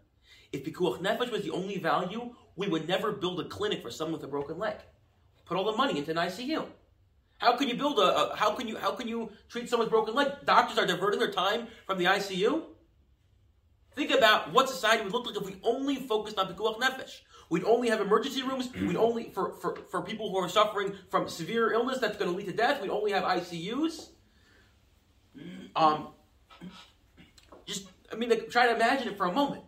if 0.51 0.63
Pikuach 0.63 0.99
Nefesh 0.99 1.31
was 1.31 1.43
the 1.43 1.51
only 1.51 1.77
value, 1.77 2.33
we 2.55 2.67
would 2.67 2.87
never 2.87 3.11
build 3.11 3.39
a 3.39 3.45
clinic 3.45 3.81
for 3.81 3.91
someone 3.91 4.13
with 4.13 4.23
a 4.23 4.27
broken 4.27 4.57
leg. 4.57 4.77
Put 5.45 5.57
all 5.57 5.65
the 5.65 5.77
money 5.77 5.97
into 5.97 6.11
an 6.11 6.17
ICU. 6.17 6.65
How 7.39 7.57
can 7.57 7.67
you 7.67 7.75
build 7.75 7.99
a, 7.99 8.31
a 8.31 8.35
how 8.35 8.53
can 8.53 8.67
you 8.67 8.77
how 8.77 8.91
can 8.91 9.07
you 9.07 9.31
treat 9.49 9.69
someone 9.69 9.87
someone's 9.87 9.89
broken 9.89 10.13
leg? 10.13 10.45
Doctors 10.45 10.77
are 10.77 10.85
diverting 10.85 11.19
their 11.19 11.31
time 11.31 11.67
from 11.85 11.97
the 11.97 12.05
ICU. 12.05 12.63
Think 13.95 14.11
about 14.11 14.53
what 14.53 14.69
society 14.69 15.03
would 15.03 15.11
look 15.11 15.25
like 15.25 15.35
if 15.35 15.45
we 15.45 15.57
only 15.63 15.97
focused 15.97 16.39
on 16.39 16.47
Pikuach 16.47 16.79
Nefesh. 16.79 17.19
We'd 17.49 17.65
only 17.65 17.89
have 17.89 18.01
emergency 18.01 18.41
rooms. 18.41 18.69
We'd 18.87 18.95
only 18.95 19.31
for, 19.33 19.53
for, 19.61 19.77
for 19.91 20.01
people 20.01 20.31
who 20.31 20.37
are 20.37 20.49
suffering 20.49 20.95
from 21.09 21.27
severe 21.27 21.73
illness 21.73 21.99
that's 21.99 22.17
going 22.17 22.31
to 22.31 22.37
lead 22.37 22.47
to 22.47 22.53
death. 22.53 22.81
We'd 22.81 22.89
only 22.89 23.11
have 23.11 23.23
ICUs. 23.23 24.09
Um, 25.75 26.07
I 28.13 28.15
mean, 28.15 28.29
like, 28.29 28.49
try 28.49 28.67
to 28.67 28.75
imagine 28.75 29.07
it 29.07 29.17
for 29.17 29.25
a 29.25 29.31
moment. 29.31 29.63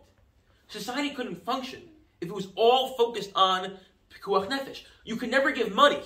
Society 0.68 1.10
couldn't 1.10 1.44
function 1.44 1.82
if 2.20 2.28
it 2.28 2.34
was 2.34 2.48
all 2.54 2.94
focused 2.96 3.30
on 3.34 3.76
pikuach 4.10 4.48
nefesh. 4.48 4.82
You 5.04 5.16
could 5.16 5.30
never 5.30 5.50
give 5.50 5.74
money 5.74 6.00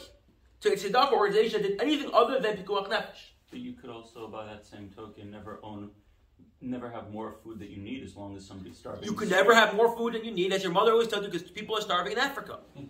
to 0.62 0.72
a 0.72 0.76
tzedakah 0.76 1.12
organization 1.12 1.62
that 1.62 1.68
did 1.68 1.82
anything 1.82 2.10
other 2.12 2.40
than 2.40 2.56
pikuach 2.56 2.88
nefesh. 2.88 3.20
But 3.50 3.60
you 3.60 3.74
could 3.74 3.90
also, 3.90 4.28
by 4.28 4.46
that 4.46 4.64
same 4.64 4.90
token, 4.94 5.30
never 5.30 5.60
own, 5.62 5.90
never 6.60 6.90
have 6.90 7.10
more 7.10 7.36
food 7.44 7.58
that 7.58 7.68
you 7.68 7.78
need 7.78 8.02
as 8.02 8.16
long 8.16 8.36
as 8.36 8.46
somebody's 8.46 8.78
starving. 8.78 9.04
You 9.04 9.12
could 9.12 9.30
never 9.30 9.54
have 9.54 9.74
more 9.74 9.94
food 9.96 10.14
than 10.14 10.24
you 10.24 10.30
need, 10.30 10.52
as 10.52 10.62
your 10.62 10.72
mother 10.72 10.92
always 10.92 11.08
told 11.08 11.24
you, 11.24 11.30
because 11.30 11.50
people 11.50 11.76
are 11.76 11.80
starving 11.80 12.12
in 12.12 12.18
Africa. 12.18 12.60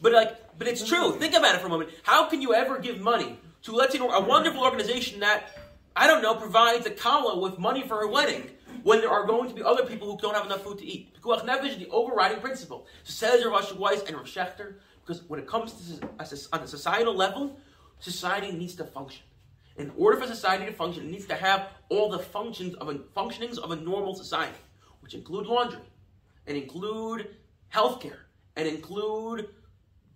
But 0.00 0.12
like, 0.12 0.58
but 0.58 0.68
it's 0.68 0.86
true. 0.86 1.12
Think 1.18 1.34
about 1.34 1.54
it 1.54 1.62
for 1.62 1.66
a 1.66 1.70
moment. 1.70 1.88
How 2.02 2.28
can 2.28 2.42
you 2.42 2.52
ever 2.52 2.78
give 2.78 3.00
money 3.00 3.38
to 3.62 3.72
let's 3.72 3.94
say 3.94 3.98
a 3.98 4.20
wonderful 4.20 4.62
organization 4.62 5.20
that 5.20 5.63
I 5.96 6.06
don't 6.06 6.22
know 6.22 6.34
provides 6.34 6.86
a 6.86 6.90
kala 6.90 7.38
with 7.38 7.58
money 7.58 7.86
for 7.86 7.98
her 7.98 8.08
wedding 8.08 8.50
when 8.82 9.00
there 9.00 9.10
are 9.10 9.26
going 9.26 9.48
to 9.48 9.54
be 9.54 9.62
other 9.62 9.84
people 9.84 10.10
who 10.10 10.18
don't 10.18 10.34
have 10.34 10.46
enough 10.46 10.62
food 10.62 10.78
to 10.78 10.84
eat? 10.84 11.14
Pikuach 11.14 11.44
nefesh 11.44 11.70
is 11.70 11.78
the 11.78 11.88
overriding 11.88 12.40
principle. 12.40 12.86
So 13.04 13.12
says 13.12 13.44
Rav 13.44 13.62
Asher 13.62 13.76
Weiss 13.76 14.02
and 14.02 14.16
Rav 14.16 14.26
Schachter, 14.26 14.74
because 15.00 15.22
when 15.28 15.38
it 15.38 15.46
comes 15.46 15.72
to 15.72 16.08
on 16.52 16.60
a 16.60 16.66
societal 16.66 17.14
level, 17.14 17.56
society 18.00 18.50
needs 18.50 18.74
to 18.76 18.84
function. 18.84 19.22
In 19.76 19.92
order 19.96 20.20
for 20.20 20.26
society 20.26 20.66
to 20.66 20.72
function, 20.72 21.04
it 21.04 21.10
needs 21.10 21.26
to 21.26 21.34
have 21.34 21.68
all 21.88 22.08
the 22.08 22.18
functions 22.18 22.74
of 22.76 22.88
a, 22.88 22.94
functionings 22.94 23.58
of 23.58 23.70
a 23.70 23.76
normal 23.76 24.14
society, 24.14 24.58
which 25.00 25.14
include 25.14 25.46
laundry, 25.46 25.80
and 26.46 26.56
include 26.56 27.28
healthcare, 27.72 28.18
and 28.56 28.68
include 28.68 29.48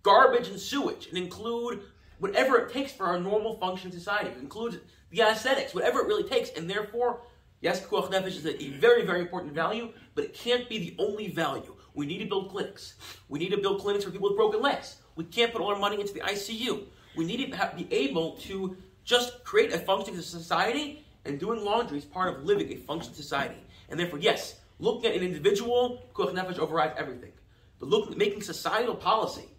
garbage 0.03 0.47
and 0.47 0.59
sewage, 0.59 1.07
and 1.07 1.17
include 1.17 1.81
whatever 2.19 2.57
it 2.57 2.71
takes 2.71 2.91
for 2.91 3.05
our 3.05 3.19
normal 3.19 3.57
functioning 3.57 3.97
society. 3.97 4.29
It 4.29 4.37
includes 4.37 4.77
the 5.09 5.21
aesthetics, 5.21 5.73
whatever 5.73 5.99
it 6.01 6.07
really 6.07 6.23
takes, 6.23 6.51
and 6.51 6.69
therefore, 6.69 7.21
yes, 7.61 7.85
Pikuach 7.85 8.11
Nefesh 8.11 8.37
is 8.37 8.45
a 8.45 8.69
very, 8.77 9.05
very 9.05 9.21
important 9.21 9.53
value, 9.53 9.89
but 10.15 10.23
it 10.25 10.33
can't 10.33 10.69
be 10.69 10.77
the 10.77 10.95
only 10.99 11.29
value. 11.29 11.75
We 11.93 12.05
need 12.05 12.19
to 12.19 12.25
build 12.25 12.51
clinics. 12.51 12.95
We 13.27 13.39
need 13.39 13.49
to 13.49 13.57
build 13.57 13.81
clinics 13.81 14.05
for 14.05 14.11
people 14.11 14.29
with 14.29 14.37
broken 14.37 14.61
legs. 14.61 14.97
We 15.15 15.23
can't 15.23 15.51
put 15.51 15.61
all 15.61 15.73
our 15.73 15.79
money 15.79 15.99
into 15.99 16.13
the 16.13 16.21
ICU. 16.21 16.83
We 17.15 17.25
need 17.25 17.51
to 17.51 17.71
be 17.75 17.87
able 17.91 18.33
to 18.37 18.77
just 19.03 19.43
create 19.43 19.73
a 19.73 19.79
functioning 19.79 20.21
society, 20.21 21.05
and 21.25 21.39
doing 21.39 21.63
laundry 21.65 21.97
is 21.97 22.05
part 22.05 22.35
of 22.35 22.45
living 22.45 22.71
a 22.71 22.75
functioning 22.77 23.15
society. 23.15 23.61
And 23.89 23.99
therefore, 23.99 24.19
yes, 24.19 24.59
looking 24.77 25.09
at 25.09 25.17
an 25.17 25.23
individual, 25.23 26.03
Kuach 26.13 26.33
Nefesh 26.33 26.59
overrides 26.59 26.93
everything. 26.97 27.31
But 27.79 27.89
looking 27.89 28.17
making 28.17 28.43
societal 28.43 28.95
policy. 28.95 29.49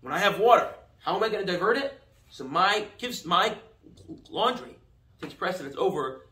When 0.00 0.12
I 0.12 0.18
have 0.18 0.38
water, 0.38 0.68
how 1.02 1.16
am 1.16 1.22
I 1.22 1.28
going 1.28 1.44
to 1.44 1.52
divert 1.52 1.76
it? 1.76 2.00
So 2.30 2.44
my 2.44 2.86
gives 2.98 3.24
my 3.24 3.56
laundry 4.30 4.76
takes 5.20 5.34
precedence 5.34 5.74
over 5.76 6.22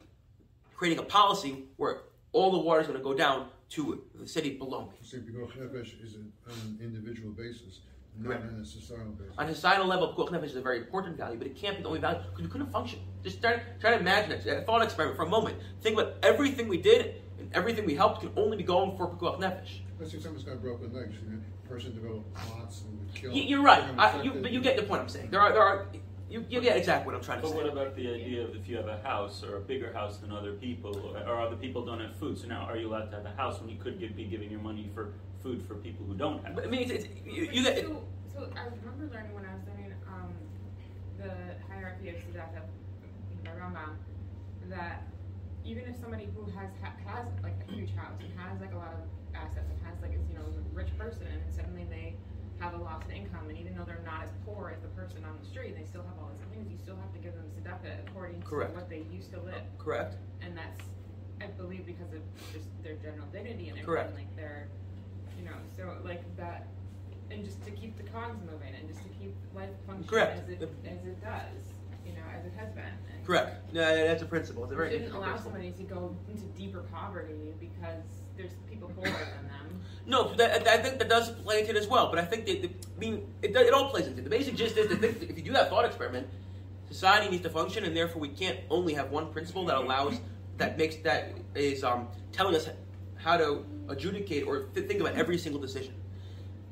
creating 0.74 0.98
a 0.98 1.02
policy 1.02 1.64
where 1.76 2.02
all 2.32 2.50
the 2.52 2.58
water 2.58 2.80
is 2.80 2.86
going 2.86 2.98
to 2.98 3.04
go 3.04 3.14
down 3.14 3.48
to 3.70 4.02
the 4.14 4.26
city 4.26 4.56
below 4.56 4.86
me. 4.86 4.96
See, 5.02 5.18
Pikuach 5.18 5.56
Nefesh 5.58 6.02
is 6.02 6.14
an, 6.14 6.32
on 6.48 6.54
an 6.54 6.78
individual 6.82 7.30
basis, 7.32 7.80
not 8.18 8.36
on 8.36 8.60
a 8.62 8.64
societal 8.64 9.12
basis. 9.12 9.34
On 9.38 9.48
a 9.48 9.54
societal 9.54 9.86
level, 9.86 10.14
Pikuach 10.14 10.30
Nefesh 10.30 10.44
is 10.44 10.56
a 10.56 10.62
very 10.62 10.78
important 10.78 11.16
value, 11.16 11.36
but 11.36 11.46
it 11.46 11.56
can't 11.56 11.76
be 11.76 11.82
the 11.82 11.88
only 11.88 12.00
value 12.00 12.20
because 12.30 12.42
we 12.42 12.48
couldn't 12.48 12.72
function. 12.72 13.00
Just 13.22 13.40
try, 13.40 13.60
try 13.80 13.90
to 13.90 13.98
imagine 13.98 14.32
it. 14.32 14.46
A 14.46 14.62
thought 14.62 14.82
experiment 14.82 15.16
for 15.16 15.24
a 15.24 15.28
moment. 15.28 15.58
Think 15.82 15.98
about 15.98 16.14
everything 16.22 16.68
we 16.68 16.78
did 16.78 17.22
and 17.38 17.50
everything 17.54 17.84
we 17.84 17.94
helped 17.94 18.20
can 18.20 18.30
only 18.36 18.56
be 18.56 18.64
going 18.64 18.96
for 18.96 19.08
Pikuach 19.08 19.38
Nefesh. 19.40 19.80
Let's 20.00 20.12
say 20.12 20.18
someone's 20.18 20.44
got 20.44 20.62
broken 20.62 20.94
legs, 20.94 21.14
you 21.22 21.30
know, 21.30 21.38
person 21.68 21.94
developed 21.94 22.32
clots 22.34 22.82
and 22.82 22.98
would 22.98 23.14
kill. 23.14 23.32
You, 23.32 23.42
you're 23.42 23.62
right. 23.62 23.82
become 23.82 24.00
I, 24.00 24.12
you, 24.12 24.18
infected. 24.18 24.42
but 24.42 24.52
you 24.52 24.60
get 24.62 24.76
the 24.78 24.82
point 24.84 25.02
I'm 25.02 25.08
saying. 25.10 25.28
There 25.30 25.40
are, 25.40 25.52
there 25.52 25.62
are, 25.62 25.86
you, 26.30 26.42
you 26.48 26.62
get 26.62 26.78
exactly 26.78 27.04
what 27.04 27.14
I'm 27.14 27.22
trying 27.22 27.42
to 27.42 27.46
say. 27.46 27.52
But 27.52 27.58
say. 27.58 27.68
what 27.68 27.72
about 27.72 27.96
the 27.96 28.08
idea 28.08 28.44
of 28.44 28.56
if 28.56 28.66
you 28.66 28.78
have 28.78 28.88
a 28.88 28.98
house 29.02 29.44
or 29.44 29.58
a 29.58 29.60
bigger 29.60 29.92
house 29.92 30.16
than 30.16 30.32
other 30.32 30.54
people, 30.54 30.96
or, 31.14 31.22
or 31.28 31.42
other 31.42 31.56
people 31.56 31.84
don't 31.84 32.00
have 32.00 32.16
food? 32.16 32.38
So 32.38 32.46
now, 32.46 32.62
are 32.62 32.78
you 32.78 32.88
allowed 32.88 33.10
to 33.10 33.16
have 33.16 33.26
a 33.26 33.36
house 33.36 33.60
when 33.60 33.68
you 33.68 33.76
could 33.76 34.00
give, 34.00 34.16
be 34.16 34.24
giving 34.24 34.50
your 34.50 34.60
money 34.60 34.90
for 34.94 35.12
food 35.42 35.62
for 35.62 35.74
people 35.74 36.06
who 36.06 36.14
don't 36.14 36.42
have? 36.46 36.54
But, 36.54 36.64
I 36.64 36.70
mean, 36.70 36.82
it's, 36.82 36.92
it's, 36.92 37.06
you, 37.26 37.50
you 37.52 37.62
get. 37.62 37.80
So, 37.80 38.02
so 38.32 38.48
I 38.56 38.68
remember 38.80 39.14
learning 39.14 39.34
when 39.34 39.44
I 39.44 39.52
was 39.52 39.62
learning 39.68 39.92
um, 40.08 40.32
the 41.18 41.30
hierarchy 41.68 42.08
of 42.08 42.14
tzedakah 42.16 42.62
by 43.44 43.50
Rambam 43.50 43.96
that 44.70 45.02
even 45.64 45.84
if 45.84 45.96
somebody 46.00 46.28
who 46.34 46.44
has 46.52 46.70
ha- 46.80 46.96
has 47.04 47.26
like 47.42 47.58
a 47.68 47.72
huge 47.72 47.94
house 47.94 48.16
and 48.20 48.32
has 48.38 48.58
like 48.60 48.72
a 48.72 48.76
lot 48.76 48.94
of 48.94 49.19
assets 49.34 49.68
and 49.70 49.78
has 49.86 49.96
like 50.02 50.14
is 50.14 50.22
you 50.28 50.34
know 50.34 50.44
a 50.44 50.62
rich 50.74 50.90
person 50.98 51.26
and 51.26 51.42
suddenly 51.52 51.86
they 51.88 52.14
have 52.58 52.74
a 52.74 52.80
loss 52.82 53.02
of 53.04 53.10
income 53.10 53.48
and 53.48 53.56
even 53.56 53.74
though 53.74 53.84
they're 53.84 54.04
not 54.04 54.22
as 54.22 54.30
poor 54.44 54.72
as 54.74 54.80
the 54.82 54.88
person 54.92 55.24
on 55.24 55.32
the 55.40 55.46
street 55.46 55.76
they 55.76 55.84
still 55.84 56.02
have 56.04 56.16
all 56.20 56.30
these 56.36 56.46
things 56.52 56.68
you 56.70 56.76
still 56.78 56.96
have 56.96 57.12
to 57.12 57.18
give 57.18 57.32
them 57.34 57.44
tzedakah 57.56 58.06
according 58.08 58.40
Correct. 58.42 58.72
to 58.72 58.76
what 58.76 58.88
they 58.90 59.02
used 59.10 59.30
to 59.32 59.38
uh, 59.40 59.44
live 59.56 59.64
Correct. 59.78 60.16
and 60.42 60.56
that's 60.56 60.82
I 61.40 61.46
believe 61.56 61.86
because 61.86 62.12
of 62.12 62.20
just 62.52 62.68
their 62.82 62.94
general 63.00 63.26
dignity 63.32 63.68
and 63.72 63.78
everything 63.78 63.84
Correct. 63.86 64.14
like 64.14 64.36
their 64.36 64.68
you 65.38 65.44
know 65.44 65.56
so 65.76 65.96
like 66.04 66.24
that 66.36 66.68
and 67.30 67.44
just 67.44 67.62
to 67.64 67.70
keep 67.70 67.96
the 67.96 68.02
cogs 68.10 68.38
moving 68.44 68.74
and 68.76 68.88
just 68.88 69.02
to 69.02 69.08
keep 69.16 69.34
life 69.54 69.70
functioning 69.86 70.08
Correct. 70.08 70.36
as 70.42 70.48
it 70.50 70.62
as 70.84 71.04
it 71.06 71.20
does 71.22 71.79
you 72.04 72.12
know 72.12 72.26
as 72.36 72.44
it 72.46 72.52
has 72.56 72.70
been 72.72 72.84
Correct. 73.30 73.72
No, 73.72 73.80
that's 73.80 74.22
a 74.22 74.26
principle. 74.26 74.64
It's 74.64 74.72
a 74.72 74.76
very 74.76 74.90
shouldn't 74.90 75.14
allow 75.14 75.26
principle. 75.26 75.52
somebody 75.52 75.70
to 75.72 75.82
go 75.84 76.16
into 76.28 76.42
deeper 76.58 76.80
poverty 76.92 77.54
because 77.60 78.02
there's 78.36 78.52
people 78.68 78.88
poorer 78.88 79.08
than 79.08 79.46
them 79.46 79.80
No, 80.06 80.34
that, 80.34 80.66
I 80.66 80.78
think 80.78 80.98
that 80.98 81.08
does 81.08 81.30
play 81.30 81.60
into 81.60 81.70
it 81.70 81.76
as 81.76 81.86
well. 81.86 82.10
But 82.10 82.18
I 82.18 82.24
think 82.24 82.46
that, 82.46 82.62
the, 82.62 82.68
I 82.68 82.98
mean, 82.98 83.32
it, 83.42 83.54
it 83.54 83.72
all 83.72 83.90
plays 83.90 84.06
into 84.06 84.20
it. 84.20 84.24
The 84.24 84.30
basic 84.30 84.56
gist 84.56 84.76
is 84.76 84.88
that 84.88 85.04
if 85.04 85.36
you 85.36 85.44
do 85.44 85.52
that 85.52 85.68
thought 85.68 85.84
experiment, 85.84 86.26
society 86.88 87.30
needs 87.30 87.44
to 87.44 87.50
function, 87.50 87.84
and 87.84 87.96
therefore 87.96 88.20
we 88.20 88.30
can't 88.30 88.58
only 88.68 88.94
have 88.94 89.10
one 89.10 89.32
principle 89.32 89.64
that 89.66 89.76
allows, 89.76 90.18
that 90.56 90.76
makes, 90.76 90.96
that 90.96 91.32
is 91.54 91.84
um, 91.84 92.08
telling 92.32 92.56
us 92.56 92.68
how 93.16 93.36
to 93.36 93.64
adjudicate 93.88 94.44
or 94.44 94.64
th- 94.74 94.88
think 94.88 95.00
about 95.00 95.14
every 95.14 95.38
single 95.38 95.60
decision. 95.60 95.94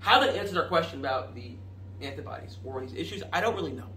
How 0.01 0.19
that 0.21 0.35
answers 0.35 0.57
our 0.57 0.67
question 0.67 0.99
about 0.99 1.35
the 1.35 1.53
antibodies 2.01 2.57
or 2.65 2.81
these 2.81 2.95
issues, 2.95 3.23
I 3.33 3.41
don't 3.41 3.55
really 3.55 3.73
know. 3.73 3.89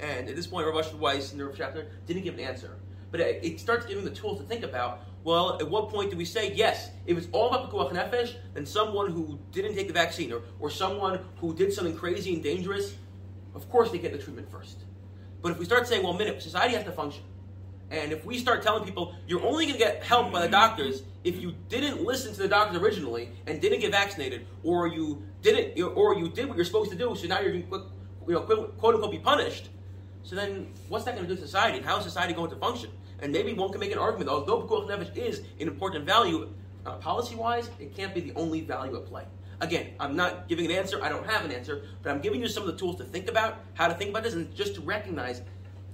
And 0.00 0.28
at 0.28 0.36
this 0.36 0.46
point, 0.46 0.66
Asher 0.66 0.96
Weiss 0.96 1.32
and 1.32 1.40
the 1.40 1.44
Schachter 1.44 1.86
didn't 2.06 2.22
give 2.22 2.34
an 2.34 2.40
answer. 2.40 2.76
But 3.10 3.20
it, 3.20 3.58
starts 3.58 3.86
giving 3.86 4.04
the 4.04 4.10
tools 4.10 4.38
to 4.38 4.46
think 4.46 4.62
about, 4.62 5.00
well, 5.24 5.58
at 5.60 5.68
what 5.68 5.88
point 5.88 6.10
do 6.10 6.16
we 6.16 6.24
say, 6.24 6.52
yes, 6.52 6.90
if 7.06 7.16
it's 7.16 7.26
all 7.32 7.48
about 7.48 7.70
Pikuach 7.70 7.92
Nefesh, 7.92 8.34
then 8.54 8.66
someone 8.66 9.10
who 9.10 9.38
didn't 9.50 9.74
take 9.74 9.88
the 9.88 9.94
vaccine 9.94 10.32
or, 10.32 10.42
or 10.60 10.70
someone 10.70 11.20
who 11.40 11.54
did 11.54 11.72
something 11.72 11.96
crazy 11.96 12.34
and 12.34 12.42
dangerous, 12.42 12.94
of 13.54 13.68
course 13.70 13.90
they 13.90 13.98
get 13.98 14.12
the 14.12 14.18
treatment 14.18 14.50
first. 14.50 14.84
But 15.40 15.52
if 15.52 15.58
we 15.58 15.64
start 15.64 15.88
saying, 15.88 16.02
well, 16.02 16.12
minute, 16.12 16.42
society 16.42 16.74
has 16.74 16.84
to 16.84 16.92
function. 16.92 17.22
And 17.90 18.12
if 18.12 18.24
we 18.24 18.38
start 18.38 18.62
telling 18.62 18.84
people, 18.84 19.14
you're 19.26 19.42
only 19.42 19.64
going 19.64 19.78
to 19.78 19.84
get 19.84 20.02
help 20.02 20.30
by 20.30 20.42
the 20.42 20.48
doctors 20.48 21.02
if 21.24 21.40
you 21.40 21.54
didn't 21.68 22.04
listen 22.04 22.34
to 22.34 22.42
the 22.42 22.48
doctors 22.48 22.80
originally 22.80 23.30
and 23.46 23.60
didn't 23.60 23.80
get 23.80 23.92
vaccinated, 23.92 24.46
or 24.62 24.86
you 24.86 25.22
didn't, 25.40 25.80
or 25.82 26.14
you 26.14 26.28
did 26.28 26.46
what 26.46 26.56
you're 26.56 26.66
supposed 26.66 26.90
to 26.90 26.96
do, 26.96 27.16
so 27.16 27.26
now 27.26 27.40
you're 27.40 27.54
you 27.54 27.66
know, 28.26 28.40
quote 28.42 28.94
unquote, 28.94 29.10
be 29.10 29.18
punished. 29.18 29.70
So 30.28 30.36
then, 30.36 30.66
what's 30.90 31.06
that 31.06 31.14
going 31.14 31.26
to 31.26 31.34
do 31.34 31.40
to 31.40 31.46
society? 31.46 31.80
How 31.80 31.96
is 31.96 32.04
society 32.04 32.34
going 32.34 32.50
to 32.50 32.56
function? 32.56 32.90
And 33.20 33.32
maybe 33.32 33.54
one 33.54 33.70
can 33.70 33.80
make 33.80 33.92
an 33.92 33.98
argument, 33.98 34.28
although 34.28 34.60
Pikuach 34.60 34.86
Nefesh 34.86 35.16
is 35.16 35.38
an 35.58 35.68
important 35.68 36.04
value, 36.04 36.52
uh, 36.84 36.96
policy-wise, 36.96 37.70
it 37.80 37.96
can't 37.96 38.14
be 38.14 38.20
the 38.20 38.34
only 38.34 38.60
value 38.60 38.94
at 38.96 39.06
play. 39.06 39.24
Again, 39.62 39.94
I'm 39.98 40.16
not 40.16 40.46
giving 40.46 40.66
an 40.66 40.72
answer. 40.72 41.02
I 41.02 41.08
don't 41.08 41.26
have 41.26 41.46
an 41.46 41.50
answer, 41.50 41.80
but 42.02 42.10
I'm 42.10 42.20
giving 42.20 42.42
you 42.42 42.48
some 42.48 42.62
of 42.62 42.66
the 42.66 42.76
tools 42.76 42.96
to 42.96 43.04
think 43.04 43.30
about 43.30 43.60
how 43.72 43.88
to 43.88 43.94
think 43.94 44.10
about 44.10 44.22
this, 44.22 44.34
and 44.34 44.54
just 44.54 44.74
to 44.74 44.82
recognize. 44.82 45.40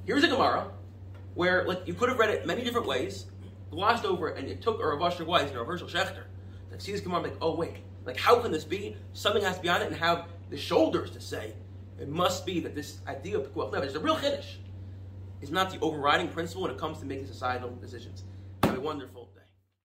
Here's 0.04 0.24
a 0.24 0.28
Gemara 0.28 0.68
where 1.34 1.64
like 1.64 1.86
you 1.86 1.94
could 1.94 2.08
have 2.08 2.18
read 2.18 2.30
it 2.30 2.44
many 2.44 2.64
different 2.64 2.88
ways, 2.88 3.26
glossed 3.70 4.04
over 4.04 4.30
it, 4.30 4.36
and 4.36 4.48
it 4.48 4.60
took 4.60 4.82
a 4.82 4.84
Rav 4.84 5.12
Asher 5.12 5.24
Weiss 5.24 5.48
and 5.48 5.56
a 5.56 5.60
Rav 5.60 5.68
Herschel 5.68 5.86
Schachter 5.86 6.24
that 6.72 6.82
see 6.82 6.90
this 6.90 7.00
Gemara 7.00 7.20
like, 7.20 7.36
oh 7.40 7.54
wait, 7.54 7.76
like 8.04 8.16
how 8.16 8.40
can 8.40 8.50
this 8.50 8.64
be? 8.64 8.96
Something 9.12 9.44
has 9.44 9.58
to 9.58 9.62
be 9.62 9.68
on 9.68 9.80
it, 9.80 9.86
and 9.86 9.94
have 9.94 10.26
the 10.50 10.56
shoulders 10.56 11.12
to 11.12 11.20
say 11.20 11.54
it 11.98 12.08
must 12.08 12.44
be 12.44 12.60
that 12.60 12.74
this 12.74 12.98
idea 13.06 13.38
of 13.38 13.52
Pikuach 13.52 13.72
Nefesh, 13.72 13.92
the 13.92 14.00
real 14.00 14.16
chiddush, 14.16 14.56
is 15.40 15.50
not 15.50 15.70
the 15.70 15.78
overriding 15.80 16.28
principle 16.28 16.62
when 16.62 16.70
it 16.70 16.78
comes 16.78 16.98
to 17.00 17.06
making 17.06 17.26
societal 17.26 17.70
decisions. 17.80 18.24
Have 18.64 18.76
a 18.76 18.80
wonderful. 18.80 19.23